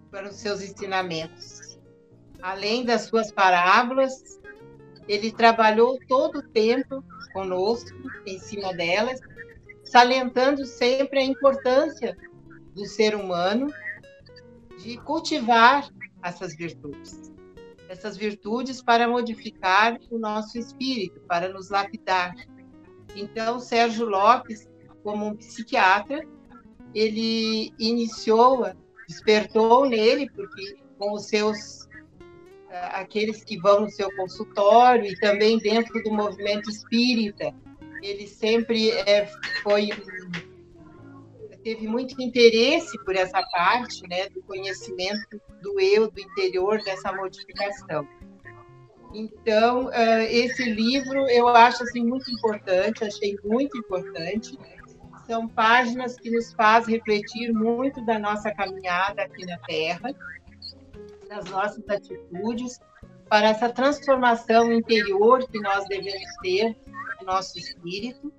para 0.10 0.30
os 0.30 0.36
seus 0.36 0.62
ensinamentos. 0.62 1.61
Além 2.42 2.84
das 2.84 3.04
suas 3.04 3.32
parábolas, 3.32 4.40
ele 5.08 5.32
trabalhou 5.32 6.00
todo 6.08 6.40
o 6.40 6.50
tempo 6.50 7.04
conosco, 7.34 7.98
em 8.26 8.40
cima 8.40 8.74
delas, 8.74 9.20
salientando 9.84 10.66
sempre 10.66 11.20
a 11.20 11.24
importância 11.24 12.18
do 12.74 12.86
ser 12.86 13.16
humano 13.16 13.68
de 14.80 14.98
cultivar 14.98 15.90
essas 16.24 16.56
virtudes. 16.56 17.32
Essas 17.88 18.16
virtudes 18.16 18.82
para 18.82 19.08
modificar 19.08 19.98
o 20.10 20.18
nosso 20.18 20.58
espírito, 20.58 21.20
para 21.22 21.50
nos 21.50 21.70
lapidar. 21.70 22.34
Então, 23.16 23.60
Sérgio 23.60 24.06
Lopes, 24.06 24.68
como 25.04 25.28
um 25.28 25.36
psiquiatra, 25.36 26.26
ele 26.94 27.74
iniciou, 27.78 28.66
despertou 29.08 29.86
nele, 29.86 30.30
porque 30.30 30.78
com 30.98 31.14
os 31.14 31.26
seus 31.26 31.90
aqueles 32.72 33.44
que 33.44 33.60
vão 33.60 33.82
no 33.82 33.90
seu 33.90 34.14
consultório 34.16 35.06
e 35.06 35.16
também 35.20 35.58
dentro 35.58 36.02
do 36.04 36.12
movimento 36.12 36.70
espírita, 36.70 37.54
ele 38.02 38.28
sempre 38.28 38.92
é, 38.92 39.30
foi 39.62 39.90
teve 41.64 41.88
muito 41.88 42.20
interesse 42.22 42.98
por 43.04 43.16
essa 43.16 43.42
parte, 43.52 44.02
né, 44.08 44.28
do 44.30 44.42
conhecimento 44.44 45.40
do 45.62 45.80
eu, 45.80 46.10
do 46.10 46.20
interior 46.20 46.82
dessa 46.84 47.14
modificação. 47.14 48.08
Então, 49.14 49.88
uh, 49.88 50.22
esse 50.30 50.64
livro 50.64 51.30
eu 51.30 51.48
acho 51.50 51.84
assim 51.84 52.04
muito 52.04 52.32
importante, 52.32 53.04
achei 53.04 53.38
muito 53.44 53.78
importante. 53.78 54.58
São 55.28 55.48
páginas 55.48 56.18
que 56.18 56.32
nos 56.32 56.54
faz 56.54 56.88
refletir 56.88 57.54
muito 57.54 58.04
da 58.06 58.18
nossa 58.18 58.52
caminhada 58.54 59.22
aqui 59.22 59.46
na 59.46 59.58
Terra, 59.60 60.14
das 61.32 61.46
nossas 61.50 61.88
atitudes, 61.90 62.80
para 63.30 63.48
essa 63.48 63.70
transformação 63.70 64.72
interior 64.74 65.48
que 65.50 65.60
nós 65.62 65.88
devemos 65.88 66.36
ter 66.42 66.78
no 67.20 67.28
nosso 67.28 67.58
espírito, 67.58 68.34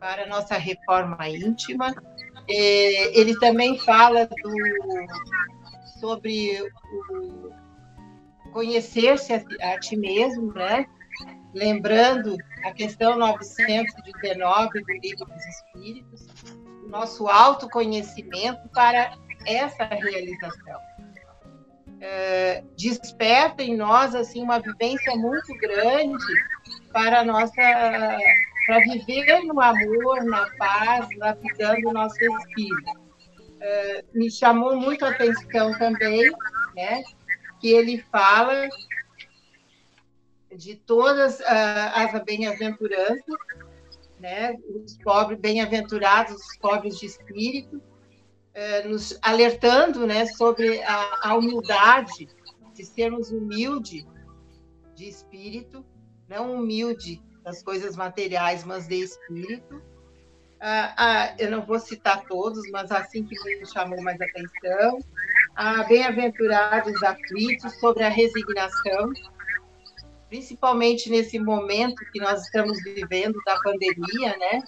para 0.00 0.22
a 0.24 0.26
nossa 0.26 0.56
reforma 0.56 1.28
íntima. 1.28 1.94
É, 2.48 3.18
ele 3.18 3.38
também 3.38 3.78
fala 3.78 4.26
do, 4.26 4.54
sobre 6.00 6.58
conhecer-se 8.52 9.34
a, 9.34 9.74
a 9.74 9.78
ti 9.78 9.96
mesmo, 9.96 10.52
né? 10.54 10.86
lembrando 11.54 12.36
a 12.64 12.72
questão 12.72 13.18
919 13.18 14.80
do 14.80 14.92
Livro 15.02 15.26
dos 15.26 15.46
Espíritos, 15.46 16.26
o 16.84 16.88
nosso 16.88 17.28
autoconhecimento 17.28 18.66
para 18.70 19.14
essa 19.46 19.84
realização. 19.84 20.93
É, 22.06 22.62
desperta 22.76 23.62
em 23.62 23.74
nós 23.78 24.14
assim 24.14 24.42
uma 24.42 24.58
vivência 24.58 25.16
muito 25.16 25.54
grande 25.54 26.22
para 26.92 27.24
nossa 27.24 27.54
para 28.66 28.78
viver 28.80 29.40
no 29.44 29.58
amor, 29.58 30.22
na 30.24 30.46
paz, 30.58 31.08
lapidando 31.16 31.88
o 31.88 31.92
nosso 31.92 32.22
espírito. 32.22 33.04
É, 33.58 34.04
me 34.12 34.30
chamou 34.30 34.76
muito 34.76 35.04
a 35.04 35.10
atenção 35.10 35.72
também, 35.78 36.30
né, 36.74 37.02
que 37.58 37.72
ele 37.72 38.04
fala 38.12 38.68
de 40.54 40.74
todas 40.76 41.40
uh, 41.40 41.44
as 41.94 42.24
bem-aventuranças, 42.24 43.24
né? 44.20 44.56
os 44.84 44.96
pobres, 44.98 45.38
bem-aventurados, 45.40 46.34
os 46.34 46.56
pobres 46.58 46.98
de 46.98 47.06
espírito, 47.06 47.82
uh, 48.54 48.88
nos 48.88 49.18
alertando 49.22 50.06
né, 50.06 50.26
sobre 50.26 50.82
a, 50.82 51.30
a 51.30 51.36
humildade, 51.36 52.28
de 52.74 52.84
sermos 52.84 53.30
humildes 53.30 54.04
de 54.94 55.08
espírito, 55.08 55.84
não 56.28 56.56
humilde 56.56 57.22
das 57.42 57.62
coisas 57.62 57.96
materiais, 57.96 58.64
mas 58.64 58.88
de 58.88 58.96
espírito. 58.96 59.82
Ah, 60.60 60.94
ah, 60.96 61.34
eu 61.38 61.50
não 61.50 61.64
vou 61.64 61.78
citar 61.78 62.24
todos, 62.26 62.70
mas 62.70 62.90
assim 62.90 63.24
que 63.24 63.36
me 63.44 63.66
chamou 63.66 64.00
mais 64.02 64.18
atenção, 64.20 64.98
a 65.54 65.84
Bem-aventurados 65.84 67.02
aflitos, 67.02 67.78
sobre 67.78 68.02
a 68.02 68.08
resignação, 68.08 69.12
principalmente 70.28 71.10
nesse 71.10 71.38
momento 71.38 72.04
que 72.12 72.18
nós 72.18 72.42
estamos 72.44 72.82
vivendo 72.82 73.38
da 73.44 73.60
pandemia, 73.60 74.36
né? 74.38 74.62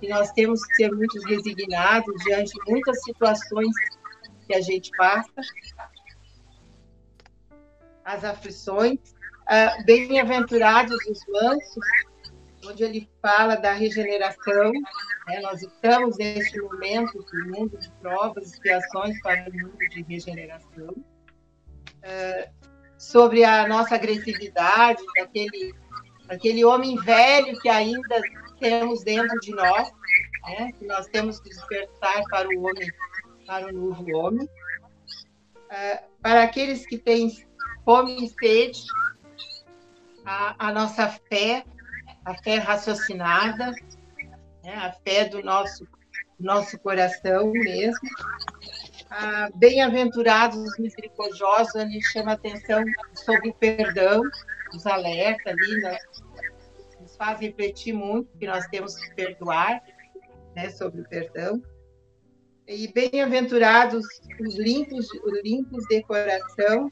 Que 0.00 0.08
nós 0.08 0.32
temos 0.32 0.64
que 0.66 0.76
ser 0.76 0.92
muito 0.92 1.20
resignados 1.26 2.14
diante 2.24 2.52
de 2.52 2.70
muitas 2.70 3.02
situações 3.02 3.74
que 4.46 4.54
a 4.54 4.60
gente 4.60 4.90
passa, 4.96 5.30
as 8.04 8.24
aflições. 8.24 8.98
Uh, 9.42 9.84
Bem-aventurados 9.84 10.96
os 11.06 11.20
mansos, 11.28 11.84
onde 12.66 12.82
ele 12.82 13.10
fala 13.20 13.56
da 13.56 13.72
regeneração. 13.72 14.72
Né? 15.26 15.40
Nós 15.40 15.62
estamos 15.62 16.16
neste 16.18 16.60
momento 16.60 17.18
do 17.18 17.48
mundo 17.48 17.78
de 17.78 17.90
provas, 18.00 18.52
expiações 18.52 19.20
para 19.22 19.48
o 19.48 19.52
mundo 19.52 19.78
de 19.90 20.02
regeneração. 20.02 20.88
Uh, 20.88 22.60
sobre 23.00 23.44
a 23.44 23.66
nossa 23.66 23.94
agressividade, 23.94 25.02
daquele, 25.16 25.74
daquele 26.26 26.64
homem 26.64 26.96
velho 26.96 27.58
que 27.60 27.68
ainda 27.68 28.20
temos 28.60 29.02
dentro 29.02 29.38
de 29.40 29.50
nós, 29.52 29.90
né? 30.44 30.72
que 30.78 30.86
nós 30.86 31.06
temos 31.08 31.40
que 31.40 31.48
despertar 31.48 32.22
para 32.30 32.48
o 32.48 32.62
homem, 32.62 32.92
para 33.46 33.66
o 33.66 33.72
novo 33.72 34.16
homem. 34.16 34.46
Uh, 34.46 36.10
para 36.22 36.44
aqueles 36.44 36.86
que 36.86 36.98
têm 36.98 37.30
fome 37.84 38.24
e 38.24 38.28
sede, 38.28 38.84
a, 40.24 40.68
a 40.68 40.72
nossa 40.72 41.08
fé 41.28 41.64
a 42.24 42.34
fé 42.42 42.56
raciocinada, 42.56 43.72
né? 44.62 44.74
a 44.74 44.92
fé 44.92 45.28
do 45.28 45.42
nosso, 45.42 45.86
nosso 46.38 46.78
coração 46.78 47.50
mesmo. 47.52 48.08
Ah, 49.10 49.48
Bem-aventurados 49.54 50.56
os 50.58 50.78
misericordiosos, 50.78 51.74
ele 51.74 52.00
chama 52.00 52.32
atenção 52.32 52.84
sobre 53.14 53.50
o 53.50 53.54
perdão, 53.54 54.22
nos 54.72 54.86
alerta 54.86 55.50
ali, 55.50 55.80
né? 55.80 55.98
Faz 57.20 57.38
refletir 57.38 57.92
muito 57.92 58.34
que 58.38 58.46
nós 58.46 58.66
temos 58.68 58.96
que 58.96 59.14
perdoar 59.14 59.82
né? 60.56 60.70
sobre 60.70 61.02
o 61.02 61.04
perdão. 61.08 61.62
E 62.66 62.88
bem-aventurados 62.88 64.06
os 64.40 64.58
limpos, 64.58 65.06
os 65.12 65.42
limpos 65.44 65.84
de 65.90 66.02
coração, 66.04 66.90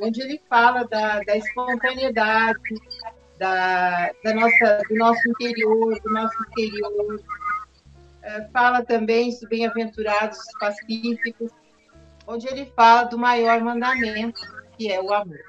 onde 0.00 0.22
ele 0.22 0.40
fala 0.48 0.84
da, 0.84 1.18
da 1.24 1.36
espontaneidade, 1.36 2.60
da, 3.38 4.12
da 4.22 4.34
nossa, 4.34 4.82
do 4.88 4.94
nosso 4.94 5.28
interior, 5.30 6.00
do 6.00 6.10
nosso 6.12 6.36
interior. 6.50 7.20
É, 8.22 8.46
fala 8.52 8.84
também 8.84 9.32
sobre 9.32 9.56
bem-aventurados 9.56 10.38
pacíficos, 10.60 11.50
onde 12.24 12.46
ele 12.46 12.70
fala 12.76 13.04
do 13.04 13.18
maior 13.18 13.60
mandamento, 13.62 14.40
que 14.76 14.92
é 14.92 15.00
o 15.00 15.12
amor. 15.12 15.40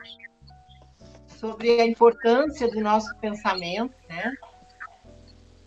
Sobre 1.41 1.81
a 1.81 1.85
importância 1.85 2.69
do 2.69 2.79
nosso 2.79 3.13
pensamento, 3.17 3.95
né? 4.07 4.31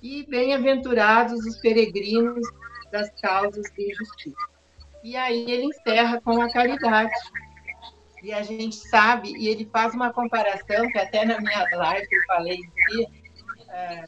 E 0.01 0.25
bem-aventurados 0.27 1.45
os 1.45 1.57
peregrinos 1.59 2.47
das 2.93 3.11
causas 3.21 3.67
de 3.77 3.93
justiça. 3.93 4.37
E 5.03 5.17
aí 5.17 5.51
ele 5.51 5.65
encerra 5.65 6.21
com 6.21 6.41
a 6.41 6.51
caridade, 6.51 7.13
e 8.23 8.33
a 8.33 8.43
gente 8.43 8.77
sabe, 8.77 9.37
e 9.37 9.49
ele 9.49 9.69
faz 9.71 9.93
uma 9.95 10.13
comparação, 10.13 10.89
que 10.91 10.99
até 10.99 11.27
na 11.27 11.39
minha 11.41 11.69
live 11.77 12.09
eu 12.11 12.23
falei 12.27 12.59
aqui, 12.59 13.07
é, 13.69 14.05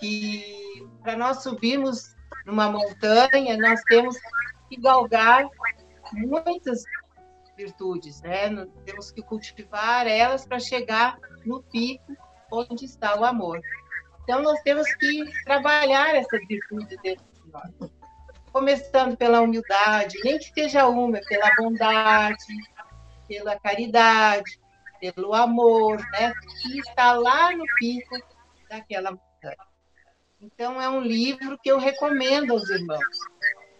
que 0.00 0.88
para 1.02 1.16
nós 1.16 1.42
subirmos 1.42 2.16
numa 2.44 2.70
montanha, 2.70 3.56
nós 3.58 3.80
temos 3.82 4.16
que 4.68 4.80
galgar 4.80 5.46
muitas 6.12 6.82
virtudes, 7.56 8.20
né? 8.22 8.48
Temos 8.84 9.10
que 9.10 9.22
cultivar 9.22 10.06
elas 10.06 10.46
para 10.46 10.58
chegar 10.58 11.18
no 11.44 11.62
pico 11.62 12.16
onde 12.50 12.84
está 12.84 13.18
o 13.18 13.24
amor. 13.24 13.60
Então, 14.22 14.42
nós 14.42 14.60
temos 14.62 14.92
que 14.94 15.24
trabalhar 15.44 16.14
essas 16.14 16.40
virtudes 16.46 16.96
dentro 17.02 17.24
de 17.24 17.50
nós. 17.50 17.90
Começando 18.52 19.16
pela 19.16 19.40
humildade, 19.40 20.18
nem 20.22 20.38
que 20.38 20.52
seja 20.52 20.86
uma, 20.86 21.18
pela 21.20 21.50
bondade, 21.56 22.44
pela 23.26 23.58
caridade, 23.58 24.60
pelo 25.00 25.34
amor, 25.34 25.98
né? 26.12 26.32
Que 26.60 26.78
está 26.78 27.14
lá 27.14 27.50
no 27.56 27.64
pico 27.78 28.16
daquela 28.68 29.10
montanha. 29.10 29.56
Então, 30.40 30.80
é 30.80 30.88
um 30.88 31.00
livro 31.00 31.58
que 31.58 31.70
eu 31.70 31.78
recomendo 31.78 32.52
aos 32.52 32.68
irmãos. 32.68 33.16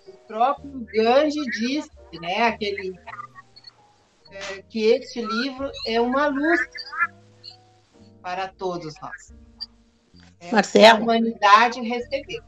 O 0.07 0.17
próprio 0.27 0.87
Gange 0.93 1.41
disse, 1.51 1.91
né, 2.21 2.47
aquele, 2.47 2.95
é, 4.33 4.63
que 4.63 4.87
este 4.87 5.21
livro 5.21 5.71
é 5.87 6.01
uma 6.01 6.27
luz 6.27 6.61
para 8.23 8.49
todos 8.49 8.95
nós. 9.01 9.35
É, 10.41 10.51
Marcelo. 10.51 11.01
A 11.01 11.03
humanidade 11.03 11.81
recebeu. 11.81 12.43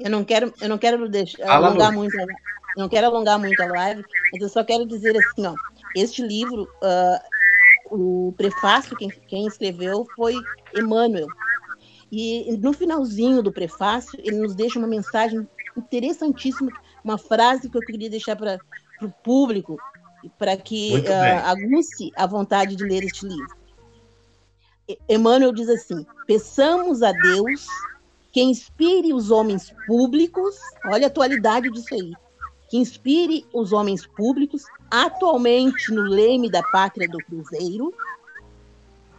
Eu 0.00 0.10
não 0.10 0.24
quero, 0.24 0.52
eu 0.60 0.68
não 0.68 0.78
quero 0.78 1.08
deixar, 1.08 1.46
alongar 1.48 1.92
muito, 1.92 2.16
não 2.76 2.88
quero 2.88 3.06
alongar 3.06 3.38
muito 3.38 3.62
a 3.62 3.66
live, 3.66 4.02
mas 4.32 4.42
eu 4.42 4.48
só 4.48 4.64
quero 4.64 4.86
dizer 4.86 5.16
assim, 5.16 5.46
ó, 5.46 5.54
este 5.94 6.22
livro, 6.22 6.62
uh, 6.82 7.94
o 7.94 8.34
prefácio 8.36 8.96
quem, 8.96 9.10
quem 9.28 9.46
escreveu 9.46 10.06
foi 10.16 10.34
Emmanuel. 10.74 11.26
E 12.10 12.56
no 12.56 12.72
finalzinho 12.72 13.42
do 13.42 13.52
prefácio, 13.52 14.18
ele 14.24 14.38
nos 14.38 14.54
deixa 14.54 14.78
uma 14.78 14.88
mensagem 14.88 15.46
interessantíssima, 15.76 16.72
uma 17.04 17.18
frase 17.18 17.70
que 17.70 17.76
eu 17.76 17.82
queria 17.82 18.10
deixar 18.10 18.34
para 18.36 18.58
o 19.02 19.08
público, 19.08 19.76
para 20.38 20.56
que 20.56 20.98
uh, 20.98 21.46
aguce 21.46 22.10
a 22.16 22.26
vontade 22.26 22.76
de 22.76 22.84
ler 22.84 23.04
este 23.04 23.26
livro. 23.26 23.56
Emmanuel 25.08 25.52
diz 25.52 25.68
assim: 25.68 26.04
peçamos 26.26 27.02
a 27.02 27.12
Deus 27.12 27.66
que 28.32 28.42
inspire 28.42 29.12
os 29.12 29.30
homens 29.30 29.72
públicos, 29.86 30.56
olha 30.84 31.06
a 31.06 31.08
atualidade 31.08 31.70
disso 31.70 31.94
aí, 31.94 32.12
que 32.68 32.76
inspire 32.76 33.44
os 33.52 33.72
homens 33.72 34.06
públicos, 34.06 34.64
atualmente 34.90 35.92
no 35.92 36.02
leme 36.02 36.50
da 36.50 36.62
pátria 36.62 37.08
do 37.08 37.18
Cruzeiro, 37.18 37.92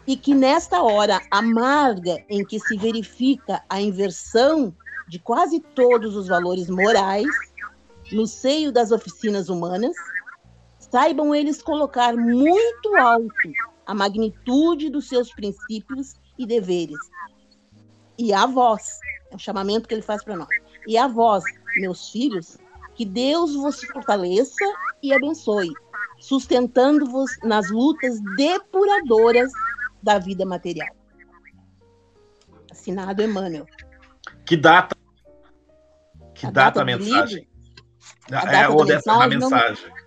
e 0.07 0.15
que 0.15 0.33
nesta 0.33 0.81
hora 0.81 1.21
amarga 1.29 2.23
em 2.29 2.43
que 2.45 2.59
se 2.59 2.77
verifica 2.77 3.61
a 3.69 3.81
inversão 3.81 4.73
de 5.07 5.19
quase 5.19 5.59
todos 5.59 6.15
os 6.15 6.27
valores 6.27 6.69
morais 6.69 7.27
no 8.11 8.25
seio 8.25 8.71
das 8.71 8.91
oficinas 8.91 9.49
humanas, 9.49 9.95
saibam 10.91 11.33
eles 11.33 11.61
colocar 11.61 12.15
muito 12.15 12.95
alto 12.95 13.51
a 13.85 13.93
magnitude 13.93 14.89
dos 14.89 15.07
seus 15.07 15.33
princípios 15.33 16.15
e 16.37 16.45
deveres. 16.45 16.99
E 18.17 18.33
a 18.33 18.45
vós, 18.45 18.99
é 19.31 19.35
o 19.35 19.39
chamamento 19.39 19.87
que 19.87 19.93
ele 19.93 20.01
faz 20.01 20.23
para 20.23 20.35
nós. 20.35 20.49
E 20.85 20.97
a 20.97 21.07
vós, 21.07 21.43
meus 21.77 22.09
filhos, 22.09 22.57
que 22.93 23.05
Deus 23.05 23.55
vos 23.55 23.83
fortaleça 23.85 24.65
e 25.01 25.13
abençoe, 25.13 25.71
sustentando-vos 26.19 27.31
nas 27.43 27.69
lutas 27.71 28.19
depuradoras 28.35 29.51
da 30.03 30.19
vida 30.19 30.45
material. 30.45 30.93
Assinado 32.69 33.23
Emmanuel. 33.23 33.65
Que 34.45 34.57
data? 34.57 34.95
Que 36.33 36.45
a 36.45 36.51
data, 36.51 36.79
data 36.79 36.81
a 36.81 36.85
mensagem? 36.85 37.47
A 38.31 38.37
é, 38.37 38.45
data 38.45 38.69
ou 38.73 38.85
dessa 38.85 39.27
mensagem, 39.27 39.39
mensagem. 39.39 40.00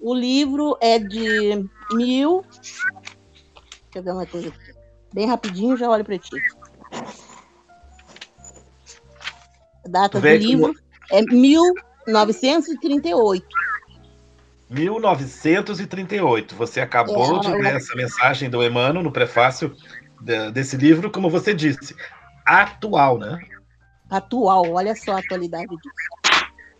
O 0.00 0.14
livro 0.14 0.78
é 0.80 0.98
de 0.98 1.68
mil. 1.92 2.42
Deixa 2.60 2.82
eu 3.94 4.02
ver 4.02 4.12
uma 4.12 4.26
coisa 4.26 4.48
aqui. 4.48 4.74
Bem 5.12 5.26
rapidinho, 5.26 5.76
já 5.76 5.88
olho 5.88 6.04
para 6.04 6.18
ti. 6.18 6.34
A 9.84 9.88
data 9.88 10.20
do 10.20 10.28
livro 10.28 10.74
é 11.10 11.22
1938. 11.22 13.46
1938. 14.68 16.56
Você 16.56 16.80
acabou 16.80 17.36
é, 17.36 17.40
de 17.40 17.52
ler 17.52 17.76
essa 17.76 17.94
mensagem 17.94 18.50
do 18.50 18.60
Emmanuel 18.62 19.02
no 19.02 19.12
prefácio 19.12 19.74
desse 20.52 20.76
livro, 20.76 21.10
como 21.10 21.30
você 21.30 21.54
disse, 21.54 21.96
atual, 22.44 23.18
né? 23.18 23.38
Atual, 24.10 24.70
olha 24.72 24.94
só 24.94 25.12
a 25.12 25.18
atualidade 25.18 25.68
disso. 25.68 25.94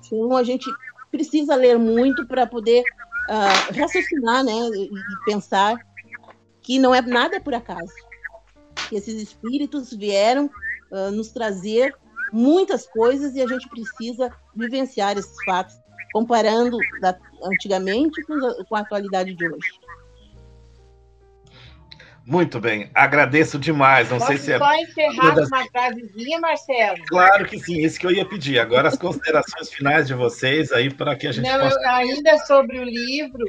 Então 0.06 0.36
a 0.36 0.42
gente 0.42 0.68
precisa 1.10 1.54
ler 1.54 1.78
muito 1.78 2.26
para 2.26 2.46
poder 2.46 2.82
uh, 3.28 3.78
raciocinar, 3.78 4.44
né, 4.44 4.52
e 4.52 4.90
pensar 5.24 5.76
que 6.62 6.78
não 6.78 6.94
é 6.94 7.00
nada 7.00 7.40
por 7.40 7.54
acaso. 7.54 7.92
Que 8.88 8.96
esses 8.96 9.20
espíritos 9.20 9.92
vieram 9.92 10.50
uh, 10.90 11.10
nos 11.10 11.28
trazer 11.30 11.94
muitas 12.32 12.86
coisas 12.86 13.34
e 13.34 13.42
a 13.42 13.46
gente 13.46 13.68
precisa 13.68 14.32
vivenciar 14.54 15.16
esses 15.16 15.36
fatos, 15.44 15.74
comparando 16.12 16.78
da, 17.00 17.16
antigamente 17.44 18.22
com 18.24 18.38
com 18.68 18.76
a 18.76 18.80
atualidade 18.80 19.34
de 19.34 19.46
hoje. 19.46 19.85
Muito 22.26 22.58
bem, 22.58 22.90
agradeço 22.92 23.56
demais. 23.56 24.10
Não 24.10 24.18
Posso 24.18 24.32
sei 24.32 24.38
se 24.38 24.52
é. 24.52 24.58
Só 24.58 24.74
encerrar 24.74 25.30
das... 25.30 25.46
uma 25.46 25.64
frasezinha, 25.66 26.40
Marcelo? 26.40 27.04
Claro 27.06 27.46
que 27.46 27.56
sim, 27.60 27.78
isso 27.78 28.00
que 28.00 28.06
eu 28.06 28.10
ia 28.10 28.28
pedir. 28.28 28.58
Agora 28.58 28.88
as 28.88 28.98
considerações 28.98 29.72
finais 29.72 30.08
de 30.08 30.14
vocês 30.14 30.72
aí 30.72 30.92
para 30.92 31.14
que 31.14 31.28
a 31.28 31.32
gente 31.32 31.48
Não, 31.48 31.60
possa. 31.60 31.78
Eu, 31.80 31.88
ainda 31.88 32.36
sobre 32.38 32.80
o 32.80 32.82
livro, 32.82 33.44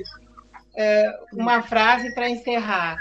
é, 0.78 1.12
uma 1.34 1.64
frase 1.64 2.14
para 2.14 2.30
encerrar. 2.30 2.98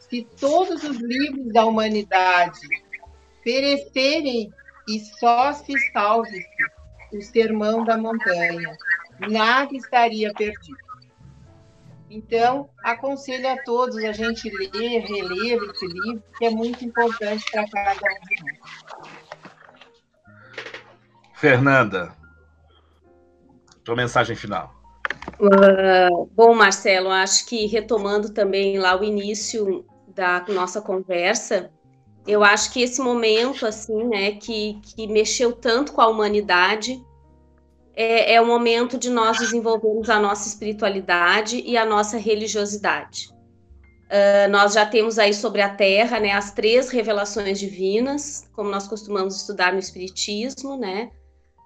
Se 0.00 0.26
todos 0.40 0.82
os 0.82 0.96
livros 0.96 1.52
da 1.52 1.64
humanidade 1.66 2.58
perecerem 3.44 4.52
e 4.88 4.98
só 5.20 5.52
se 5.52 5.72
salve 5.92 6.44
o 7.12 7.22
sermão 7.22 7.84
da 7.84 7.96
montanha, 7.96 8.76
nada 9.20 9.72
estaria 9.72 10.34
perdido. 10.34 10.91
Então, 12.14 12.68
aconselho 12.84 13.48
a 13.48 13.56
todos 13.62 13.96
a 13.96 14.12
gente 14.12 14.50
ler, 14.50 15.00
reler 15.00 15.58
esse 15.62 15.86
livro, 15.86 16.22
que 16.36 16.44
é 16.44 16.50
muito 16.50 16.84
importante 16.84 17.42
para 17.50 17.66
cada 17.70 17.90
um 17.90 18.26
de 18.28 18.36
nós. 18.44 18.58
Fernanda, 21.32 22.14
tua 23.82 23.96
mensagem 23.96 24.36
final. 24.36 24.74
Uh, 25.40 26.26
bom, 26.34 26.54
Marcelo, 26.54 27.08
acho 27.08 27.46
que 27.46 27.64
retomando 27.64 28.30
também 28.34 28.78
lá 28.78 28.94
o 28.94 29.02
início 29.02 29.82
da 30.08 30.44
nossa 30.48 30.82
conversa, 30.82 31.72
eu 32.26 32.44
acho 32.44 32.74
que 32.74 32.82
esse 32.82 33.00
momento, 33.00 33.64
assim, 33.64 34.04
né, 34.04 34.32
que, 34.32 34.78
que 34.82 35.06
mexeu 35.06 35.50
tanto 35.50 35.94
com 35.94 36.02
a 36.02 36.08
humanidade, 36.08 37.02
é, 37.94 38.34
é 38.34 38.40
o 38.40 38.46
momento 38.46 38.98
de 38.98 39.10
nós 39.10 39.38
desenvolvermos 39.38 40.08
a 40.08 40.18
nossa 40.18 40.48
espiritualidade 40.48 41.62
e 41.64 41.76
a 41.76 41.84
nossa 41.84 42.16
religiosidade. 42.16 43.28
Uh, 44.12 44.50
nós 44.50 44.74
já 44.74 44.84
temos 44.84 45.18
aí 45.18 45.32
sobre 45.32 45.62
a 45.62 45.70
Terra, 45.70 46.20
né, 46.20 46.32
as 46.32 46.52
três 46.52 46.90
revelações 46.90 47.58
divinas, 47.58 48.46
como 48.52 48.70
nós 48.70 48.86
costumamos 48.86 49.36
estudar 49.36 49.72
no 49.72 49.78
Espiritismo, 49.78 50.76
né? 50.76 51.10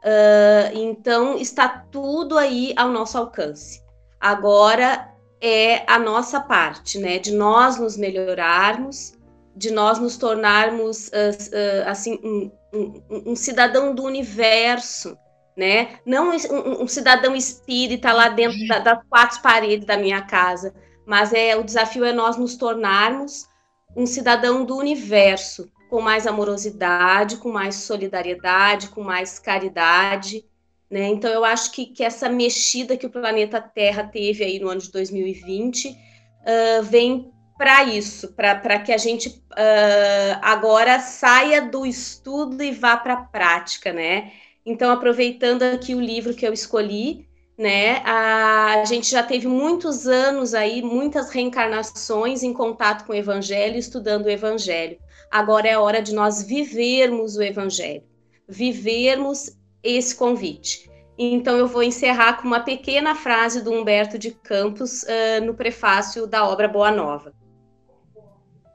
Uh, 0.05 0.79
então 0.79 1.37
está 1.39 1.69
tudo 1.69 2.39
aí 2.39 2.73
ao 2.77 2.89
nosso 2.89 3.19
alcance. 3.19 3.83
Agora 4.21 5.13
é 5.41 5.83
a 5.91 5.99
nossa 5.99 6.41
parte, 6.41 6.99
né, 6.99 7.19
de 7.19 7.33
nós 7.33 7.79
nos 7.79 7.97
melhorarmos, 7.97 9.15
de 9.57 9.73
nós 9.73 9.99
nos 9.99 10.17
tornarmos 10.17 11.09
uh, 11.09 11.83
assim 11.87 12.21
um, 12.23 12.51
um, 12.73 13.33
um 13.33 13.37
cidadão 13.37 13.93
do 13.93 14.05
universo, 14.05 15.19
né? 15.57 15.99
Não 16.05 16.31
um, 16.31 16.83
um 16.83 16.89
cidadão 16.89 17.35
espírita 17.35 18.13
lá 18.13 18.29
dentro 18.29 18.67
da, 18.69 18.79
das 18.79 18.99
quatro 19.09 19.41
paredes 19.41 19.87
da 19.87 19.97
minha 19.97 20.23
casa, 20.23 20.75
mas 21.07 21.33
é 21.33 21.57
o 21.57 21.65
desafio 21.65 22.05
é 22.05 22.13
nós 22.13 22.37
nos 22.37 22.57
tornarmos 22.57 23.49
um 23.97 24.07
cidadão 24.07 24.65
do 24.65 24.77
universo, 24.77 25.71
com 25.89 26.03
mais 26.03 26.27
amorosidade, 26.27 27.39
com 27.39 27.51
mais 27.51 27.77
solidariedade, 27.77 28.89
com 28.89 29.03
mais 29.03 29.39
caridade, 29.39 30.45
né? 30.91 31.09
Então 31.09 31.31
eu 31.31 31.45
acho 31.45 31.73
que, 31.73 31.87
que 31.87 32.05
essa 32.05 32.29
mexida 32.29 32.97
que 32.97 33.07
o 33.07 33.11
planeta 33.11 33.61
Terra 33.61 34.05
teve 34.05 34.45
aí 34.45 34.59
no 34.59 34.69
ano 34.69 34.81
de 34.81 34.91
2020 34.93 35.89
uh, 35.89 36.83
vem 36.83 37.33
para 37.57 37.85
isso, 37.85 38.35
para 38.35 38.79
que 38.81 38.93
a 38.93 38.99
gente 38.99 39.29
uh, 39.31 40.39
agora 40.43 41.01
saia 41.01 41.63
do 41.63 41.87
estudo 41.87 42.63
e 42.63 42.71
vá 42.71 42.97
para 42.97 43.15
a 43.15 43.25
prática, 43.25 43.93
né? 43.93 44.31
Então, 44.67 44.91
aproveitando 44.91 45.63
aqui 45.63 45.95
o 45.95 46.01
livro 46.01 46.35
que 46.35 46.45
eu 46.45 46.53
escolhi, 46.53 47.29
né, 47.57 48.03
a, 48.05 48.85
gente 48.85 49.09
já 49.09 49.23
teve 49.23 49.47
muitos 49.47 50.09
anos 50.09 50.55
aí, 50.55 50.83
muitas 50.83 51.31
reencarnações 51.31 52.43
em 52.43 52.53
contato 52.53 53.07
com 53.07 53.13
o 53.13 53.17
Evangelho, 53.17 53.79
estudando 53.79 54.27
o 54.27 54.31
Evangelho. 54.31 54.99
Agora 55.31 55.69
é 55.69 55.79
hora 55.79 56.03
de 56.03 56.13
nós 56.13 56.43
vivermos 56.43 57.37
o 57.37 57.43
Evangelho, 57.43 58.03
vivermos 58.49 59.57
esse 59.85 60.17
convite. 60.17 60.91
Então, 61.17 61.57
eu 61.57 61.69
vou 61.69 61.83
encerrar 61.83 62.35
com 62.35 62.47
uma 62.49 62.61
pequena 62.61 63.15
frase 63.15 63.63
do 63.63 63.73
Humberto 63.73 64.19
de 64.19 64.33
Campos 64.33 65.05
uh, 65.05 65.45
no 65.45 65.55
prefácio 65.55 66.27
da 66.27 66.47
obra 66.47 66.69
Boa 66.69 66.91
Nova. 66.91 67.33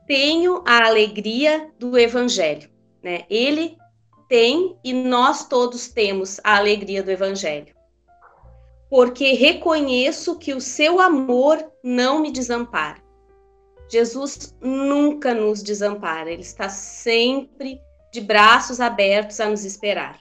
Tenho 0.08 0.64
a 0.66 0.88
alegria 0.88 1.70
do 1.78 1.98
Evangelho. 2.00 2.70
Né? 3.04 3.26
Ele 3.30 3.78
tem 4.32 4.78
e 4.82 4.94
nós 4.94 5.46
todos 5.46 5.90
temos 5.90 6.40
a 6.42 6.56
alegria 6.56 7.04
do 7.04 7.12
Evangelho. 7.12 7.76
porque 8.90 9.34
reconheço 9.34 10.38
que 10.38 10.54
o 10.54 10.60
seu 10.60 11.00
amor 11.00 11.66
não 11.82 12.20
me 12.20 12.30
desampara. 12.30 13.02
Jesus 13.90 14.54
nunca 14.62 15.34
nos 15.34 15.64
desampara, 15.64 16.30
ele 16.30 16.42
está 16.42 16.68
sempre 16.68 17.80
de 18.12 18.20
braços 18.20 18.82
abertos 18.82 19.40
a 19.40 19.50
nos 19.50 19.64
esperar. 19.64 20.20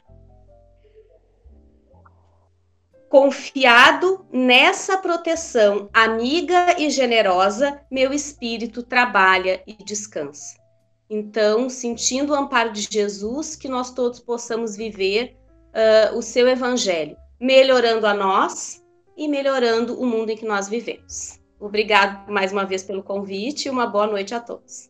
Confiado 3.08 4.24
nessa 4.32 4.98
proteção 4.98 5.88
amiga 5.92 6.76
e 6.78 6.90
generosa, 6.90 7.80
meu 7.90 8.12
espírito 8.12 8.84
trabalha 8.84 9.60
e 9.66 9.74
descansa. 9.74 10.59
Então, 11.10 11.68
sentindo 11.68 12.32
o 12.32 12.36
amparo 12.36 12.72
de 12.72 12.86
Jesus, 12.88 13.56
que 13.56 13.68
nós 13.68 13.90
todos 13.90 14.20
possamos 14.20 14.76
viver 14.76 15.36
uh, 15.70 16.16
o 16.16 16.22
seu 16.22 16.46
evangelho, 16.46 17.16
melhorando 17.40 18.06
a 18.06 18.14
nós 18.14 18.80
e 19.16 19.26
melhorando 19.26 20.00
o 20.00 20.06
mundo 20.06 20.30
em 20.30 20.36
que 20.36 20.46
nós 20.46 20.68
vivemos. 20.68 21.40
Obrigado 21.58 22.30
mais 22.30 22.52
uma 22.52 22.64
vez 22.64 22.84
pelo 22.84 23.02
convite 23.02 23.66
e 23.66 23.70
uma 23.70 23.86
boa 23.86 24.06
noite 24.06 24.34
a 24.34 24.40
todos. 24.40 24.89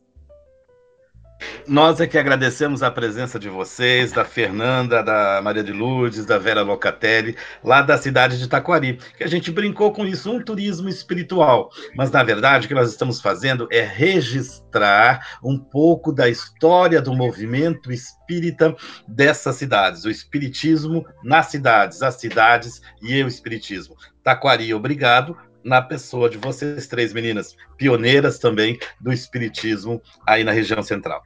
Nós 1.66 2.01
é 2.01 2.07
que 2.07 2.18
agradecemos 2.18 2.82
a 2.82 2.91
presença 2.91 3.38
de 3.38 3.49
vocês, 3.49 4.12
da 4.12 4.24
Fernanda, 4.24 5.03
da 5.03 5.41
Maria 5.43 5.62
de 5.62 5.72
Lourdes, 5.72 6.26
da 6.26 6.38
Vera 6.38 6.62
Locatelli, 6.62 7.36
lá 7.62 7.82
da 7.82 7.97
cidade 7.97 8.38
de 8.38 8.49
Taquari, 8.49 8.99
que 9.16 9.24
a 9.24 9.28
gente 9.28 9.51
brincou 9.51 9.93
com 9.93 10.05
isso, 10.07 10.30
um 10.30 10.43
turismo 10.43 10.88
espiritual. 10.88 11.70
Mas, 11.95 12.11
na 12.11 12.22
verdade, 12.22 12.66
o 12.66 12.68
que 12.68 12.74
nós 12.74 12.91
estamos 12.91 13.20
fazendo 13.20 13.68
é 13.70 13.82
registrar 13.82 15.38
um 15.43 15.59
pouco 15.59 16.12
da 16.12 16.28
história 16.28 17.01
do 17.01 17.14
movimento 17.14 17.93
espírita 17.93 18.74
dessas 19.07 19.57
cidades, 19.57 20.05
o 20.05 20.11
espiritismo 20.11 21.07
nas 21.22 21.47
cidades, 21.47 22.03
as 22.03 22.14
cidades 22.14 22.80
e 23.03 23.22
o 23.22 23.28
espiritismo. 23.28 23.97
Taquari, 24.22 24.72
obrigado 24.74 25.36
na 25.64 25.82
pessoa 25.82 26.28
de 26.28 26.38
vocês 26.38 26.86
três 26.86 27.12
meninas, 27.12 27.57
pioneiras 27.76 28.38
também 28.38 28.78
do 29.01 29.12
espiritismo 29.12 30.01
aí 30.26 30.43
na 30.43 30.53
região 30.53 30.82
central. 30.82 31.22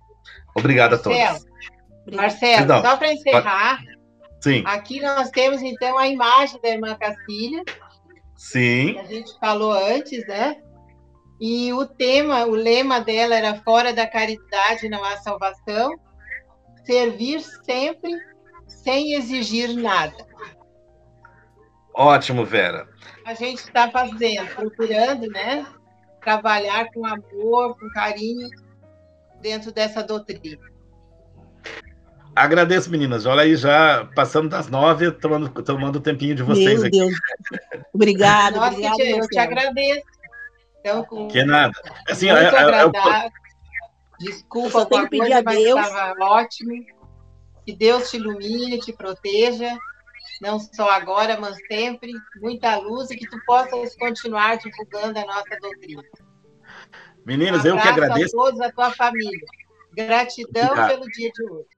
Obrigado 0.54 0.92
Marcelo, 0.92 1.14
a 1.14 1.28
todos. 1.28 2.16
Marcelo, 2.16 2.56
Perdão. 2.58 2.82
só 2.82 2.96
para 2.96 3.12
encerrar, 3.12 3.82
Sim. 4.40 4.62
aqui 4.66 5.00
nós 5.00 5.30
temos 5.30 5.62
então 5.62 5.98
a 5.98 6.06
imagem 6.06 6.60
da 6.60 6.68
irmã 6.68 6.94
Castilha. 6.96 7.62
Sim. 8.36 8.98
A 8.98 9.04
gente 9.04 9.38
falou 9.38 9.72
antes, 9.72 10.26
né? 10.26 10.56
E 11.40 11.72
o 11.72 11.86
tema, 11.86 12.44
o 12.46 12.50
lema 12.50 13.00
dela 13.00 13.34
era 13.34 13.54
fora 13.62 13.92
da 13.92 14.06
caridade 14.06 14.88
não 14.88 15.02
há 15.04 15.16
salvação, 15.16 15.98
servir 16.84 17.40
sempre 17.40 18.12
sem 18.66 19.14
exigir 19.14 19.74
nada. 19.74 20.16
Ótimo, 21.94 22.44
Vera. 22.44 22.88
A 23.24 23.34
gente 23.34 23.58
está 23.58 23.90
fazendo, 23.90 24.54
procurando, 24.54 25.26
né? 25.28 25.66
Trabalhar 26.20 26.90
com 26.92 27.06
amor, 27.06 27.78
com 27.78 27.88
carinho 27.90 28.48
dentro 29.44 29.70
dessa 29.70 30.02
doutrina. 30.02 30.58
Agradeço, 32.34 32.90
meninas. 32.90 33.26
Olha 33.26 33.42
aí, 33.42 33.54
já 33.54 34.08
passando 34.16 34.48
das 34.48 34.68
nove, 34.68 35.12
tomando, 35.12 35.50
tomando 35.62 35.96
o 35.96 36.00
tempinho 36.00 36.34
de 36.34 36.42
vocês 36.42 36.80
Meu 36.80 36.88
aqui. 36.88 36.98
Deus. 36.98 37.14
Obrigada, 37.92 38.56
Nossa, 38.56 38.72
obrigada. 38.72 39.02
Eu 39.02 39.28
te 39.28 39.38
agradeço. 39.38 40.02
Então, 40.80 41.04
com 41.04 41.28
que 41.28 41.44
nada. 41.44 41.72
Assim, 42.08 42.26
muito 42.26 42.40
é, 42.40 42.44
é, 42.44 42.58
agradável. 42.58 43.30
Desculpa, 44.18 44.78
eu 44.78 44.86
tenho 44.86 45.02
que 45.04 45.18
pedir 45.18 45.32
a 45.34 45.42
mas 45.42 45.56
Deus. 45.56 45.80
estava 45.80 46.24
ótimo. 46.24 46.72
Que 47.66 47.76
Deus 47.76 48.10
te 48.10 48.16
ilumine, 48.16 48.78
te 48.78 48.92
proteja, 48.92 49.76
não 50.40 50.58
só 50.58 50.90
agora, 50.90 51.38
mas 51.38 51.56
sempre. 51.70 52.12
Muita 52.40 52.76
luz 52.78 53.10
e 53.10 53.16
que 53.16 53.28
tu 53.28 53.38
possas 53.44 53.94
continuar 53.96 54.56
divulgando 54.56 55.18
a 55.18 55.24
nossa 55.24 55.58
doutrina. 55.60 56.02
Meninas, 57.24 57.64
um 57.64 57.68
eu 57.68 57.80
que 57.80 57.88
agradeço. 57.88 58.38
a 58.38 58.44
todos, 58.44 58.60
a 58.60 58.70
tua 58.70 58.90
família. 58.90 59.46
Gratidão 59.94 60.64
Obrigado. 60.64 60.88
pelo 60.88 61.10
dia 61.10 61.30
de 61.30 61.50
hoje. 61.50 61.68